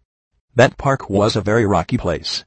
That 0.55 0.78
park 0.78 1.09
was 1.09 1.36
a 1.36 1.41
very 1.41 1.65
rocky 1.65 1.97
place. 1.97 2.45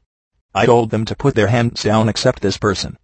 I 0.52 0.66
told 0.66 0.90
them 0.90 1.04
to 1.04 1.14
put 1.14 1.34
their 1.34 1.46
hands 1.46 1.84
down 1.84 2.08
except 2.08 2.42
this 2.42 2.58
person. 2.58 2.98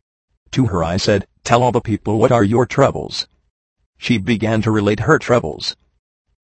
To 0.51 0.67
her 0.67 0.83
I 0.83 0.97
said, 0.97 1.27
tell 1.45 1.63
all 1.63 1.73
the 1.73 1.81
people 1.81 2.19
what 2.19 2.33
are 2.33 2.43
your 2.43 2.67
troubles. 2.67 3.29
She 3.97 4.19
began 4.19 4.63
to 4.63 4.71
relate 4.71 5.01
her 5.01 5.19
troubles. 5.19 5.77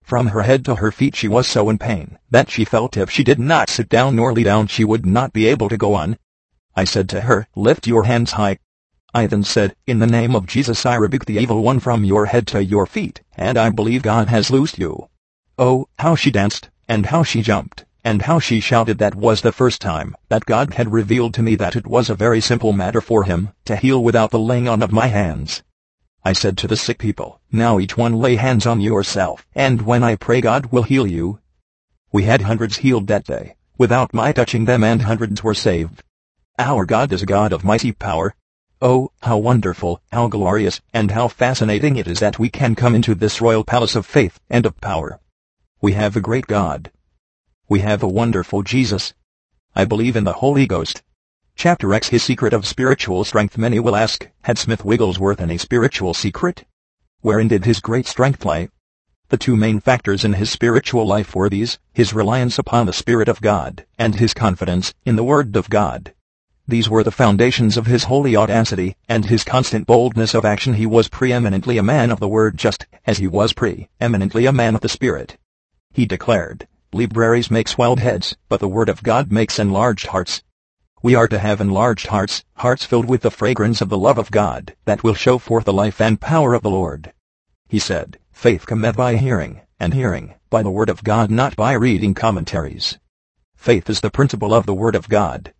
From 0.01 0.29
her 0.29 0.43
head 0.43 0.65
to 0.67 0.77
her 0.77 0.93
feet 0.93 1.17
she 1.17 1.29
was 1.29 1.49
so 1.49 1.69
in 1.69 1.79
pain 1.79 2.19
that 2.31 2.51
she 2.51 2.65
felt 2.65 2.97
if 2.97 3.11
she 3.11 3.25
did 3.25 3.41
not 3.41 3.69
sit 3.69 3.89
down 3.89 4.15
nor 4.15 4.33
lay 4.33 4.45
down 4.45 4.69
she 4.69 4.85
would 4.85 5.05
not 5.05 5.33
be 5.33 5.47
able 5.47 5.69
to 5.69 5.77
go 5.77 5.95
on. 5.95 6.19
I 6.77 6.85
said 6.85 7.09
to 7.11 7.23
her, 7.23 7.49
lift 7.57 7.87
your 7.87 8.05
hands 8.05 8.33
high, 8.33 8.59
I 9.17 9.29
then 9.29 9.45
said, 9.45 9.77
In 9.87 10.01
the 10.01 10.09
name 10.09 10.35
of 10.35 10.45
Jesus 10.45 10.85
I 10.85 10.97
rebuke 10.97 11.25
the 11.25 11.39
evil 11.39 11.63
one 11.63 11.79
from 11.79 12.03
your 12.03 12.27
head 12.27 12.49
to 12.49 12.65
your 12.65 12.85
feet, 12.85 13.21
and 13.37 13.57
I 13.57 13.71
believe 13.71 14.03
God 14.03 14.29
has 14.29 14.51
loosed 14.51 14.77
you. 14.77 15.09
Oh, 15.57 15.87
how 16.01 16.17
she 16.17 16.33
danced, 16.33 16.69
and 16.89 17.07
how 17.07 17.23
she 17.23 17.41
jumped, 17.41 17.85
and 18.03 18.23
how 18.23 18.41
she 18.41 18.59
shouted 18.59 18.99
that 18.99 19.15
was 19.15 19.41
the 19.41 19.53
first 19.53 19.81
time 19.81 20.17
that 20.31 20.47
God 20.47 20.75
had 20.75 20.93
revealed 20.93 21.33
to 21.35 21.45
me 21.45 21.55
that 21.55 21.77
it 21.77 21.87
was 21.87 22.11
a 22.11 22.17
very 22.17 22.41
simple 22.41 22.73
matter 22.73 23.01
for 23.01 23.23
him 23.23 23.51
to 23.67 23.77
heal 23.77 24.03
without 24.03 24.33
the 24.33 24.39
laying 24.41 24.67
on 24.67 24.83
of 24.83 24.91
my 24.91 25.07
hands. 25.07 25.63
I 26.25 26.33
said 26.33 26.59
to 26.59 26.67
the 26.67 26.77
sick 26.77 26.99
people, 26.99 27.41
now 27.53 27.79
each 27.79 27.97
one 27.97 28.15
lay 28.15 28.35
hands 28.35 28.67
on 28.67 28.81
yourself, 28.81 29.47
and 29.55 29.83
when 29.83 30.03
I 30.03 30.17
pray 30.17 30.41
God 30.41 30.73
will 30.73 30.83
heal 30.83 31.07
you. 31.07 31.39
We 32.11 32.25
had 32.25 32.43
hundreds 32.43 32.79
healed 32.79 33.07
that 33.07 33.25
day, 33.25 33.55
without 33.79 34.13
my 34.13 34.33
touching 34.33 34.65
them 34.65 34.83
and 34.83 35.03
hundreds 35.03 35.45
were 35.45 35.55
saved. 35.55 36.03
Our 36.59 36.85
God 36.85 37.13
is 37.13 37.23
a 37.23 37.27
God 37.27 37.53
of 37.53 37.63
mighty 37.63 37.93
power, 37.93 38.35
Oh, 38.87 39.13
how 39.23 39.39
wonderful, 39.39 40.03
how 40.13 40.29
glorious, 40.29 40.83
and 40.93 41.11
how 41.11 41.27
fascinating 41.27 41.97
it 41.97 42.07
is 42.07 42.21
that 42.21 42.39
we 42.39 42.51
can 42.51 42.75
come 42.75 42.95
into 42.95 43.15
this 43.15 43.41
royal 43.41 43.65
palace 43.65 43.97
of 43.97 44.05
faith 44.05 44.39
and 44.51 44.67
of 44.67 44.79
power. 44.83 45.19
We 45.81 45.95
have 45.95 46.17
a 46.17 46.21
great 46.21 46.47
God. 46.47 46.91
We 47.67 47.81
have 47.81 48.03
a 48.03 48.07
wonderful 48.09 48.63
Jesus. 48.63 49.15
I 49.75 49.87
believe 49.87 50.17
in 50.17 50.25
the 50.25 50.35
Holy 50.35 50.67
Ghost. 50.67 51.03
Chapter 51.57 51.95
X 51.95 52.11
His 52.11 52.23
Secret 52.23 52.53
of 52.53 52.67
Spiritual 52.67 53.25
Strength 53.25 53.57
Many 53.57 53.81
will 53.81 53.97
ask, 53.97 54.29
had 54.43 54.59
Smith 54.59 54.85
Wigglesworth 54.85 55.41
any 55.41 55.57
spiritual 55.57 56.13
secret? 56.13 56.67
Wherein 57.23 57.49
did 57.49 57.65
his 57.65 57.81
great 57.81 58.07
strength 58.07 58.45
lie? 58.45 58.69
The 59.31 59.39
two 59.39 59.57
main 59.57 59.81
factors 59.81 60.27
in 60.27 60.35
his 60.35 60.51
spiritual 60.51 61.07
life 61.07 61.35
were 61.35 61.49
these, 61.49 61.79
his 61.95 62.13
reliance 62.13 62.59
upon 62.59 62.85
the 62.85 62.93
Spirit 62.93 63.31
of 63.31 63.41
God, 63.41 63.87
and 63.99 64.17
his 64.17 64.35
confidence 64.35 64.93
in 65.07 65.17
the 65.17 65.25
Word 65.25 65.57
of 65.57 65.71
God. 65.71 66.13
These 66.67 66.89
were 66.89 67.05
the 67.05 67.11
foundations 67.11 67.77
of 67.77 67.85
his 67.85 68.05
holy 68.05 68.35
audacity, 68.35 68.97
and 69.07 69.27
his 69.27 69.45
constant 69.45 69.87
boldness 69.87 70.33
of 70.33 70.47
action 70.47 70.75
he 70.75 70.87
was 70.87 71.09
preeminently 71.09 71.77
a 71.77 71.83
man 71.83 72.11
of 72.11 72.21
the 72.21 72.29
word 72.29 72.57
just 72.57 72.87
as 73.07 73.19
he 73.19 73.27
was 73.27 73.53
pre-eminently 73.53 74.47
a 74.47 74.53
man 74.53 74.75
of 74.75 74.81
the 74.81 74.89
spirit. 74.89 75.37
He 75.93 76.07
declared, 76.07 76.67
Libraries 76.91 77.51
make 77.51 77.69
swelled 77.69 78.01
heads, 78.01 78.35
but 78.49 78.61
the 78.61 78.69
word 78.69 78.89
of 78.89 79.03
God 79.03 79.31
makes 79.31 79.59
enlarged 79.59 80.07
hearts. 80.07 80.43
We 81.03 81.15
are 81.15 81.29
to 81.29 81.39
have 81.39 81.61
enlarged 81.61 82.07
hearts, 82.07 82.45
hearts 82.55 82.87
filled 82.87 83.11
with 83.11 83.21
the 83.21 83.31
fragrance 83.31 83.83
of 83.83 83.91
the 83.91 83.99
love 83.99 84.17
of 84.17 84.31
God, 84.31 84.75
that 84.87 85.05
will 85.05 85.13
show 85.13 85.37
forth 85.37 85.67
the 85.67 85.73
life 85.73 86.01
and 86.01 86.19
power 86.19 86.55
of 86.55 86.63
the 86.63 86.71
Lord. 86.71 87.13
He 87.69 87.79
said, 87.79 88.19
Faith 88.33 88.65
cometh 88.65 88.97
by 88.97 89.17
hearing, 89.17 89.61
and 89.79 89.93
hearing, 89.93 90.33
by 90.49 90.63
the 90.63 90.71
word 90.71 90.89
of 90.89 91.05
God 91.05 91.31
not 91.31 91.57
by 91.57 91.75
reading 91.75 92.15
commentaries. 92.15 92.97
Faith 93.55 93.91
is 93.91 94.01
the 94.01 94.09
principle 94.09 94.55
of 94.55 94.65
the 94.65 94.73
word 94.73 94.95
of 94.95 95.11
God. 95.11 95.53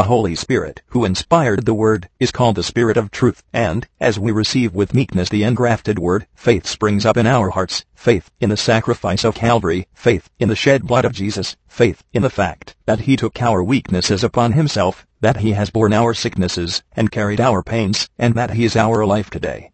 The 0.00 0.04
Holy 0.04 0.34
Spirit, 0.34 0.80
who 0.86 1.04
inspired 1.04 1.66
the 1.66 1.74
Word, 1.74 2.08
is 2.18 2.30
called 2.30 2.56
the 2.56 2.62
Spirit 2.62 2.96
of 2.96 3.10
truth, 3.10 3.42
and, 3.52 3.86
as 4.00 4.18
we 4.18 4.32
receive 4.32 4.74
with 4.74 4.94
meekness 4.94 5.28
the 5.28 5.42
engrafted 5.42 5.98
Word, 5.98 6.26
faith 6.34 6.66
springs 6.66 7.04
up 7.04 7.18
in 7.18 7.26
our 7.26 7.50
hearts, 7.50 7.84
faith 7.94 8.30
in 8.40 8.48
the 8.48 8.56
sacrifice 8.56 9.24
of 9.24 9.34
Calvary, 9.34 9.88
faith 9.92 10.30
in 10.38 10.48
the 10.48 10.56
shed 10.56 10.86
blood 10.86 11.04
of 11.04 11.12
Jesus, 11.12 11.54
faith 11.68 12.02
in 12.14 12.22
the 12.22 12.30
fact 12.30 12.74
that 12.86 13.00
He 13.00 13.14
took 13.14 13.42
our 13.42 13.62
weaknesses 13.62 14.24
upon 14.24 14.52
Himself, 14.52 15.06
that 15.20 15.40
He 15.40 15.52
has 15.52 15.68
borne 15.68 15.92
our 15.92 16.14
sicknesses, 16.14 16.82
and 16.96 17.12
carried 17.12 17.38
our 17.38 17.62
pains, 17.62 18.08
and 18.18 18.34
that 18.36 18.52
He 18.52 18.64
is 18.64 18.76
our 18.76 19.04
life 19.04 19.28
today. 19.28 19.70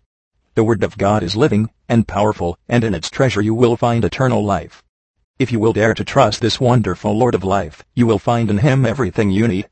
The 0.56 0.64
Word 0.64 0.82
of 0.82 0.98
God 0.98 1.22
is 1.22 1.36
living, 1.36 1.70
and 1.88 2.08
powerful, 2.08 2.58
and 2.68 2.82
in 2.82 2.96
its 2.96 3.10
treasure 3.10 3.42
you 3.42 3.54
will 3.54 3.76
find 3.76 4.04
eternal 4.04 4.44
life. 4.44 4.82
If 5.38 5.52
you 5.52 5.60
will 5.60 5.72
dare 5.72 5.94
to 5.94 6.04
trust 6.04 6.40
this 6.40 6.58
wonderful 6.58 7.16
Lord 7.16 7.36
of 7.36 7.44
life, 7.44 7.84
you 7.94 8.08
will 8.08 8.18
find 8.18 8.50
in 8.50 8.58
Him 8.58 8.84
everything 8.84 9.30
you 9.30 9.46
need. 9.46 9.68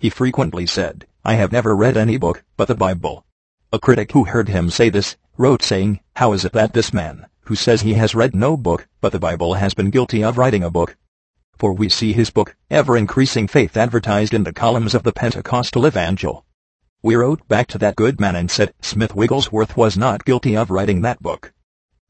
He 0.00 0.10
frequently 0.10 0.64
said, 0.64 1.08
I 1.24 1.34
have 1.34 1.50
never 1.50 1.74
read 1.74 1.96
any 1.96 2.18
book 2.18 2.44
but 2.56 2.68
the 2.68 2.76
Bible. 2.76 3.24
A 3.72 3.80
critic 3.80 4.12
who 4.12 4.26
heard 4.26 4.48
him 4.48 4.70
say 4.70 4.90
this, 4.90 5.16
wrote 5.36 5.60
saying, 5.60 5.98
How 6.14 6.32
is 6.32 6.44
it 6.44 6.52
that 6.52 6.72
this 6.72 6.92
man, 6.92 7.26
who 7.46 7.56
says 7.56 7.80
he 7.80 7.94
has 7.94 8.14
read 8.14 8.32
no 8.32 8.56
book 8.56 8.86
but 9.00 9.10
the 9.10 9.18
Bible 9.18 9.54
has 9.54 9.74
been 9.74 9.90
guilty 9.90 10.22
of 10.22 10.38
writing 10.38 10.62
a 10.62 10.70
book? 10.70 10.96
For 11.56 11.72
we 11.72 11.88
see 11.88 12.12
his 12.12 12.30
book, 12.30 12.54
Ever-Increasing 12.70 13.48
Faith 13.48 13.76
advertised 13.76 14.32
in 14.32 14.44
the 14.44 14.52
columns 14.52 14.94
of 14.94 15.02
the 15.02 15.12
Pentecostal 15.12 15.84
Evangel. 15.84 16.44
We 17.02 17.16
wrote 17.16 17.48
back 17.48 17.66
to 17.68 17.78
that 17.78 17.96
good 17.96 18.20
man 18.20 18.36
and 18.36 18.52
said, 18.52 18.74
Smith 18.80 19.16
Wigglesworth 19.16 19.76
was 19.76 19.98
not 19.98 20.24
guilty 20.24 20.56
of 20.56 20.70
writing 20.70 21.00
that 21.02 21.20
book. 21.20 21.52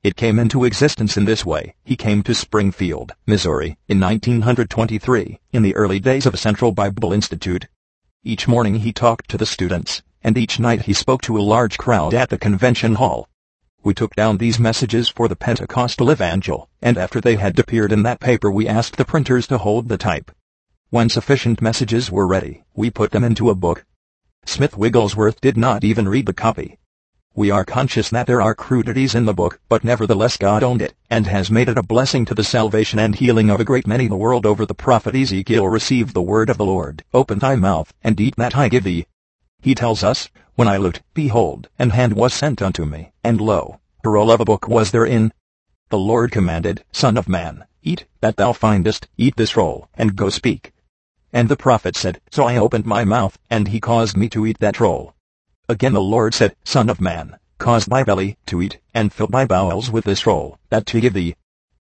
It 0.02 0.14
came 0.14 0.38
into 0.38 0.64
existence 0.64 1.16
in 1.16 1.24
this 1.24 1.46
way. 1.46 1.74
He 1.84 1.96
came 1.96 2.22
to 2.24 2.34
Springfield, 2.34 3.12
Missouri, 3.26 3.78
in 3.88 3.98
1923, 3.98 5.40
in 5.52 5.62
the 5.62 5.74
early 5.74 5.98
days 5.98 6.26
of 6.26 6.38
Central 6.38 6.72
Bible 6.72 7.14
Institute, 7.14 7.66
each 8.28 8.46
morning 8.46 8.74
he 8.74 8.92
talked 8.92 9.26
to 9.30 9.38
the 9.38 9.46
students, 9.46 10.02
and 10.22 10.36
each 10.36 10.60
night 10.60 10.82
he 10.82 10.92
spoke 10.92 11.22
to 11.22 11.38
a 11.38 11.40
large 11.40 11.78
crowd 11.78 12.12
at 12.12 12.28
the 12.28 12.36
convention 12.36 12.96
hall. 12.96 13.26
We 13.82 13.94
took 13.94 14.14
down 14.14 14.36
these 14.36 14.58
messages 14.58 15.08
for 15.08 15.28
the 15.28 15.36
Pentecostal 15.36 16.10
Evangel, 16.10 16.68
and 16.82 16.98
after 16.98 17.22
they 17.22 17.36
had 17.36 17.58
appeared 17.58 17.90
in 17.90 18.02
that 18.02 18.20
paper 18.20 18.50
we 18.50 18.68
asked 18.68 18.96
the 18.96 19.06
printers 19.06 19.46
to 19.46 19.56
hold 19.56 19.88
the 19.88 19.96
type. 19.96 20.30
When 20.90 21.08
sufficient 21.08 21.62
messages 21.62 22.10
were 22.10 22.26
ready, 22.26 22.64
we 22.74 22.90
put 22.90 23.12
them 23.12 23.24
into 23.24 23.48
a 23.48 23.54
book. 23.54 23.86
Smith 24.44 24.76
Wigglesworth 24.76 25.40
did 25.40 25.56
not 25.56 25.82
even 25.82 26.06
read 26.06 26.26
the 26.26 26.34
copy. 26.34 26.78
We 27.38 27.52
are 27.52 27.64
conscious 27.64 28.08
that 28.10 28.26
there 28.26 28.42
are 28.42 28.52
crudities 28.52 29.14
in 29.14 29.24
the 29.24 29.32
book, 29.32 29.60
but 29.68 29.84
nevertheless 29.84 30.36
God 30.36 30.64
owned 30.64 30.82
it, 30.82 30.94
and 31.08 31.24
has 31.28 31.52
made 31.52 31.68
it 31.68 31.78
a 31.78 31.84
blessing 31.84 32.24
to 32.24 32.34
the 32.34 32.42
salvation 32.42 32.98
and 32.98 33.14
healing 33.14 33.48
of 33.48 33.60
a 33.60 33.64
great 33.64 33.86
many 33.86 34.08
the 34.08 34.16
world 34.16 34.44
over. 34.44 34.66
The 34.66 34.74
prophet 34.74 35.14
Ezekiel 35.14 35.68
received 35.68 36.14
the 36.14 36.20
word 36.20 36.50
of 36.50 36.56
the 36.56 36.64
Lord, 36.64 37.04
Open 37.14 37.38
thy 37.38 37.54
mouth, 37.54 37.94
and 38.02 38.20
eat 38.20 38.34
that 38.38 38.56
I 38.56 38.68
give 38.68 38.82
thee. 38.82 39.06
He 39.62 39.76
tells 39.76 40.02
us, 40.02 40.28
When 40.56 40.66
I 40.66 40.78
looked, 40.78 41.02
behold, 41.14 41.68
an 41.78 41.90
hand 41.90 42.14
was 42.14 42.34
sent 42.34 42.60
unto 42.60 42.84
me, 42.84 43.12
and 43.22 43.40
lo, 43.40 43.78
a 44.04 44.08
roll 44.08 44.32
of 44.32 44.40
a 44.40 44.44
book 44.44 44.66
was 44.66 44.90
therein. 44.90 45.32
The 45.90 45.98
Lord 45.98 46.32
commanded, 46.32 46.82
Son 46.90 47.16
of 47.16 47.28
man, 47.28 47.66
eat 47.84 48.04
that 48.20 48.34
thou 48.34 48.52
findest, 48.52 49.06
eat 49.16 49.36
this 49.36 49.56
roll, 49.56 49.88
and 49.94 50.16
go 50.16 50.28
speak. 50.28 50.72
And 51.32 51.48
the 51.48 51.56
prophet 51.56 51.96
said, 51.96 52.20
So 52.32 52.46
I 52.46 52.56
opened 52.56 52.84
my 52.84 53.04
mouth, 53.04 53.38
and 53.48 53.68
he 53.68 53.78
caused 53.78 54.16
me 54.16 54.28
to 54.30 54.44
eat 54.44 54.58
that 54.58 54.80
roll. 54.80 55.14
Again 55.70 55.92
the 55.92 56.00
Lord 56.00 56.32
said, 56.32 56.56
Son 56.64 56.88
of 56.88 56.98
man, 56.98 57.36
cause 57.58 57.84
thy 57.84 58.02
belly 58.02 58.38
to 58.46 58.62
eat, 58.62 58.78
and 58.94 59.12
fill 59.12 59.26
thy 59.26 59.44
bowels 59.44 59.90
with 59.90 60.06
this 60.06 60.26
roll, 60.26 60.58
that 60.70 60.86
to 60.86 60.98
give 60.98 61.12
thee. 61.12 61.36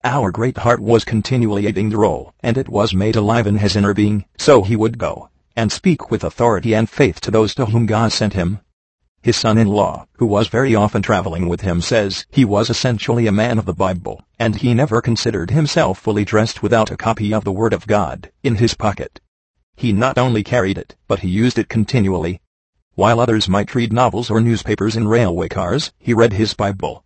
Our 0.04 0.30
great 0.30 0.58
heart 0.58 0.80
was 0.80 1.02
continually 1.02 1.66
eating 1.66 1.88
the 1.88 1.96
roll, 1.96 2.34
and 2.40 2.58
it 2.58 2.68
was 2.68 2.92
made 2.92 3.16
alive 3.16 3.46
in 3.46 3.56
his 3.56 3.76
inner 3.76 3.94
being, 3.94 4.26
so 4.36 4.64
he 4.64 4.76
would 4.76 4.98
go, 4.98 5.30
and 5.56 5.72
speak 5.72 6.10
with 6.10 6.24
authority 6.24 6.74
and 6.74 6.90
faith 6.90 7.22
to 7.22 7.30
those 7.30 7.54
to 7.54 7.64
whom 7.64 7.86
God 7.86 8.12
sent 8.12 8.34
him. 8.34 8.60
His 9.22 9.38
son-in-law, 9.38 10.06
who 10.18 10.26
was 10.26 10.48
very 10.48 10.74
often 10.74 11.00
traveling 11.00 11.48
with 11.48 11.62
him 11.62 11.80
says 11.80 12.26
he 12.30 12.44
was 12.44 12.68
essentially 12.68 13.26
a 13.26 13.32
man 13.32 13.58
of 13.58 13.64
the 13.64 13.72
Bible, 13.72 14.22
and 14.38 14.56
he 14.56 14.74
never 14.74 15.00
considered 15.00 15.52
himself 15.52 15.98
fully 15.98 16.26
dressed 16.26 16.62
without 16.62 16.90
a 16.90 16.98
copy 16.98 17.32
of 17.32 17.44
the 17.44 17.52
Word 17.52 17.72
of 17.72 17.86
God 17.86 18.30
in 18.42 18.56
his 18.56 18.74
pocket. 18.74 19.22
He 19.74 19.94
not 19.94 20.18
only 20.18 20.42
carried 20.42 20.76
it, 20.76 20.96
but 21.08 21.20
he 21.20 21.28
used 21.28 21.58
it 21.58 21.70
continually. 21.70 22.42
While 23.00 23.18
others 23.18 23.48
might 23.48 23.74
read 23.74 23.94
novels 23.94 24.28
or 24.28 24.42
newspapers 24.42 24.94
in 24.94 25.08
railway 25.08 25.48
cars, 25.48 25.90
he 25.98 26.12
read 26.12 26.34
his 26.34 26.52
Bible. 26.52 27.02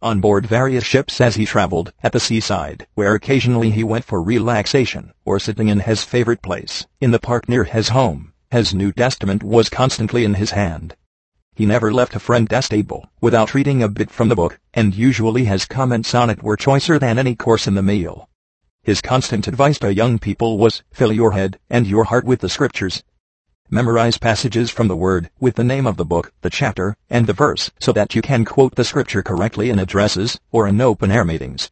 On 0.00 0.20
board 0.20 0.46
various 0.46 0.84
ships 0.84 1.20
as 1.20 1.34
he 1.34 1.44
traveled, 1.44 1.92
at 2.00 2.12
the 2.12 2.20
seaside, 2.20 2.86
where 2.94 3.16
occasionally 3.16 3.70
he 3.72 3.82
went 3.82 4.04
for 4.04 4.22
relaxation, 4.22 5.12
or 5.24 5.40
sitting 5.40 5.66
in 5.66 5.80
his 5.80 6.04
favorite 6.04 6.42
place, 6.42 6.86
in 7.00 7.10
the 7.10 7.18
park 7.18 7.48
near 7.48 7.64
his 7.64 7.88
home, 7.88 8.32
his 8.52 8.72
New 8.72 8.92
Testament 8.92 9.42
was 9.42 9.68
constantly 9.68 10.24
in 10.24 10.34
his 10.34 10.52
hand. 10.52 10.94
He 11.56 11.66
never 11.66 11.92
left 11.92 12.14
a 12.14 12.20
friend 12.20 12.48
table 12.48 13.10
without 13.20 13.52
reading 13.52 13.82
a 13.82 13.88
bit 13.88 14.12
from 14.12 14.28
the 14.28 14.36
book, 14.36 14.60
and 14.72 14.94
usually 14.94 15.46
his 15.46 15.64
comments 15.64 16.14
on 16.14 16.30
it 16.30 16.44
were 16.44 16.56
choicer 16.56 17.00
than 17.00 17.18
any 17.18 17.34
course 17.34 17.66
in 17.66 17.74
the 17.74 17.82
meal. 17.82 18.28
His 18.84 19.00
constant 19.00 19.48
advice 19.48 19.80
to 19.80 19.92
young 19.92 20.20
people 20.20 20.56
was, 20.56 20.84
fill 20.92 21.12
your 21.12 21.32
head 21.32 21.58
and 21.68 21.86
your 21.86 22.04
heart 22.04 22.24
with 22.24 22.40
the 22.40 22.48
scriptures. 22.48 23.02
Memorize 23.74 24.18
passages 24.18 24.70
from 24.70 24.88
the 24.88 24.96
Word, 24.96 25.30
with 25.40 25.54
the 25.54 25.64
name 25.64 25.86
of 25.86 25.96
the 25.96 26.04
book, 26.04 26.30
the 26.42 26.50
chapter, 26.50 26.94
and 27.08 27.26
the 27.26 27.32
verse, 27.32 27.70
so 27.80 27.90
that 27.92 28.14
you 28.14 28.20
can 28.20 28.44
quote 28.44 28.74
the 28.74 28.84
scripture 28.84 29.22
correctly 29.22 29.70
in 29.70 29.78
addresses, 29.78 30.38
or 30.50 30.68
in 30.68 30.78
open-air 30.78 31.24
meetings. 31.24 31.70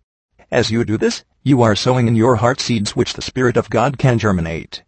As 0.51 0.71
you 0.71 0.83
do 0.87 0.97
this, 0.97 1.25
you 1.43 1.61
are 1.61 1.77
sowing 1.77 2.09
in 2.09 2.17
your 2.17 2.37
heart 2.37 2.59
seeds 2.59 2.97
which 2.97 3.13
the 3.13 3.21
Spirit 3.21 3.59
of 3.59 3.69
God 3.69 3.99
can 3.99 4.19
germinate. 4.19 4.83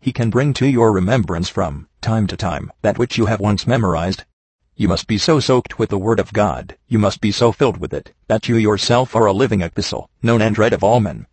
He 0.00 0.12
can 0.12 0.30
bring 0.30 0.52
to 0.54 0.66
your 0.66 0.90
remembrance 0.90 1.48
from 1.48 1.86
time 2.00 2.26
to 2.26 2.36
time 2.36 2.72
that 2.82 2.98
which 2.98 3.16
you 3.16 3.26
have 3.26 3.38
once 3.38 3.64
memorized. 3.64 4.24
You 4.74 4.88
must 4.88 5.06
be 5.06 5.16
so 5.16 5.38
soaked 5.38 5.78
with 5.78 5.90
the 5.90 5.96
Word 5.96 6.18
of 6.18 6.32
God, 6.32 6.76
you 6.88 6.98
must 6.98 7.20
be 7.20 7.30
so 7.30 7.52
filled 7.52 7.76
with 7.76 7.94
it, 7.94 8.12
that 8.26 8.48
you 8.48 8.56
yourself 8.56 9.14
are 9.14 9.26
a 9.26 9.32
living 9.32 9.62
epistle, 9.62 10.10
known 10.24 10.42
and 10.42 10.58
read 10.58 10.72
of 10.72 10.82
all 10.82 10.98
men. 10.98 11.28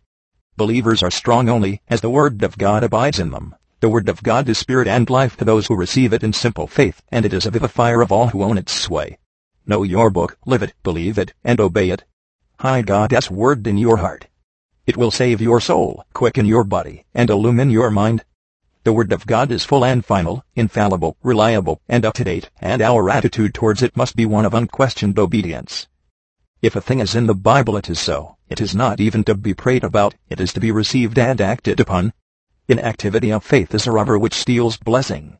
Believers 0.56 1.02
are 1.02 1.10
strong 1.10 1.48
only 1.48 1.82
as 1.88 2.00
the 2.00 2.10
Word 2.10 2.44
of 2.44 2.56
God 2.56 2.84
abides 2.84 3.18
in 3.18 3.32
them. 3.32 3.56
The 3.80 3.90
Word 3.90 4.08
of 4.08 4.22
God 4.22 4.48
is 4.48 4.56
spirit 4.56 4.88
and 4.88 5.10
life 5.10 5.36
to 5.36 5.44
those 5.44 5.66
who 5.66 5.76
receive 5.76 6.14
it 6.14 6.22
in 6.22 6.32
simple 6.32 6.66
faith, 6.66 7.02
and 7.12 7.26
it 7.26 7.34
is 7.34 7.44
a 7.44 7.50
vivifier 7.50 8.02
of 8.02 8.10
all 8.10 8.28
who 8.28 8.42
own 8.42 8.56
its 8.56 8.72
sway. 8.72 9.18
Know 9.66 9.82
your 9.82 10.08
book, 10.08 10.38
live 10.46 10.62
it, 10.62 10.72
believe 10.82 11.18
it, 11.18 11.34
and 11.44 11.60
obey 11.60 11.90
it. 11.90 12.04
Hide 12.60 12.86
God's 12.86 13.30
Word 13.30 13.66
in 13.66 13.76
your 13.76 13.98
heart. 13.98 14.28
It 14.86 14.96
will 14.96 15.10
save 15.10 15.42
your 15.42 15.60
soul, 15.60 16.04
quicken 16.14 16.46
your 16.46 16.64
body, 16.64 17.04
and 17.12 17.28
illumine 17.28 17.68
your 17.68 17.90
mind. 17.90 18.24
The 18.84 18.94
Word 18.94 19.12
of 19.12 19.26
God 19.26 19.50
is 19.50 19.64
full 19.64 19.84
and 19.84 20.02
final, 20.02 20.42
infallible, 20.54 21.18
reliable, 21.22 21.82
and 21.86 22.06
up 22.06 22.14
to 22.14 22.24
date, 22.24 22.48
and 22.58 22.80
our 22.80 23.10
attitude 23.10 23.52
towards 23.52 23.82
it 23.82 23.94
must 23.94 24.16
be 24.16 24.24
one 24.24 24.46
of 24.46 24.54
unquestioned 24.54 25.18
obedience. 25.18 25.86
If 26.62 26.76
a 26.76 26.80
thing 26.80 27.00
is 27.00 27.14
in 27.14 27.26
the 27.26 27.34
Bible 27.34 27.76
it 27.76 27.90
is 27.90 27.98
so, 27.98 28.38
it 28.48 28.58
is 28.58 28.74
not 28.74 29.00
even 29.00 29.22
to 29.24 29.34
be 29.34 29.52
prayed 29.52 29.84
about, 29.84 30.14
it 30.30 30.40
is 30.40 30.54
to 30.54 30.60
be 30.60 30.70
received 30.70 31.18
and 31.18 31.42
acted 31.42 31.78
upon. 31.78 32.14
Inactivity 32.68 33.30
of 33.30 33.44
faith 33.44 33.72
is 33.76 33.86
a 33.86 33.92
robber 33.92 34.18
which 34.18 34.34
steals 34.34 34.76
blessing. 34.76 35.38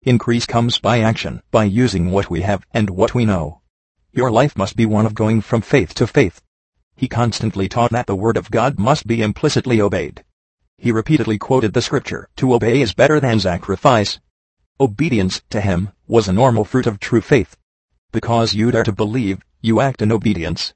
Increase 0.00 0.46
comes 0.46 0.78
by 0.78 1.00
action, 1.00 1.42
by 1.50 1.64
using 1.64 2.10
what 2.10 2.30
we 2.30 2.40
have 2.40 2.64
and 2.72 2.88
what 2.88 3.14
we 3.14 3.26
know. 3.26 3.60
Your 4.10 4.30
life 4.30 4.56
must 4.56 4.74
be 4.74 4.86
one 4.86 5.04
of 5.04 5.14
going 5.14 5.42
from 5.42 5.60
faith 5.60 5.92
to 5.96 6.06
faith. 6.06 6.40
He 6.96 7.08
constantly 7.08 7.68
taught 7.68 7.90
that 7.90 8.06
the 8.06 8.16
Word 8.16 8.38
of 8.38 8.50
God 8.50 8.78
must 8.78 9.06
be 9.06 9.20
implicitly 9.20 9.82
obeyed. 9.82 10.24
He 10.78 10.90
repeatedly 10.90 11.36
quoted 11.36 11.74
the 11.74 11.82
scripture, 11.82 12.30
to 12.36 12.54
obey 12.54 12.80
is 12.80 12.94
better 12.94 13.20
than 13.20 13.38
sacrifice. 13.38 14.18
Obedience 14.80 15.42
to 15.50 15.60
him 15.60 15.90
was 16.06 16.26
a 16.26 16.32
normal 16.32 16.64
fruit 16.64 16.86
of 16.86 16.98
true 16.98 17.20
faith. 17.20 17.54
Because 18.12 18.54
you 18.54 18.70
dare 18.70 18.84
to 18.84 18.92
believe, 18.92 19.42
you 19.60 19.82
act 19.82 20.00
in 20.00 20.10
obedience. 20.10 20.72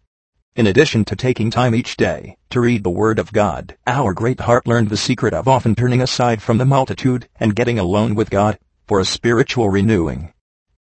In 0.57 0.67
addition 0.67 1.05
to 1.05 1.17
taking 1.17 1.51
time 1.51 1.75
each 1.75 1.99
day 1.99 2.39
to 2.49 2.63
read 2.63 2.83
the 2.83 2.89
Word 2.89 3.19
of 3.19 3.31
God, 3.31 3.77
our 3.87 4.15
great 4.15 4.41
heart 4.41 4.67
learned 4.67 4.89
the 4.89 4.97
secret 4.97 5.35
of 5.35 5.47
often 5.47 5.75
turning 5.75 6.01
aside 6.01 6.41
from 6.41 6.57
the 6.57 6.65
multitude 6.65 7.29
and 7.39 7.55
getting 7.55 7.79
alone 7.79 8.15
with 8.15 8.31
God 8.31 8.59
for 8.87 8.99
a 8.99 9.05
spiritual 9.05 9.69
renewing. 9.69 10.33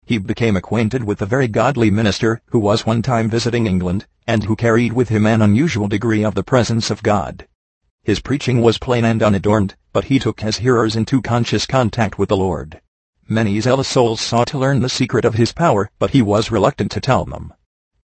He 0.04 0.18
became 0.18 0.58
acquainted 0.58 1.04
with 1.04 1.22
a 1.22 1.26
very 1.26 1.48
godly 1.48 1.90
minister 1.90 2.42
who 2.50 2.58
was 2.58 2.84
one 2.84 3.00
time 3.00 3.30
visiting 3.30 3.66
England 3.66 4.04
and 4.26 4.44
who 4.44 4.56
carried 4.56 4.92
with 4.92 5.08
him 5.08 5.24
an 5.24 5.40
unusual 5.40 5.88
degree 5.88 6.22
of 6.22 6.34
the 6.34 6.44
presence 6.44 6.90
of 6.90 7.02
God. 7.02 7.48
His 8.02 8.20
preaching 8.20 8.60
was 8.60 8.76
plain 8.76 9.06
and 9.06 9.22
unadorned, 9.22 9.76
but 9.94 10.04
he 10.04 10.18
took 10.18 10.42
his 10.42 10.58
hearers 10.58 10.96
into 10.96 11.22
conscious 11.22 11.64
contact 11.64 12.18
with 12.18 12.28
the 12.28 12.36
Lord. 12.36 12.82
Many 13.26 13.58
zealous 13.58 13.88
souls 13.88 14.20
sought 14.20 14.48
to 14.48 14.58
learn 14.58 14.80
the 14.80 14.90
secret 14.90 15.24
of 15.24 15.36
his 15.36 15.54
power, 15.54 15.90
but 15.98 16.10
he 16.10 16.20
was 16.20 16.50
reluctant 16.50 16.90
to 16.90 17.00
tell 17.00 17.24
them. 17.24 17.54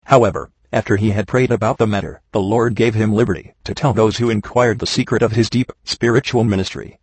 However, 0.07 0.51
after 0.73 0.97
he 0.97 1.11
had 1.11 1.29
prayed 1.29 1.51
about 1.51 1.77
the 1.77 1.87
matter, 1.87 2.23
the 2.33 2.41
Lord 2.41 2.75
gave 2.75 2.95
him 2.95 3.13
liberty 3.13 3.53
to 3.65 3.75
tell 3.75 3.93
those 3.93 4.17
who 4.17 4.31
inquired 4.31 4.79
the 4.79 4.87
secret 4.87 5.23
of 5.23 5.33
his 5.33 5.51
deep, 5.51 5.71
spiritual 5.85 6.45
ministry. 6.45 6.99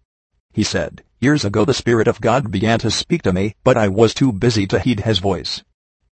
He 0.52 0.64
said, 0.64 1.04
Years 1.20 1.46
ago 1.46 1.66
the 1.66 1.74
Spirit 1.74 2.08
of 2.08 2.20
God 2.20 2.50
began 2.50 2.80
to 2.80 2.90
speak 2.90 3.22
to 3.24 3.34
me, 3.34 3.56
but 3.64 3.78
I 3.78 3.88
was 3.88 4.14
too 4.14 4.32
busy 4.32 4.66
to 4.68 4.80
heed 4.80 5.02
his 5.02 5.20
voice. 5.20 5.64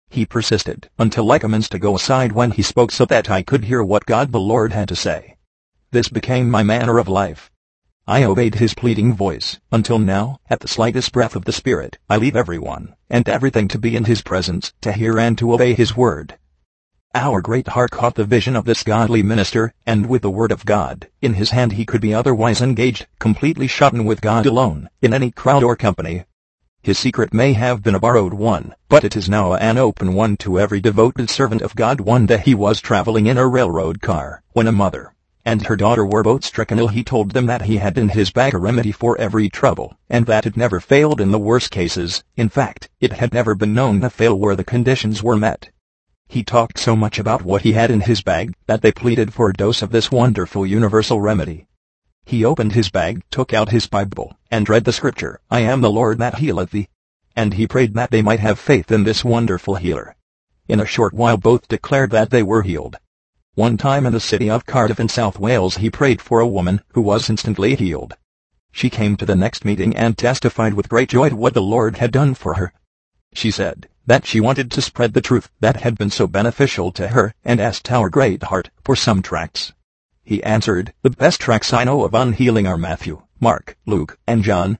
He 0.09 0.25
persisted 0.25 0.89
until 0.99 1.31
I 1.31 1.39
commenced 1.39 1.71
to 1.71 1.79
go 1.79 1.95
aside 1.95 2.31
when 2.31 2.51
he 2.51 2.61
spoke 2.61 2.91
so 2.91 3.05
that 3.05 3.29
I 3.29 3.41
could 3.41 3.65
hear 3.65 3.83
what 3.83 4.05
God 4.05 4.31
the 4.31 4.39
Lord 4.39 4.71
had 4.71 4.87
to 4.89 4.95
say. 4.95 5.37
This 5.91 6.09
became 6.09 6.51
my 6.51 6.61
manner 6.61 6.99
of 6.99 7.07
life. 7.07 7.49
I 8.05 8.23
obeyed 8.23 8.55
his 8.55 8.73
pleading 8.73 9.15
voice, 9.15 9.59
until 9.71 9.99
now, 9.99 10.39
at 10.49 10.59
the 10.59 10.67
slightest 10.67 11.11
breath 11.11 11.35
of 11.35 11.45
the 11.45 11.51
Spirit, 11.51 11.97
I 12.09 12.17
leave 12.17 12.35
everyone, 12.35 12.95
and 13.09 13.27
everything 13.27 13.67
to 13.69 13.79
be 13.79 13.95
in 13.95 14.05
his 14.05 14.21
presence, 14.21 14.73
to 14.81 14.93
hear 14.93 15.17
and 15.19 15.37
to 15.39 15.53
obey 15.53 15.73
his 15.73 15.97
word. 15.97 16.37
Our 17.19 17.41
great 17.41 17.69
heart 17.69 17.89
caught 17.89 18.13
the 18.13 18.25
vision 18.25 18.55
of 18.55 18.65
this 18.65 18.83
godly 18.83 19.23
minister, 19.23 19.73
and 19.87 20.05
with 20.05 20.21
the 20.21 20.29
word 20.29 20.51
of 20.51 20.67
God 20.67 21.07
in 21.19 21.33
his 21.33 21.49
hand 21.49 21.71
he 21.71 21.83
could 21.83 21.99
be 21.99 22.13
otherwise 22.13 22.61
engaged, 22.61 23.07
completely 23.17 23.65
shut 23.65 23.91
in 23.91 24.05
with 24.05 24.21
God 24.21 24.45
alone, 24.45 24.87
in 25.01 25.15
any 25.15 25.31
crowd 25.31 25.63
or 25.63 25.75
company. 25.75 26.25
His 26.83 26.99
secret 26.99 27.33
may 27.33 27.53
have 27.53 27.81
been 27.81 27.95
a 27.95 27.99
borrowed 27.99 28.35
one, 28.35 28.75
but 28.87 29.03
it 29.03 29.15
is 29.15 29.27
now 29.27 29.55
an 29.55 29.79
open 29.79 30.13
one 30.13 30.37
to 30.37 30.59
every 30.59 30.79
devoted 30.79 31.31
servant 31.31 31.63
of 31.63 31.75
God. 31.75 32.01
One 32.01 32.27
day 32.27 32.37
he 32.37 32.53
was 32.53 32.81
traveling 32.81 33.25
in 33.25 33.39
a 33.39 33.47
railroad 33.47 33.99
car, 33.99 34.43
when 34.51 34.67
a 34.67 34.71
mother, 34.71 35.15
and 35.43 35.65
her 35.65 35.75
daughter 35.75 36.05
were 36.05 36.21
both 36.21 36.45
stricken 36.45 36.77
ill 36.77 36.89
he 36.89 37.03
told 37.03 37.31
them 37.31 37.47
that 37.47 37.63
he 37.63 37.77
had 37.77 37.97
in 37.97 38.09
his 38.09 38.29
bag 38.29 38.53
a 38.53 38.59
remedy 38.59 38.91
for 38.91 39.17
every 39.17 39.49
trouble, 39.49 39.97
and 40.07 40.27
that 40.27 40.45
it 40.45 40.55
never 40.55 40.79
failed 40.79 41.19
in 41.19 41.31
the 41.31 41.39
worst 41.39 41.71
cases, 41.71 42.23
in 42.35 42.47
fact, 42.47 42.89
it 43.01 43.13
had 43.13 43.33
never 43.33 43.55
been 43.55 43.73
known 43.73 44.01
to 44.01 44.09
fail 44.11 44.37
where 44.37 44.55
the 44.55 44.63
conditions 44.63 45.23
were 45.23 45.35
met. 45.35 45.71
He 46.29 46.43
talked 46.43 46.77
so 46.77 46.95
much 46.95 47.19
about 47.19 47.43
what 47.43 47.61
he 47.61 47.71
had 47.71 47.89
in 47.89 48.01
his 48.01 48.21
bag, 48.21 48.53
that 48.65 48.81
they 48.81 48.91
pleaded 48.91 49.33
for 49.33 49.49
a 49.49 49.53
dose 49.53 49.81
of 49.81 49.91
this 49.91 50.11
wonderful 50.11 50.65
universal 50.65 51.21
remedy. 51.21 51.67
He 52.25 52.43
opened 52.43 52.73
his 52.73 52.89
bag, 52.89 53.23
took 53.31 53.53
out 53.53 53.69
his 53.69 53.87
Bible, 53.87 54.37
and 54.51 54.67
read 54.67 54.83
the 54.83 54.91
scripture, 54.91 55.39
I 55.49 55.61
am 55.61 55.79
the 55.79 55.89
Lord 55.89 56.17
that 56.17 56.39
healeth 56.39 56.71
thee. 56.71 56.89
And 57.33 57.53
he 57.53 57.65
prayed 57.65 57.93
that 57.93 58.11
they 58.11 58.21
might 58.21 58.41
have 58.41 58.59
faith 58.59 58.91
in 58.91 59.05
this 59.05 59.23
wonderful 59.23 59.75
healer. 59.75 60.17
In 60.67 60.81
a 60.81 60.85
short 60.85 61.13
while 61.13 61.37
both 61.37 61.69
declared 61.69 62.11
that 62.11 62.29
they 62.29 62.43
were 62.43 62.63
healed. 62.63 62.97
One 63.55 63.77
time 63.77 64.05
in 64.05 64.11
the 64.11 64.19
city 64.19 64.49
of 64.49 64.65
Cardiff 64.65 64.99
in 64.99 65.07
South 65.07 65.39
Wales 65.39 65.77
he 65.77 65.89
prayed 65.89 66.21
for 66.21 66.41
a 66.41 66.47
woman 66.47 66.81
who 66.89 67.01
was 67.01 67.29
instantly 67.29 67.75
healed. 67.75 68.17
She 68.73 68.89
came 68.89 69.15
to 69.15 69.25
the 69.25 69.35
next 69.35 69.63
meeting 69.63 69.95
and 69.95 70.17
testified 70.17 70.73
with 70.73 70.89
great 70.89 71.07
joy 71.09 71.29
what 71.29 71.53
the 71.53 71.61
Lord 71.61 71.97
had 71.97 72.11
done 72.11 72.35
for 72.35 72.55
her. 72.55 72.73
She 73.33 73.49
said 73.49 73.87
that 74.07 74.25
she 74.25 74.39
wanted 74.39 74.71
to 74.71 74.81
spread 74.81 75.13
the 75.13 75.21
truth 75.21 75.49
that 75.59 75.81
had 75.81 75.97
been 75.97 76.09
so 76.09 76.25
beneficial 76.25 76.91
to 76.93 77.09
her 77.09 77.33
and 77.45 77.59
asked 77.59 77.91
our 77.91 78.09
great 78.09 78.43
heart 78.43 78.71
for 78.83 78.95
some 78.95 79.21
tracts. 79.21 79.73
He 80.23 80.41
answered, 80.43 80.93
the 81.03 81.09
best 81.09 81.39
tracts 81.39 81.71
I 81.71 81.83
know 81.83 82.03
of 82.03 82.15
on 82.15 82.33
healing 82.33 82.65
are 82.65 82.77
Matthew, 82.77 83.21
Mark, 83.39 83.77
Luke, 83.85 84.17
and 84.25 84.43
John. 84.43 84.79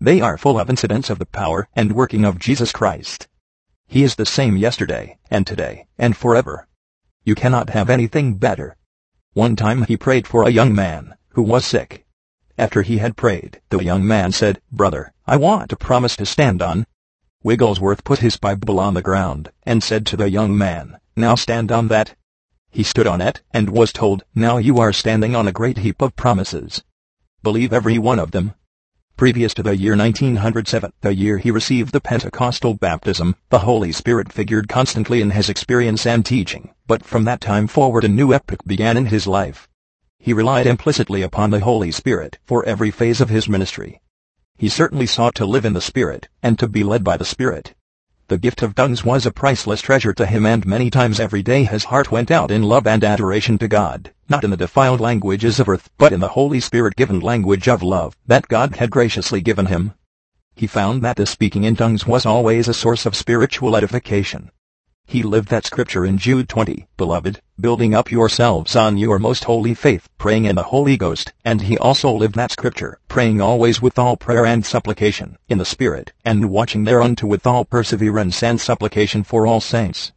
They 0.00 0.20
are 0.20 0.36
full 0.36 0.58
of 0.58 0.68
incidents 0.68 1.10
of 1.10 1.18
the 1.18 1.26
power 1.26 1.68
and 1.76 1.92
working 1.92 2.24
of 2.24 2.38
Jesus 2.38 2.72
Christ. 2.72 3.28
He 3.86 4.02
is 4.02 4.14
the 4.14 4.26
same 4.26 4.56
yesterday, 4.56 5.18
and 5.30 5.46
today, 5.46 5.86
and 5.98 6.16
forever. 6.16 6.66
You 7.24 7.34
cannot 7.34 7.70
have 7.70 7.88
anything 7.90 8.34
better. 8.34 8.76
One 9.34 9.54
time 9.54 9.84
he 9.84 9.96
prayed 9.96 10.26
for 10.26 10.44
a 10.44 10.50
young 10.50 10.74
man 10.74 11.14
who 11.34 11.42
was 11.42 11.64
sick. 11.64 12.06
After 12.58 12.82
he 12.82 12.98
had 12.98 13.16
prayed, 13.16 13.60
the 13.68 13.84
young 13.84 14.06
man 14.06 14.32
said, 14.32 14.60
Brother, 14.70 15.12
I 15.26 15.36
want 15.36 15.70
to 15.70 15.76
promise 15.76 16.16
to 16.16 16.26
stand 16.26 16.60
on. 16.60 16.86
Wigglesworth 17.42 18.04
put 18.04 18.20
his 18.20 18.36
Bible 18.36 18.78
on 18.78 18.94
the 18.94 19.02
ground 19.02 19.50
and 19.64 19.82
said 19.82 20.06
to 20.06 20.16
the 20.16 20.30
young 20.30 20.56
man, 20.56 20.98
Now 21.16 21.34
stand 21.34 21.72
on 21.72 21.88
that. 21.88 22.14
He 22.70 22.82
stood 22.82 23.06
on 23.06 23.20
it 23.20 23.42
and 23.52 23.70
was 23.70 23.92
told, 23.92 24.24
Now 24.34 24.58
you 24.58 24.78
are 24.78 24.92
standing 24.92 25.34
on 25.34 25.48
a 25.48 25.52
great 25.52 25.78
heap 25.78 26.00
of 26.00 26.16
promises. 26.16 26.82
Believe 27.42 27.72
every 27.72 27.98
one 27.98 28.18
of 28.18 28.30
them, 28.30 28.54
Previous 29.16 29.54
to 29.54 29.62
the 29.62 29.76
year 29.76 29.96
1907, 29.96 30.92
the 31.00 31.14
year 31.14 31.38
he 31.38 31.52
received 31.52 31.92
the 31.92 32.00
Pentecostal 32.00 32.74
baptism, 32.74 33.36
the 33.50 33.60
Holy 33.60 33.92
Spirit 33.92 34.32
figured 34.32 34.68
constantly 34.68 35.20
in 35.20 35.30
his 35.30 35.48
experience 35.48 36.04
and 36.06 36.26
teaching, 36.26 36.74
but 36.88 37.04
from 37.04 37.22
that 37.24 37.40
time 37.40 37.68
forward 37.68 38.02
a 38.02 38.08
new 38.08 38.32
epoch 38.34 38.64
began 38.66 38.96
in 38.96 39.06
his 39.06 39.28
life. 39.28 39.68
He 40.18 40.32
relied 40.32 40.66
implicitly 40.66 41.22
upon 41.22 41.50
the 41.50 41.60
Holy 41.60 41.92
Spirit 41.92 42.38
for 42.44 42.64
every 42.64 42.90
phase 42.90 43.20
of 43.20 43.28
his 43.28 43.48
ministry. 43.48 44.00
He 44.62 44.68
certainly 44.68 45.06
sought 45.06 45.34
to 45.34 45.44
live 45.44 45.64
in 45.64 45.72
the 45.72 45.80
Spirit, 45.80 46.28
and 46.40 46.56
to 46.60 46.68
be 46.68 46.84
led 46.84 47.02
by 47.02 47.16
the 47.16 47.24
Spirit. 47.24 47.74
The 48.28 48.38
gift 48.38 48.62
of 48.62 48.76
tongues 48.76 49.04
was 49.04 49.26
a 49.26 49.32
priceless 49.32 49.80
treasure 49.80 50.12
to 50.12 50.24
him 50.24 50.46
and 50.46 50.64
many 50.64 50.88
times 50.88 51.18
every 51.18 51.42
day 51.42 51.64
his 51.64 51.86
heart 51.86 52.12
went 52.12 52.30
out 52.30 52.52
in 52.52 52.62
love 52.62 52.86
and 52.86 53.02
adoration 53.02 53.58
to 53.58 53.66
God, 53.66 54.12
not 54.28 54.44
in 54.44 54.50
the 54.50 54.56
defiled 54.56 55.00
languages 55.00 55.58
of 55.58 55.68
earth 55.68 55.90
but 55.98 56.12
in 56.12 56.20
the 56.20 56.28
Holy 56.38 56.60
Spirit-given 56.60 57.18
language 57.18 57.66
of 57.66 57.82
love 57.82 58.16
that 58.28 58.46
God 58.46 58.76
had 58.76 58.92
graciously 58.92 59.40
given 59.40 59.66
him. 59.66 59.94
He 60.54 60.68
found 60.68 61.02
that 61.02 61.16
the 61.16 61.26
speaking 61.26 61.64
in 61.64 61.74
tongues 61.74 62.06
was 62.06 62.24
always 62.24 62.68
a 62.68 62.72
source 62.72 63.04
of 63.04 63.16
spiritual 63.16 63.76
edification. 63.76 64.52
He 65.12 65.22
lived 65.22 65.50
that 65.50 65.66
scripture 65.66 66.06
in 66.06 66.16
Jude 66.16 66.48
20, 66.48 66.86
Beloved, 66.96 67.42
building 67.60 67.94
up 67.94 68.10
yourselves 68.10 68.74
on 68.74 68.96
your 68.96 69.18
most 69.18 69.44
holy 69.44 69.74
faith, 69.74 70.08
praying 70.16 70.46
in 70.46 70.56
the 70.56 70.62
Holy 70.62 70.96
Ghost, 70.96 71.34
and 71.44 71.60
he 71.60 71.76
also 71.76 72.10
lived 72.10 72.34
that 72.36 72.50
scripture, 72.50 72.98
praying 73.08 73.38
always 73.38 73.82
with 73.82 73.98
all 73.98 74.16
prayer 74.16 74.46
and 74.46 74.64
supplication, 74.64 75.36
in 75.50 75.58
the 75.58 75.66
Spirit, 75.66 76.14
and 76.24 76.48
watching 76.48 76.84
thereunto 76.84 77.26
with 77.26 77.46
all 77.46 77.66
perseverance 77.66 78.42
and 78.42 78.58
supplication 78.58 79.22
for 79.22 79.46
all 79.46 79.60
saints. 79.60 80.12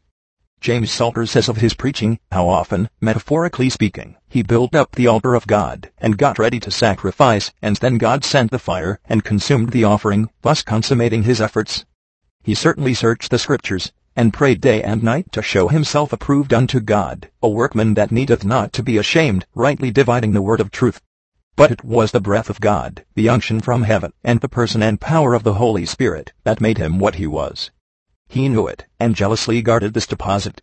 James 0.62 0.92
Salter 0.92 1.26
says 1.26 1.50
of 1.50 1.58
his 1.58 1.74
preaching, 1.74 2.18
how 2.32 2.48
often, 2.48 2.90
metaphorically 3.02 3.70
speaking, 3.70 4.16
he 4.30 4.44
built 4.44 4.74
up 4.74 4.96
the 4.96 5.08
altar 5.08 5.36
of 5.36 5.46
God, 5.46 5.92
and 5.98 6.18
got 6.18 6.40
ready 6.40 6.62
to 6.62 6.72
sacrifice, 6.72 7.52
and 7.62 7.76
then 7.76 7.98
God 7.98 8.24
sent 8.24 8.50
the 8.50 8.60
fire, 8.60 9.02
and 9.04 9.26
consumed 9.26 9.72
the 9.72 9.84
offering, 9.84 10.30
thus 10.42 10.62
consummating 10.62 11.24
his 11.24 11.42
efforts. 11.42 11.84
He 12.44 12.56
certainly 12.56 12.94
searched 12.94 13.30
the 13.30 13.40
Scriptures, 13.40 13.92
and 14.16 14.34
prayed 14.34 14.61
day 14.61 14.82
and 14.82 15.03
night 15.03 15.32
to 15.32 15.41
show 15.41 15.68
himself 15.68 16.13
approved 16.13 16.53
unto 16.53 16.80
God, 16.80 17.30
a 17.43 17.49
workman 17.49 17.93
that 17.95 18.11
needeth 18.11 18.45
not 18.45 18.72
to 18.74 18.84
be 18.84 18.97
ashamed, 18.97 19.45
rightly 19.53 19.91
dividing 19.91 20.32
the 20.32 20.41
word 20.41 20.61
of 20.61 20.72
truth. 20.72 21.01
But 21.55 21.72
it 21.72 21.84
was 21.84 22.11
the 22.11 22.20
breath 22.20 22.49
of 22.49 22.59
God, 22.59 23.05
the 23.16 23.30
unction 23.30 23.61
from 23.61 23.84
heaven, 23.84 24.13
and 24.24 24.41
the 24.41 24.49
person 24.49 24.84
and 24.84 24.99
power 24.99 25.34
of 25.34 25.43
the 25.43 25.55
Holy 25.55 25.86
Spirit, 25.86 26.34
that 26.43 26.61
made 26.61 26.78
him 26.78 26.99
what 26.99 27.16
he 27.16 27.28
was. 27.28 27.72
He 28.28 28.49
knew 28.49 28.68
it, 28.68 28.86
and 28.99 29.16
jealously 29.16 29.61
guarded 29.61 29.93
this 29.93 30.07
deposit. 30.07 30.61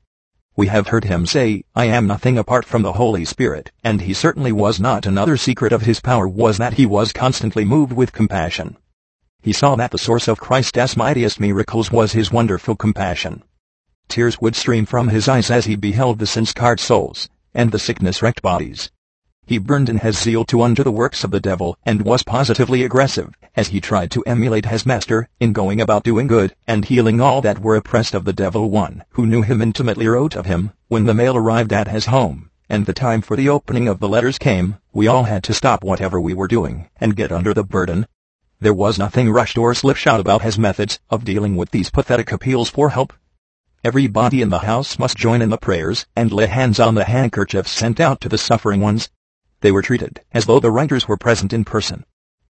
We 0.54 0.66
have 0.66 0.88
heard 0.88 1.04
him 1.04 1.24
say, 1.24 1.64
I 1.74 1.86
am 1.86 2.06
nothing 2.06 2.36
apart 2.36 2.66
from 2.66 2.82
the 2.82 2.92
Holy 2.92 3.24
Spirit, 3.24 3.72
and 3.82 4.02
he 4.02 4.12
certainly 4.12 4.52
was 4.52 4.78
not 4.78 5.06
another 5.06 5.38
secret 5.38 5.72
of 5.72 5.82
his 5.82 6.00
power 6.00 6.28
was 6.28 6.58
that 6.58 6.74
he 6.74 6.84
was 6.84 7.12
constantly 7.12 7.64
moved 7.64 7.94
with 7.94 8.12
compassion. 8.12 8.76
He 9.42 9.52
saw 9.52 9.74
that 9.74 9.90
the 9.90 9.98
source 9.98 10.28
of 10.28 10.38
Christ's 10.38 10.96
mightiest 10.96 11.40
miracles 11.40 11.90
was 11.90 12.12
his 12.12 12.30
wonderful 12.30 12.76
compassion. 12.76 13.42
Tears 14.08 14.40
would 14.40 14.54
stream 14.54 14.86
from 14.86 15.08
his 15.08 15.28
eyes 15.28 15.50
as 15.50 15.64
he 15.64 15.74
beheld 15.74 16.20
the 16.20 16.26
sin-scarred 16.26 16.78
souls, 16.78 17.28
and 17.52 17.72
the 17.72 17.78
sickness-wrecked 17.80 18.40
bodies. 18.40 18.92
He 19.44 19.58
burned 19.58 19.88
in 19.88 19.98
his 19.98 20.16
zeal 20.16 20.44
to 20.44 20.62
undo 20.62 20.84
the 20.84 20.92
works 20.92 21.24
of 21.24 21.32
the 21.32 21.40
devil, 21.40 21.76
and 21.84 22.02
was 22.02 22.22
positively 22.22 22.84
aggressive, 22.84 23.34
as 23.56 23.68
he 23.68 23.80
tried 23.80 24.12
to 24.12 24.22
emulate 24.26 24.66
his 24.66 24.86
master, 24.86 25.28
in 25.40 25.52
going 25.52 25.80
about 25.80 26.04
doing 26.04 26.28
good, 26.28 26.54
and 26.68 26.84
healing 26.84 27.20
all 27.20 27.40
that 27.42 27.58
were 27.58 27.74
oppressed 27.74 28.14
of 28.14 28.24
the 28.24 28.32
devil 28.32 28.70
one, 28.70 29.02
who 29.10 29.26
knew 29.26 29.42
him 29.42 29.60
intimately 29.60 30.06
wrote 30.06 30.36
of 30.36 30.46
him, 30.46 30.70
when 30.86 31.06
the 31.06 31.14
mail 31.14 31.36
arrived 31.36 31.72
at 31.72 31.88
his 31.88 32.06
home, 32.06 32.48
and 32.68 32.86
the 32.86 32.92
time 32.92 33.20
for 33.20 33.36
the 33.36 33.48
opening 33.48 33.88
of 33.88 33.98
the 33.98 34.08
letters 34.08 34.38
came, 34.38 34.76
we 34.92 35.08
all 35.08 35.24
had 35.24 35.42
to 35.42 35.52
stop 35.52 35.82
whatever 35.82 36.20
we 36.20 36.32
were 36.32 36.46
doing, 36.46 36.88
and 37.00 37.16
get 37.16 37.32
under 37.32 37.52
the 37.52 37.64
burden, 37.64 38.06
there 38.62 38.72
was 38.72 38.96
nothing 38.96 39.28
rushed 39.28 39.58
or 39.58 39.74
slipshod 39.74 40.20
about 40.20 40.42
his 40.42 40.56
methods 40.56 41.00
of 41.10 41.24
dealing 41.24 41.56
with 41.56 41.72
these 41.72 41.90
pathetic 41.90 42.30
appeals 42.30 42.68
for 42.68 42.90
help. 42.90 43.12
Everybody 43.82 44.40
in 44.40 44.50
the 44.50 44.60
house 44.60 45.00
must 45.00 45.16
join 45.16 45.42
in 45.42 45.50
the 45.50 45.58
prayers 45.58 46.06
and 46.14 46.30
lay 46.30 46.46
hands 46.46 46.78
on 46.78 46.94
the 46.94 47.04
handkerchiefs 47.04 47.72
sent 47.72 47.98
out 47.98 48.20
to 48.20 48.28
the 48.28 48.38
suffering 48.38 48.80
ones. 48.80 49.10
They 49.62 49.72
were 49.72 49.82
treated 49.82 50.20
as 50.30 50.46
though 50.46 50.60
the 50.60 50.70
writers 50.70 51.08
were 51.08 51.16
present 51.16 51.52
in 51.52 51.64
person. 51.64 52.04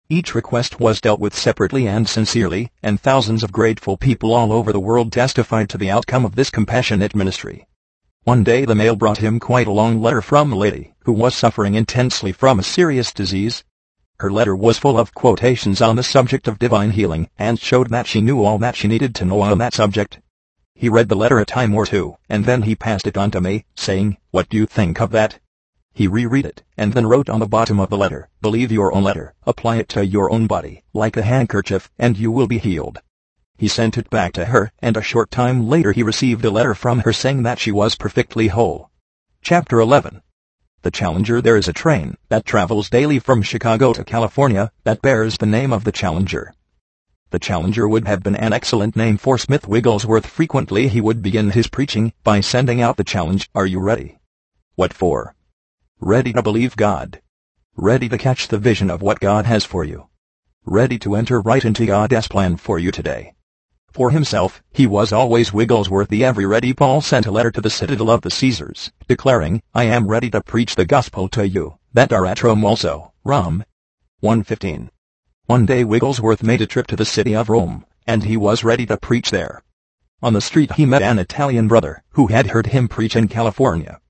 Each 0.08 0.34
request 0.34 0.80
was 0.80 1.00
dealt 1.00 1.20
with 1.20 1.32
separately 1.32 1.86
and 1.86 2.08
sincerely, 2.08 2.72
and 2.82 3.00
thousands 3.00 3.44
of 3.44 3.52
grateful 3.52 3.96
people 3.96 4.34
all 4.34 4.52
over 4.52 4.72
the 4.72 4.80
world 4.80 5.12
testified 5.12 5.68
to 5.68 5.78
the 5.78 5.90
outcome 5.90 6.24
of 6.24 6.34
this 6.34 6.50
compassionate 6.50 7.14
ministry. 7.14 7.68
One 8.24 8.42
day 8.42 8.64
the 8.64 8.74
mail 8.74 8.96
brought 8.96 9.18
him 9.18 9.38
quite 9.38 9.68
a 9.68 9.72
long 9.72 10.02
letter 10.02 10.20
from 10.20 10.52
a 10.52 10.56
lady 10.56 10.94
who 11.04 11.12
was 11.12 11.36
suffering 11.36 11.74
intensely 11.74 12.32
from 12.32 12.58
a 12.58 12.64
serious 12.64 13.12
disease 13.12 13.62
her 14.20 14.30
letter 14.30 14.54
was 14.54 14.76
full 14.76 14.98
of 14.98 15.14
quotations 15.14 15.80
on 15.80 15.96
the 15.96 16.02
subject 16.02 16.46
of 16.46 16.58
divine 16.58 16.90
healing 16.90 17.26
and 17.38 17.58
showed 17.58 17.88
that 17.88 18.06
she 18.06 18.20
knew 18.20 18.44
all 18.44 18.58
that 18.58 18.76
she 18.76 18.86
needed 18.86 19.14
to 19.14 19.24
know 19.24 19.40
on 19.40 19.56
that 19.56 19.72
subject. 19.72 20.20
He 20.74 20.90
read 20.90 21.08
the 21.08 21.16
letter 21.16 21.38
a 21.38 21.46
time 21.46 21.74
or 21.74 21.86
two, 21.86 22.16
and 22.28 22.44
then 22.44 22.62
he 22.62 22.74
passed 22.76 23.06
it 23.06 23.16
on 23.16 23.30
to 23.30 23.40
me, 23.40 23.64
saying, 23.74 24.18
What 24.30 24.50
do 24.50 24.58
you 24.58 24.66
think 24.66 25.00
of 25.00 25.10
that? 25.12 25.38
He 25.94 26.06
reread 26.06 26.44
it, 26.44 26.62
and 26.76 26.92
then 26.92 27.06
wrote 27.06 27.30
on 27.30 27.40
the 27.40 27.46
bottom 27.46 27.80
of 27.80 27.88
the 27.88 27.96
letter, 27.96 28.28
Believe 28.42 28.70
your 28.70 28.94
own 28.94 29.04
letter, 29.04 29.32
apply 29.46 29.76
it 29.76 29.88
to 29.90 30.04
your 30.04 30.30
own 30.30 30.46
body, 30.46 30.82
like 30.92 31.16
a 31.16 31.22
handkerchief, 31.22 31.90
and 31.98 32.18
you 32.18 32.30
will 32.30 32.46
be 32.46 32.58
healed. 32.58 32.98
He 33.56 33.68
sent 33.68 33.96
it 33.96 34.10
back 34.10 34.34
to 34.34 34.44
her, 34.44 34.70
and 34.80 34.98
a 34.98 35.02
short 35.02 35.30
time 35.30 35.66
later 35.66 35.92
he 35.92 36.02
received 36.02 36.44
a 36.44 36.50
letter 36.50 36.74
from 36.74 37.00
her 37.00 37.12
saying 37.14 37.42
that 37.44 37.58
she 37.58 37.72
was 37.72 37.94
perfectly 37.94 38.48
whole. 38.48 38.90
Chapter 39.40 39.80
11 39.80 40.20
the 40.82 40.90
Challenger 40.90 41.42
There 41.42 41.58
is 41.58 41.68
a 41.68 41.74
train 41.74 42.16
that 42.30 42.46
travels 42.46 42.88
daily 42.88 43.18
from 43.18 43.42
Chicago 43.42 43.92
to 43.92 44.02
California 44.02 44.72
that 44.84 45.02
bears 45.02 45.36
the 45.36 45.44
name 45.44 45.74
of 45.74 45.84
the 45.84 45.92
Challenger. 45.92 46.54
The 47.28 47.38
Challenger 47.38 47.86
would 47.86 48.06
have 48.06 48.22
been 48.22 48.34
an 48.34 48.54
excellent 48.54 48.96
name 48.96 49.18
for 49.18 49.36
Smith 49.36 49.68
Wigglesworth. 49.68 50.24
Frequently 50.24 50.88
he 50.88 51.02
would 51.02 51.22
begin 51.22 51.50
his 51.50 51.68
preaching 51.68 52.14
by 52.24 52.40
sending 52.40 52.80
out 52.80 52.96
the 52.96 53.04
challenge, 53.04 53.50
Are 53.54 53.66
you 53.66 53.78
ready? 53.78 54.20
What 54.74 54.94
for? 54.94 55.34
Ready 56.00 56.32
to 56.32 56.42
believe 56.42 56.76
God. 56.76 57.20
Ready 57.76 58.08
to 58.08 58.16
catch 58.16 58.48
the 58.48 58.58
vision 58.58 58.90
of 58.90 59.02
what 59.02 59.20
God 59.20 59.44
has 59.44 59.66
for 59.66 59.84
you. 59.84 60.08
Ready 60.64 60.98
to 61.00 61.14
enter 61.14 61.42
right 61.42 61.64
into 61.64 61.84
God's 61.84 62.26
plan 62.28 62.56
for 62.56 62.78
you 62.78 62.90
today. 62.90 63.34
For 63.92 64.12
himself, 64.12 64.62
he 64.72 64.86
was 64.86 65.12
always 65.12 65.52
Wigglesworth 65.52 66.08
the 66.08 66.24
ever 66.24 66.46
ready 66.46 66.72
Paul 66.72 67.00
sent 67.00 67.26
a 67.26 67.32
letter 67.32 67.50
to 67.50 67.60
the 67.60 67.68
citadel 67.68 68.08
of 68.08 68.20
the 68.20 68.30
Caesars, 68.30 68.92
declaring, 69.08 69.62
I 69.74 69.84
am 69.84 70.06
ready 70.06 70.30
to 70.30 70.40
preach 70.40 70.76
the 70.76 70.86
gospel 70.86 71.28
to 71.30 71.48
you, 71.48 71.76
that 71.92 72.12
are 72.12 72.24
at 72.24 72.42
Rome 72.44 72.64
also, 72.64 73.12
Rom. 73.24 73.64
115. 74.20 74.90
One 75.46 75.66
day 75.66 75.82
Wigglesworth 75.82 76.42
made 76.44 76.60
a 76.60 76.68
trip 76.68 76.86
to 76.86 76.96
the 76.96 77.04
city 77.04 77.34
of 77.34 77.48
Rome, 77.48 77.84
and 78.06 78.22
he 78.22 78.36
was 78.36 78.62
ready 78.62 78.86
to 78.86 78.96
preach 78.96 79.32
there. 79.32 79.64
On 80.22 80.34
the 80.34 80.40
street 80.40 80.74
he 80.74 80.86
met 80.86 81.02
an 81.02 81.18
Italian 81.18 81.66
brother, 81.66 82.04
who 82.10 82.28
had 82.28 82.48
heard 82.48 82.68
him 82.68 82.86
preach 82.86 83.16
in 83.16 83.26
California. 83.26 84.00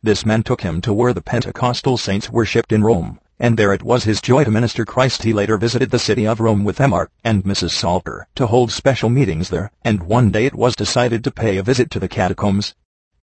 This 0.00 0.24
man 0.24 0.44
took 0.44 0.60
him 0.60 0.80
to 0.82 0.92
where 0.92 1.12
the 1.12 1.22
Pentecostal 1.22 1.96
saints 1.96 2.30
worshipped 2.30 2.70
in 2.70 2.84
Rome, 2.84 3.18
and 3.44 3.58
there 3.58 3.74
it 3.74 3.82
was 3.82 4.04
his 4.04 4.22
joy 4.22 4.42
to 4.42 4.50
minister 4.50 4.86
Christ. 4.86 5.22
He 5.22 5.34
later 5.34 5.58
visited 5.58 5.90
the 5.90 5.98
city 5.98 6.26
of 6.26 6.40
Rome 6.40 6.64
with 6.64 6.78
Mr. 6.78 7.08
and 7.22 7.44
Mrs. 7.44 7.72
Salter 7.72 8.26
to 8.36 8.46
hold 8.46 8.72
special 8.72 9.10
meetings 9.10 9.50
there, 9.50 9.70
and 9.82 10.04
one 10.04 10.30
day 10.30 10.46
it 10.46 10.54
was 10.54 10.74
decided 10.74 11.22
to 11.22 11.30
pay 11.30 11.58
a 11.58 11.62
visit 11.62 11.90
to 11.90 12.00
the 12.00 12.08
catacombs. 12.08 12.74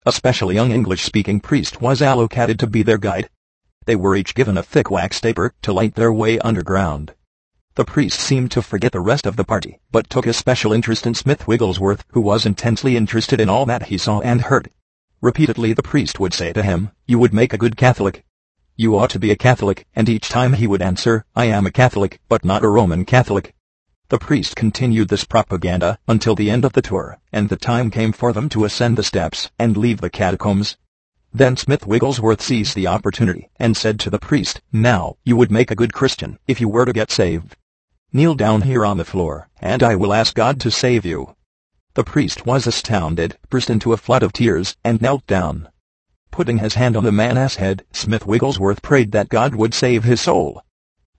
A 0.05 0.13
special 0.13 0.53
young 0.53 0.72
English-speaking 0.72 1.41
priest 1.41 1.82
was 1.82 2.01
allocated 2.01 2.57
to 2.59 2.66
be 2.66 2.82
their 2.82 2.97
guide. 2.97 3.30
They 3.88 3.97
were 3.97 4.16
each 4.16 4.36
given 4.36 4.57
a 4.57 4.63
thick 4.63 4.89
wax 4.89 5.20
taper 5.20 5.53
to 5.63 5.74
light 5.74 5.95
their 5.95 6.13
way 6.13 6.39
underground. 6.39 7.13
The 7.74 7.84
priest 7.84 8.18
seemed 8.18 8.51
to 8.51 8.61
forget 8.61 8.93
the 8.93 9.01
rest 9.01 9.26
of 9.26 9.36
the 9.36 9.43
party, 9.43 9.82
but 9.91 10.09
took 10.09 10.26
a 10.26 10.32
special 10.32 10.72
interest 10.72 11.05
in 11.05 11.13
Smith 11.13 11.45
Wigglesworth, 11.45 12.05
who 12.11 12.22
was 12.22 12.45
intensely 12.45 12.95
interested 12.95 13.41
in 13.41 13.49
all 13.49 13.66
that 13.66 13.88
he 13.88 13.97
saw 13.97 14.22
and 14.22 14.43
heard. 14.43 14.70
Repeatedly 15.20 15.74
the 15.74 15.84
priest 15.84 16.22
would 16.22 16.34
say 16.34 16.53
to 16.53 16.63
him, 16.63 16.91
You 17.05 17.20
would 17.20 17.34
make 17.34 17.51
a 17.51 17.57
good 17.57 17.76
Catholic. 17.76 18.24
You 18.78 18.97
ought 18.97 19.09
to 19.11 19.19
be 19.19 19.32
a 19.32 19.38
Catholic, 19.38 19.88
and 19.95 20.09
each 20.09 20.28
time 20.28 20.51
he 20.51 20.67
would 20.67 20.82
answer, 20.82 21.23
I 21.34 21.45
am 21.45 21.65
a 21.65 21.71
Catholic, 21.71 22.19
but 22.28 22.43
not 22.43 22.61
a 22.61 22.67
Roman 22.67 23.05
Catholic. 23.05 23.55
The 24.09 24.19
priest 24.19 24.57
continued 24.57 25.07
this 25.07 25.23
propaganda 25.23 25.97
until 26.09 26.36
the 26.36 26.51
end 26.51 26.65
of 26.65 26.73
the 26.73 26.82
tour, 26.82 27.17
and 27.32 27.47
the 27.47 27.55
time 27.55 27.89
came 27.89 28.11
for 28.11 28.34
them 28.34 28.49
to 28.49 28.65
ascend 28.65 28.97
the 28.97 29.03
steps 29.03 29.49
and 29.57 29.78
leave 29.78 30.01
the 30.01 30.09
catacombs. 30.09 30.76
Then 31.34 31.55
Smith 31.55 31.88
Wigglesworth 31.88 32.41
seized 32.41 32.76
the 32.76 32.88
opportunity 32.88 33.49
and 33.57 33.78
said 33.78 33.97
to 34.01 34.09
the 34.09 34.19
priest, 34.19 34.59
Now, 34.73 35.15
you 35.23 35.38
would 35.38 35.51
make 35.51 35.71
a 35.71 35.76
good 35.76 35.93
Christian 35.93 36.38
if 36.45 36.59
you 36.59 36.67
were 36.67 36.84
to 36.84 36.91
get 36.91 37.11
saved. 37.11 37.55
Kneel 38.11 38.36
down 38.36 38.63
here 38.63 38.86
on 38.86 38.97
the 38.97 39.05
floor, 39.05 39.47
and 39.61 39.84
I 39.84 39.95
will 39.95 40.13
ask 40.13 40.36
God 40.36 40.59
to 40.59 40.69
save 40.69 41.05
you. 41.05 41.34
The 41.93 42.03
priest 42.03 42.45
was 42.45 42.67
astounded, 42.67 43.38
burst 43.49 43.69
into 43.69 43.93
a 43.93 43.97
flood 43.97 44.21
of 44.21 44.34
tears, 44.34 44.76
and 44.84 45.01
knelt 45.01 45.26
down. 45.28 45.69
Putting 46.36 46.57
his 46.57 46.73
hand 46.73 46.97
on 46.97 47.05
the 47.05 47.13
man's 47.13 47.55
head, 47.55 47.86
Smith 47.93 48.26
Wigglesworth 48.28 48.82
prayed 48.82 49.13
that 49.13 49.30
God 49.30 49.55
would 49.55 49.73
save 49.73 50.03
his 50.03 50.19
soul. 50.19 50.61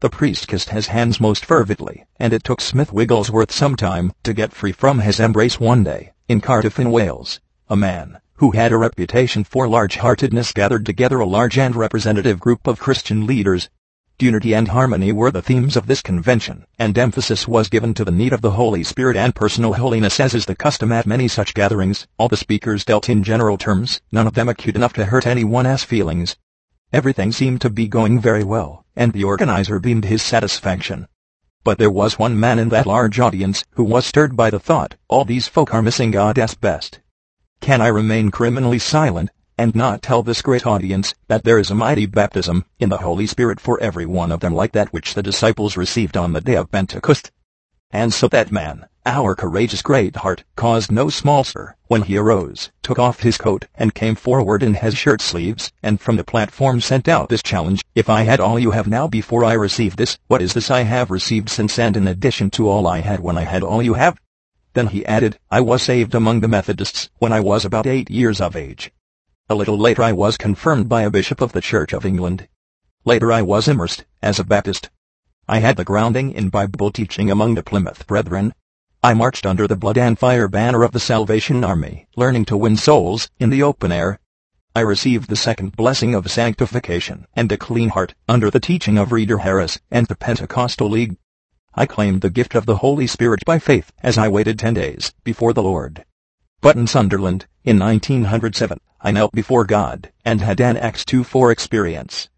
The 0.00 0.11
priest 0.11 0.46
kissed 0.46 0.68
his 0.68 0.88
hands 0.88 1.18
most 1.18 1.42
fervently, 1.42 2.04
and 2.20 2.34
it 2.34 2.44
took 2.44 2.61
Smith 2.61 2.92
Wigglesworth 2.92 3.50
some 3.50 3.76
time 3.76 4.12
to 4.24 4.34
get 4.34 4.52
free 4.52 4.72
from 4.72 4.98
his 4.98 5.18
embrace 5.18 5.59
one 5.59 5.82
day, 5.82 6.12
in 6.28 6.42
Cardiff 6.42 6.78
in 6.78 6.90
Wales. 6.90 7.40
A 7.70 7.76
man, 7.76 8.18
who 8.34 8.50
had 8.50 8.72
a 8.72 8.76
reputation 8.76 9.42
for 9.42 9.66
large-heartedness 9.66 10.52
gathered 10.52 10.84
together 10.84 11.18
a 11.18 11.24
large 11.24 11.57
and 11.57 11.74
representative 11.74 12.38
group 12.38 12.66
of 12.66 12.78
Christian 12.78 13.26
leaders 13.26 13.70
Unity 14.19 14.55
and 14.55 14.69
harmony 14.69 15.12
were 15.12 15.31
the 15.31 15.43
themes 15.43 15.77
of 15.77 15.87
this 15.87 16.01
convention, 16.01 16.64
and 16.79 16.97
emphasis 16.97 17.47
was 17.47 17.69
given 17.69 17.93
to 17.93 18.03
the 18.03 18.11
need 18.11 18.33
of 18.33 18.41
the 18.41 18.53
Holy 18.53 18.83
Spirit 18.83 19.14
and 19.14 19.35
personal 19.35 19.75
holiness 19.75 20.19
as 20.19 20.35
is 20.35 20.47
the 20.47 20.55
custom 20.55 20.91
at 20.91 21.05
many 21.05 21.29
such 21.29 21.53
gatherings. 21.53 22.07
All 22.17 22.27
the 22.27 22.37
speakers 22.39 22.83
dealt 22.83 23.11
in 23.11 23.23
general 23.23 23.59
terms, 23.59 24.01
none 24.11 24.27
of 24.27 24.33
them 24.33 24.49
acute 24.49 24.75
enough 24.75 24.95
to 24.95 25.05
hurt 25.05 25.27
anyone's 25.27 25.85
feelings. 25.85 26.35
Everything 26.95 27.31
seemed 27.31 27.61
to 27.61 27.69
be 27.69 27.89
going 27.89 28.19
very 28.19 28.43
well, 28.43 28.87
and 28.97 29.12
the 29.12 29.25
organizer 29.25 29.79
beamed 29.79 30.07
his 30.07 30.23
satisfaction. 30.23 31.09
But 31.62 31.77
there 31.77 31.91
was 31.91 32.19
one 32.19 32.41
man 32.41 32.59
in 32.59 32.71
that 32.71 32.87
large 32.87 33.21
audience 33.21 33.67
who 33.73 33.85
was 33.85 34.07
stirred 34.07 34.35
by 34.35 34.49
the 34.49 34.59
thought, 34.59 34.95
all 35.09 35.27
these 35.27 35.47
folk 35.47 35.75
are 35.75 35.83
missing 35.83 36.11
God's 36.11 36.55
best. 36.55 37.01
Can 37.61 37.83
I 37.83 37.89
remain 37.89 38.31
criminally 38.31 38.79
silent 38.79 39.29
and 39.59 39.74
not 39.74 40.02
tell 40.02 40.22
this 40.22 40.42
great 40.42 40.66
audience 40.66 41.14
that 41.28 41.44
there 41.44 41.59
is 41.59 41.70
a 41.70 41.74
mighty 41.74 42.07
baptism 42.07 42.64
in 42.78 42.88
the 42.88 42.98
Holy 42.98 43.26
Spirit 43.26 43.59
for 43.59 43.80
every 43.80 44.07
one 44.07 44.30
of 44.30 44.40
them 44.40 44.54
like 44.54 44.72
that 44.72 44.92
which 44.92 45.14
the 45.14 45.22
disciples 45.22 45.76
received 45.76 46.16
on 46.16 46.32
the 46.32 46.40
day 46.40 46.57
of 46.57 46.70
Pentecost? 46.70 47.30
And 47.90 48.12
so 48.12 48.28
that 48.28 48.52
man, 48.52 48.86
our 49.07 49.34
courageous 49.34 49.80
great 49.80 50.16
heart, 50.16 50.44
caused 50.57 50.90
no 50.90 51.09
small 51.09 51.44
stir 51.44 51.74
when 51.86 52.02
he 52.02 52.18
arose, 52.18 52.70
took 52.82 52.98
off 52.98 53.20
his 53.20 53.38
coat, 53.38 53.66
and 53.76 53.94
came 53.94 54.16
forward 54.16 54.62
in 54.62 54.74
his 54.74 54.96
shirt 54.96 55.22
sleeves, 55.22 55.72
and 55.82 56.00
from 56.00 56.16
the 56.16 56.24
platform 56.24 56.80
sent 56.80 57.09
out 57.09 57.28
this 57.28 57.42
challenge, 57.42 57.82
If 57.94 58.11
I 58.11 58.24
had 58.24 58.40
all 58.40 58.59
you 58.59 58.72
have 58.72 58.88
now 58.88 59.07
before 59.07 59.44
I 59.44 59.52
received 59.52 59.96
this, 59.96 60.18
what 60.26 60.42
is 60.42 60.52
this 60.52 60.70
I 60.70 60.82
have 60.82 61.11
received 61.11 61.48
since 61.48 61.78
and 61.78 61.96
in 61.96 62.09
addition 62.09 62.50
to 62.50 62.68
all 62.68 62.86
I 62.86 63.00
had 63.00 63.20
when 63.20 63.38
I 63.38 63.44
had 63.44 63.62
all 63.62 63.82
you 63.82 63.94
have? 63.94 64.18
Then 64.74 64.88
he 64.88 65.07
added, 65.07 65.38
I 65.50 65.61
was 65.62 65.82
saved 65.82 66.14
among 66.14 66.40
the 66.40 66.48
Methodists 66.48 67.09
when 67.18 67.32
I 67.32 67.40
was 67.40 67.64
about 67.64 67.86
eight 67.86 68.11
years 68.11 68.40
of 68.40 68.57
age. 68.57 68.92
A 69.49 69.55
little 69.55 69.78
later 69.78 70.03
I 70.03 70.11
was 70.11 70.36
confirmed 70.36 70.88
by 70.88 71.03
a 71.03 71.11
bishop 71.11 71.40
of 71.40 71.53
the 71.53 71.61
Church 71.61 71.92
of 71.92 72.05
England. 72.05 72.49
Later 73.05 73.30
I 73.30 73.42
was 73.42 73.68
immersed, 73.68 74.05
as 74.20 74.40
a 74.40 74.44
Baptist. 74.44 74.90
I 75.47 75.61
had 75.61 75.76
the 75.76 75.84
grounding 75.84 76.32
in 76.32 76.49
Bible 76.49 76.90
teaching 76.90 77.30
among 77.30 77.55
the 77.55 77.62
Plymouth 77.62 78.09
Brethren. 78.09 78.55
I 79.05 79.14
marched 79.14 79.47
under 79.47 79.68
the 79.68 79.76
blood 79.76 79.99
and 79.99 80.18
fire 80.18 80.49
banner 80.49 80.82
of 80.82 80.90
the 80.90 80.99
Salvation 80.99 81.62
Army, 81.62 82.09
learning 82.16 82.47
to 82.47 82.57
win 82.57 82.76
souls 82.76 83.30
in 83.38 83.51
the 83.51 83.62
open 83.62 83.92
air. 83.92 84.18
I 84.74 84.80
received 84.80 85.28
the 85.30 85.36
second 85.36 85.76
blessing 85.76 86.12
of 86.12 86.28
sanctification 86.28 87.28
and 87.36 87.53
a 87.53 87.57
clean 87.57 87.90
heart 87.90 88.14
under 88.28 88.51
the 88.51 88.59
teaching 88.59 88.99
of 88.99 89.12
Reader 89.12 89.38
Harris 89.38 89.78
and 89.92 90.09
the 90.09 90.16
Pentecostal 90.16 90.90
League. 90.90 91.18
I 91.72 91.86
claimed 91.86 92.22
the 92.22 92.30
gift 92.30 92.57
of 92.57 92.66
the 92.66 92.78
Holy 92.78 93.07
Spirit 93.07 93.44
by 93.44 93.61
faith 93.61 93.92
as 94.03 94.18
I 94.18 94.26
waited 94.26 94.59
ten 94.59 94.74
days 94.74 95.14
before 95.22 95.53
the 95.53 95.62
Lord. 95.62 96.05
But 96.61 96.74
in 96.74 96.88
Sunderland, 96.88 97.47
in 97.62 97.78
1907, 97.78 98.80
I 99.07 99.12
knelt 99.12 99.30
before 99.30 99.64
God 99.64 100.11
and 100.24 100.40
had 100.40 100.61
an 100.61 100.76
Acts 100.76 101.04
2-4 101.04 101.52
experience. 101.52 102.28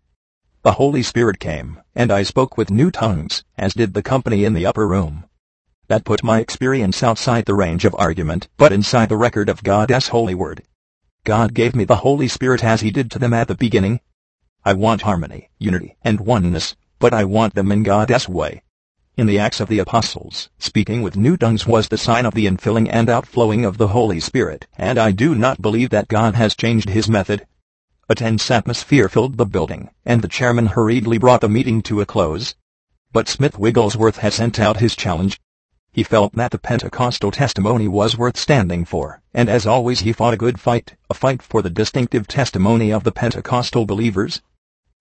The 0.61 0.73
Holy 0.73 1.03
Spirit 1.03 1.41
came, 1.41 1.81
and 1.95 2.13
I 2.13 2.23
spoke 2.23 2.59
with 2.59 2.71
new 2.71 2.91
tongues, 2.91 3.43
as 3.57 3.73
did 3.73 3.95
the 3.95 4.03
company 4.03 4.45
in 4.45 4.53
the 4.53 4.67
upper 4.67 4.87
room. 4.87 5.25
That 5.87 6.05
put 6.05 6.23
my 6.23 6.41
experience 6.41 7.03
outside 7.03 7.47
the 7.47 7.55
range 7.55 7.87
of 7.87 7.97
argument, 7.99 8.49
but 8.59 8.71
inside 8.71 9.09
the 9.09 9.17
record 9.17 9.49
of 9.49 9.63
God's 9.63 10.09
holy 10.09 10.35
word. 10.35 10.63
God 11.25 11.55
gave 11.55 11.75
me 11.75 11.85
the 11.85 12.05
Holy 12.05 12.29
Spirit 12.29 12.63
as 12.63 12.83
he 12.83 12.91
did 12.91 13.11
to 13.13 13.19
them 13.19 13.33
at 13.33 13.49
the 13.49 13.55
beginning. 13.55 14.01
I 14.63 14.75
want 14.75 15.01
harmony, 15.01 15.49
unity, 15.59 15.97
and 16.03 16.21
oneness, 16.21 16.77
but 16.99 17.15
I 17.15 17.25
want 17.25 17.55
them 17.55 17.73
in 17.73 17.83
God's 17.83 18.29
way. 18.29 18.63
In 19.19 19.27
the 19.27 19.41
Acts 19.41 19.59
of 19.59 19.67
the 19.67 19.81
Apostles, 19.81 20.49
speaking 20.61 21.03
with 21.03 21.17
new 21.17 21.37
tongues 21.37 21.67
was 21.67 21.89
the 21.89 21.99
sign 21.99 22.25
of 22.25 22.35
the 22.35 22.47
infilling 22.47 22.89
and 22.89 23.11
outflowing 23.11 23.65
of 23.65 23.77
the 23.77 23.89
Holy 23.89 24.21
Spirit, 24.21 24.69
and 24.77 24.97
I 24.97 25.11
do 25.11 25.35
not 25.35 25.61
believe 25.61 25.91
that 25.91 26.07
God 26.07 26.37
has 26.37 26.55
changed 26.55 26.89
his 26.89 27.09
method. 27.09 27.45
A 28.09 28.15
tense 28.15 28.49
atmosphere 28.49 29.09
filled 29.09 29.37
the 29.37 29.45
building, 29.45 29.91
and 30.07 30.23
the 30.23 30.29
chairman 30.29 30.67
hurriedly 30.67 31.19
brought 31.19 31.41
the 31.41 31.49
meeting 31.49 31.83
to 31.83 32.01
a 32.01 32.07
close. 32.07 32.55
But 33.13 33.27
Smith 33.27 33.59
Wigglesworth 33.59 34.19
had 34.19 34.35
sent 34.35 34.61
out 34.61 34.77
his 34.77 34.95
challenge. 34.95 35.41
He 35.91 36.05
felt 36.05 36.37
that 36.37 36.53
the 36.53 36.59
Pentecostal 36.61 37.33
testimony 37.33 37.89
was 37.89 38.17
worth 38.17 38.37
standing 38.37 38.85
for, 38.85 39.21
and 39.35 39.49
as 39.49 39.67
always 39.67 39.99
he 39.99 40.13
fought 40.13 40.35
a 40.35 40.37
good 40.37 40.61
fight, 40.61 40.95
a 41.11 41.15
fight 41.15 41.43
for 41.43 41.61
the 41.61 41.71
distinctive 41.71 42.29
testimony 42.29 42.93
of 42.93 43.03
the 43.03 43.11
Pentecostal 43.11 43.85
believers. 43.85 44.43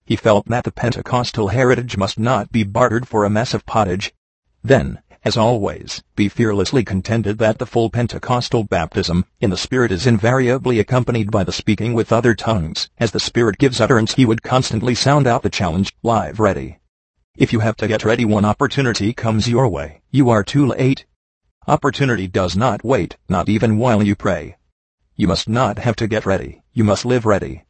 He 0.07 0.15
felt 0.15 0.47
that 0.47 0.63
the 0.63 0.71
Pentecostal 0.71 1.49
heritage 1.49 1.97
must 1.97 2.17
not 2.17 2.49
be 2.49 2.63
bartered 2.63 3.05
for 3.05 3.25
a 3.25 3.29
mess 3.29 3.53
of 3.53 3.65
pottage. 3.65 4.13
Then, 4.63 5.01
as 5.25 5.35
always, 5.35 6.01
be 6.15 6.29
fearlessly 6.29 6.85
contended 6.85 7.39
that 7.39 7.59
the 7.59 7.65
full 7.65 7.89
Pentecostal 7.89 8.63
baptism 8.63 9.25
in 9.41 9.49
the 9.49 9.57
Spirit 9.57 9.91
is 9.91 10.07
invariably 10.07 10.79
accompanied 10.79 11.29
by 11.29 11.43
the 11.43 11.51
speaking 11.51 11.93
with 11.93 12.13
other 12.13 12.33
tongues. 12.33 12.89
As 12.97 13.11
the 13.11 13.19
Spirit 13.19 13.57
gives 13.57 13.81
utterance 13.81 14.13
he 14.13 14.25
would 14.25 14.43
constantly 14.43 14.95
sound 14.95 15.27
out 15.27 15.43
the 15.43 15.49
challenge, 15.49 15.93
live 16.03 16.39
ready. 16.39 16.79
If 17.35 17.51
you 17.51 17.59
have 17.59 17.75
to 17.75 17.87
get 17.89 18.05
ready 18.05 18.23
when 18.23 18.45
opportunity 18.45 19.11
comes 19.11 19.49
your 19.49 19.67
way, 19.67 20.03
you 20.09 20.29
are 20.29 20.41
too 20.41 20.67
late. 20.67 21.05
Opportunity 21.67 22.27
does 22.29 22.55
not 22.55 22.81
wait, 22.81 23.17
not 23.27 23.49
even 23.49 23.77
while 23.77 24.01
you 24.01 24.15
pray. 24.15 24.55
You 25.17 25.27
must 25.27 25.49
not 25.49 25.79
have 25.79 25.97
to 25.97 26.07
get 26.07 26.25
ready, 26.25 26.61
you 26.71 26.85
must 26.85 27.03
live 27.03 27.25
ready. 27.25 27.65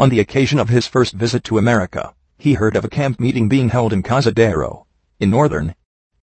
On 0.00 0.08
the 0.08 0.18
occasion 0.18 0.58
of 0.58 0.70
his 0.70 0.86
first 0.86 1.12
visit 1.12 1.44
to 1.44 1.58
America, 1.58 2.14
he 2.38 2.54
heard 2.54 2.74
of 2.74 2.86
a 2.86 2.88
camp 2.88 3.20
meeting 3.20 3.50
being 3.50 3.68
held 3.68 3.92
in 3.92 4.02
Cazadero, 4.02 4.86
in 5.18 5.28
Northern 5.28 5.74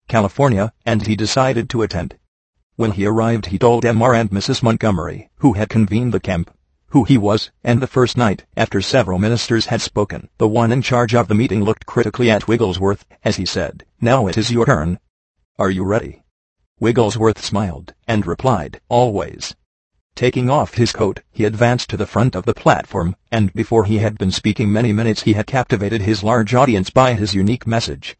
California, 0.08 0.72
and 0.86 1.08
he 1.08 1.16
decided 1.16 1.72
to 1.72 1.82
attend. 1.82 2.20
When 2.76 2.92
he 2.92 3.08
arrived 3.08 3.48
he 3.48 3.58
told 3.58 3.84
M.R. 3.84 4.14
and 4.14 4.30
Mrs. 4.30 4.62
Montgomery, 4.62 5.32
who 5.38 5.54
had 5.54 5.70
convened 5.70 6.14
the 6.14 6.20
camp, 6.20 6.56
who 6.90 7.04
he 7.04 7.18
was, 7.18 7.50
and 7.64 7.82
the 7.82 7.88
first 7.88 8.16
night, 8.16 8.46
after 8.56 8.80
several 8.80 9.18
ministers 9.18 9.66
had 9.66 9.82
spoken, 9.82 10.30
the 10.38 10.48
one 10.48 10.72
in 10.72 10.84
charge 10.84 11.16
of 11.16 11.28
the 11.28 11.34
meeting 11.34 11.64
looked 11.64 11.88
critically 11.88 12.30
at 12.30 12.48
Wigglesworth, 12.48 13.08
as 13.24 13.38
he 13.38 13.46
said, 13.48 13.86
Now 14.00 14.28
it 14.28 14.38
is 14.38 14.52
your 14.52 14.68
turn. 14.68 15.00
Are 15.58 15.72
you 15.72 15.84
ready? 15.84 16.22
Wigglesworth 16.80 17.44
smiled, 17.44 17.96
and 18.08 18.28
replied, 18.28 18.82
Always. 18.88 19.56
Taking 20.16 20.47
off 20.47 20.76
his 20.76 20.91
coat, 20.91 21.22
he 21.32 21.43
advanced 21.43 21.89
to 21.89 21.97
the 21.97 22.05
front 22.05 22.36
of 22.36 22.45
the 22.45 22.53
platform, 22.53 23.16
and 23.32 23.51
before 23.53 23.86
he 23.86 23.97
had 23.97 24.18
been 24.18 24.32
speaking 24.32 24.72
many 24.72 24.93
minutes 24.93 25.24
he 25.24 25.34
had 25.34 25.47
captivated 25.47 26.03
his 26.03 26.24
large 26.24 26.53
audience 26.53 26.91
by 26.91 27.16
his 27.16 27.34
unique 27.34 27.66
message. 27.66 28.16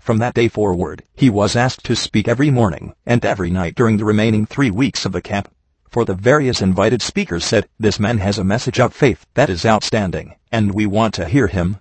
From 0.00 0.18
that 0.18 0.34
day 0.34 0.48
forward, 0.48 1.04
he 1.14 1.30
was 1.30 1.54
asked 1.54 1.84
to 1.84 1.94
speak 1.94 2.26
every 2.26 2.50
morning 2.50 2.92
and 3.06 3.24
every 3.24 3.50
night 3.50 3.76
during 3.76 3.98
the 3.98 4.04
remaining 4.04 4.46
three 4.46 4.70
weeks 4.70 5.04
of 5.04 5.12
the 5.12 5.22
camp. 5.22 5.48
For 5.88 6.04
the 6.04 6.14
various 6.14 6.60
invited 6.60 7.02
speakers 7.02 7.44
said, 7.44 7.68
this 7.78 8.00
man 8.00 8.18
has 8.18 8.36
a 8.38 8.44
message 8.44 8.80
of 8.80 8.92
faith 8.92 9.24
that 9.34 9.48
is 9.48 9.64
outstanding, 9.64 10.34
and 10.50 10.74
we 10.74 10.86
want 10.86 11.14
to 11.14 11.28
hear 11.28 11.46
him. 11.46 11.78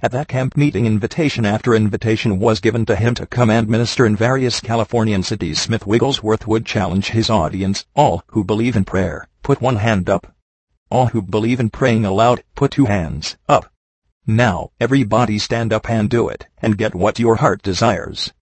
At 0.00 0.12
that 0.12 0.28
camp 0.28 0.56
meeting 0.56 0.86
invitation 0.86 1.44
after 1.44 1.74
invitation 1.74 2.38
was 2.38 2.60
given 2.60 2.86
to 2.86 2.94
him 2.94 3.16
to 3.16 3.26
come 3.26 3.50
and 3.50 3.66
minister 3.66 4.06
in 4.06 4.14
various 4.14 4.60
Californian 4.60 5.24
cities. 5.24 5.60
Smith 5.60 5.88
Wigglesworth 5.88 6.46
would 6.46 6.64
challenge 6.64 7.08
his 7.08 7.28
audience, 7.28 7.84
all 7.96 8.22
who 8.28 8.44
believe 8.44 8.76
in 8.76 8.84
prayer, 8.84 9.26
put 9.42 9.60
one 9.60 9.74
hand 9.74 10.08
up. 10.08 10.32
All 10.88 11.06
who 11.06 11.20
believe 11.20 11.58
in 11.58 11.70
praying 11.70 12.04
aloud, 12.04 12.44
put 12.54 12.70
two 12.70 12.84
hands 12.84 13.36
up. 13.48 13.72
Now, 14.24 14.70
everybody 14.78 15.36
stand 15.36 15.72
up 15.72 15.90
and 15.90 16.08
do 16.08 16.28
it, 16.28 16.46
and 16.58 16.78
get 16.78 16.94
what 16.94 17.18
your 17.18 17.36
heart 17.36 17.60
desires. 17.62 18.32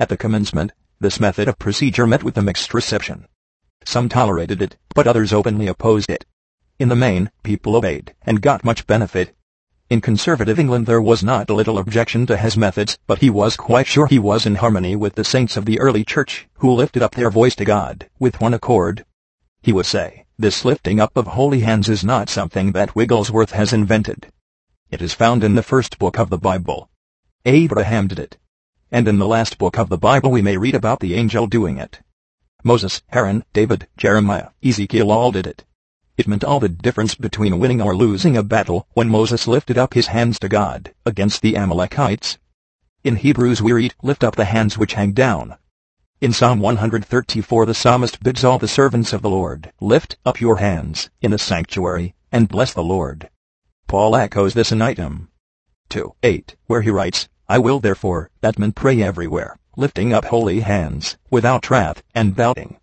At 0.00 0.08
the 0.08 0.16
commencement, 0.16 0.72
this 0.98 1.20
method 1.20 1.46
of 1.46 1.60
procedure 1.60 2.08
met 2.08 2.24
with 2.24 2.36
a 2.36 2.42
mixed 2.42 2.74
reception. 2.74 3.28
Some 3.84 4.08
tolerated 4.08 4.60
it, 4.60 4.76
but 4.92 5.06
others 5.06 5.32
openly 5.32 5.68
opposed 5.68 6.10
it. 6.10 6.26
In 6.80 6.88
the 6.88 6.96
main, 6.96 7.30
people 7.44 7.76
obeyed, 7.76 8.12
and 8.22 8.42
got 8.42 8.64
much 8.64 8.88
benefit, 8.88 9.36
in 9.88 10.00
conservative 10.00 10.58
England 10.58 10.84
there 10.86 11.00
was 11.00 11.22
not 11.22 11.48
a 11.48 11.54
little 11.54 11.78
objection 11.78 12.26
to 12.26 12.36
his 12.36 12.56
methods, 12.56 12.98
but 13.06 13.20
he 13.20 13.30
was 13.30 13.56
quite 13.56 13.86
sure 13.86 14.08
he 14.08 14.18
was 14.18 14.44
in 14.44 14.56
harmony 14.56 14.96
with 14.96 15.14
the 15.14 15.22
saints 15.22 15.56
of 15.56 15.64
the 15.64 15.78
early 15.78 16.04
church, 16.04 16.48
who 16.54 16.72
lifted 16.72 17.02
up 17.02 17.14
their 17.14 17.30
voice 17.30 17.54
to 17.54 17.64
God, 17.64 18.08
with 18.18 18.40
one 18.40 18.52
accord. 18.52 19.04
He 19.62 19.72
would 19.72 19.86
say, 19.86 20.24
this 20.38 20.64
lifting 20.64 20.98
up 20.98 21.16
of 21.16 21.28
holy 21.28 21.60
hands 21.60 21.88
is 21.88 22.04
not 22.04 22.28
something 22.28 22.72
that 22.72 22.96
Wigglesworth 22.96 23.52
has 23.52 23.72
invented. 23.72 24.26
It 24.90 25.00
is 25.00 25.14
found 25.14 25.44
in 25.44 25.54
the 25.54 25.62
first 25.62 25.98
book 25.98 26.18
of 26.18 26.30
the 26.30 26.38
Bible. 26.38 26.90
Abraham 27.44 28.08
did 28.08 28.18
it. 28.18 28.38
And 28.90 29.06
in 29.06 29.18
the 29.18 29.26
last 29.26 29.56
book 29.56 29.78
of 29.78 29.88
the 29.88 29.98
Bible 29.98 30.32
we 30.32 30.42
may 30.42 30.56
read 30.56 30.74
about 30.74 30.98
the 30.98 31.14
angel 31.14 31.46
doing 31.46 31.78
it. 31.78 32.00
Moses, 32.64 33.02
Aaron, 33.12 33.44
David, 33.52 33.86
Jeremiah, 33.96 34.48
Ezekiel 34.64 35.12
all 35.12 35.30
did 35.30 35.46
it. 35.46 35.64
It 36.16 36.26
meant 36.26 36.44
all 36.44 36.60
the 36.60 36.68
difference 36.70 37.14
between 37.14 37.58
winning 37.58 37.82
or 37.82 37.94
losing 37.94 38.38
a 38.38 38.42
battle 38.42 38.86
when 38.94 39.10
Moses 39.10 39.46
lifted 39.46 39.76
up 39.76 39.92
his 39.92 40.06
hands 40.06 40.38
to 40.38 40.48
God 40.48 40.94
against 41.04 41.42
the 41.42 41.58
Amalekites. 41.58 42.38
In 43.04 43.16
Hebrews 43.16 43.60
we 43.60 43.72
read, 43.72 43.94
Lift 44.02 44.24
up 44.24 44.34
the 44.34 44.46
hands 44.46 44.78
which 44.78 44.94
hang 44.94 45.12
down. 45.12 45.56
In 46.22 46.32
Psalm 46.32 46.60
134 46.60 47.66
the 47.66 47.74
psalmist 47.74 48.22
bids 48.22 48.44
all 48.44 48.58
the 48.58 48.66
servants 48.66 49.12
of 49.12 49.20
the 49.20 49.28
Lord, 49.28 49.72
Lift 49.78 50.16
up 50.24 50.40
your 50.40 50.56
hands 50.56 51.10
in 51.20 51.32
the 51.32 51.38
sanctuary, 51.38 52.14
and 52.32 52.48
bless 52.48 52.72
the 52.72 52.82
Lord. 52.82 53.28
Paul 53.86 54.16
echoes 54.16 54.54
this 54.54 54.72
in 54.72 54.80
I 54.80 54.94
Tim. 54.94 55.28
2, 55.90 56.14
8, 56.22 56.56
where 56.66 56.80
he 56.80 56.90
writes, 56.90 57.28
I 57.46 57.58
will 57.58 57.78
therefore, 57.78 58.30
that 58.40 58.58
men 58.58 58.72
pray 58.72 59.02
everywhere, 59.02 59.58
lifting 59.76 60.14
up 60.14 60.24
holy 60.24 60.60
hands, 60.60 61.18
without 61.30 61.68
wrath 61.68 62.02
and 62.14 62.34
doubting. 62.34 62.78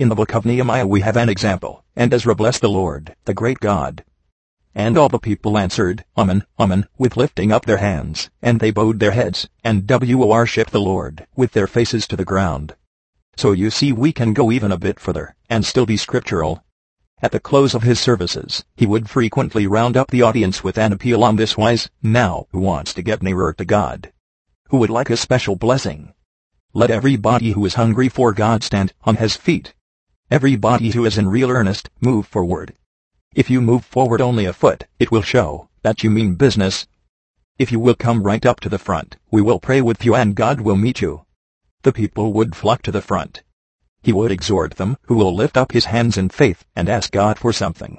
In 0.00 0.08
the 0.08 0.14
book 0.14 0.34
of 0.34 0.46
Nehemiah 0.46 0.86
we 0.86 1.02
have 1.02 1.18
an 1.18 1.28
example, 1.28 1.84
and 1.94 2.10
Ezra 2.14 2.34
blessed 2.34 2.62
the 2.62 2.70
Lord, 2.70 3.14
the 3.26 3.34
great 3.34 3.58
God. 3.58 4.02
And 4.74 4.96
all 4.96 5.10
the 5.10 5.18
people 5.18 5.58
answered, 5.58 6.06
Amen, 6.16 6.46
Amen, 6.58 6.88
with 6.96 7.18
lifting 7.18 7.52
up 7.52 7.66
their 7.66 7.76
hands, 7.76 8.30
and 8.40 8.60
they 8.60 8.70
bowed 8.70 8.98
their 8.98 9.10
heads, 9.10 9.46
and 9.62 9.86
worshipped 9.86 10.72
the 10.72 10.80
Lord, 10.80 11.26
with 11.36 11.52
their 11.52 11.66
faces 11.66 12.06
to 12.06 12.16
the 12.16 12.24
ground. 12.24 12.76
So 13.36 13.52
you 13.52 13.68
see 13.68 13.92
we 13.92 14.10
can 14.10 14.32
go 14.32 14.50
even 14.50 14.72
a 14.72 14.78
bit 14.78 14.98
further, 14.98 15.36
and 15.50 15.66
still 15.66 15.84
be 15.84 15.98
scriptural. 15.98 16.64
At 17.20 17.32
the 17.32 17.38
close 17.38 17.74
of 17.74 17.82
his 17.82 18.00
services, 18.00 18.64
he 18.74 18.86
would 18.86 19.10
frequently 19.10 19.66
round 19.66 19.98
up 19.98 20.10
the 20.10 20.22
audience 20.22 20.64
with 20.64 20.78
an 20.78 20.94
appeal 20.94 21.22
on 21.22 21.36
this 21.36 21.58
wise, 21.58 21.90
Now, 22.02 22.46
who 22.52 22.60
wants 22.60 22.94
to 22.94 23.02
get 23.02 23.22
nearer 23.22 23.52
to 23.52 23.66
God? 23.66 24.14
Who 24.70 24.78
would 24.78 24.88
like 24.88 25.10
a 25.10 25.16
special 25.18 25.56
blessing? 25.56 26.14
Let 26.72 26.90
everybody 26.90 27.52
who 27.52 27.66
is 27.66 27.74
hungry 27.74 28.08
for 28.08 28.32
God 28.32 28.64
stand 28.64 28.94
on 29.02 29.16
his 29.16 29.36
feet. 29.36 29.74
Everybody 30.32 30.90
who 30.92 31.04
is 31.04 31.18
in 31.18 31.26
real 31.28 31.50
earnest, 31.50 31.90
move 32.00 32.24
forward. 32.24 32.76
If 33.34 33.50
you 33.50 33.60
move 33.60 33.84
forward 33.84 34.20
only 34.20 34.44
a 34.44 34.52
foot, 34.52 34.84
it 35.00 35.10
will 35.10 35.22
show 35.22 35.68
that 35.82 36.04
you 36.04 36.10
mean 36.10 36.36
business. 36.36 36.86
If 37.58 37.72
you 37.72 37.80
will 37.80 37.96
come 37.96 38.22
right 38.22 38.46
up 38.46 38.60
to 38.60 38.68
the 38.68 38.78
front, 38.78 39.16
we 39.32 39.42
will 39.42 39.58
pray 39.58 39.80
with 39.80 40.04
you 40.04 40.14
and 40.14 40.36
God 40.36 40.60
will 40.60 40.76
meet 40.76 41.00
you. 41.00 41.26
The 41.82 41.92
people 41.92 42.32
would 42.32 42.54
flock 42.54 42.82
to 42.82 42.92
the 42.92 43.02
front. 43.02 43.42
He 44.04 44.12
would 44.12 44.30
exhort 44.30 44.76
them 44.76 44.98
who 45.06 45.16
will 45.16 45.34
lift 45.34 45.56
up 45.56 45.72
his 45.72 45.86
hands 45.86 46.16
in 46.16 46.28
faith 46.28 46.64
and 46.76 46.88
ask 46.88 47.10
God 47.10 47.36
for 47.36 47.52
something. 47.52 47.98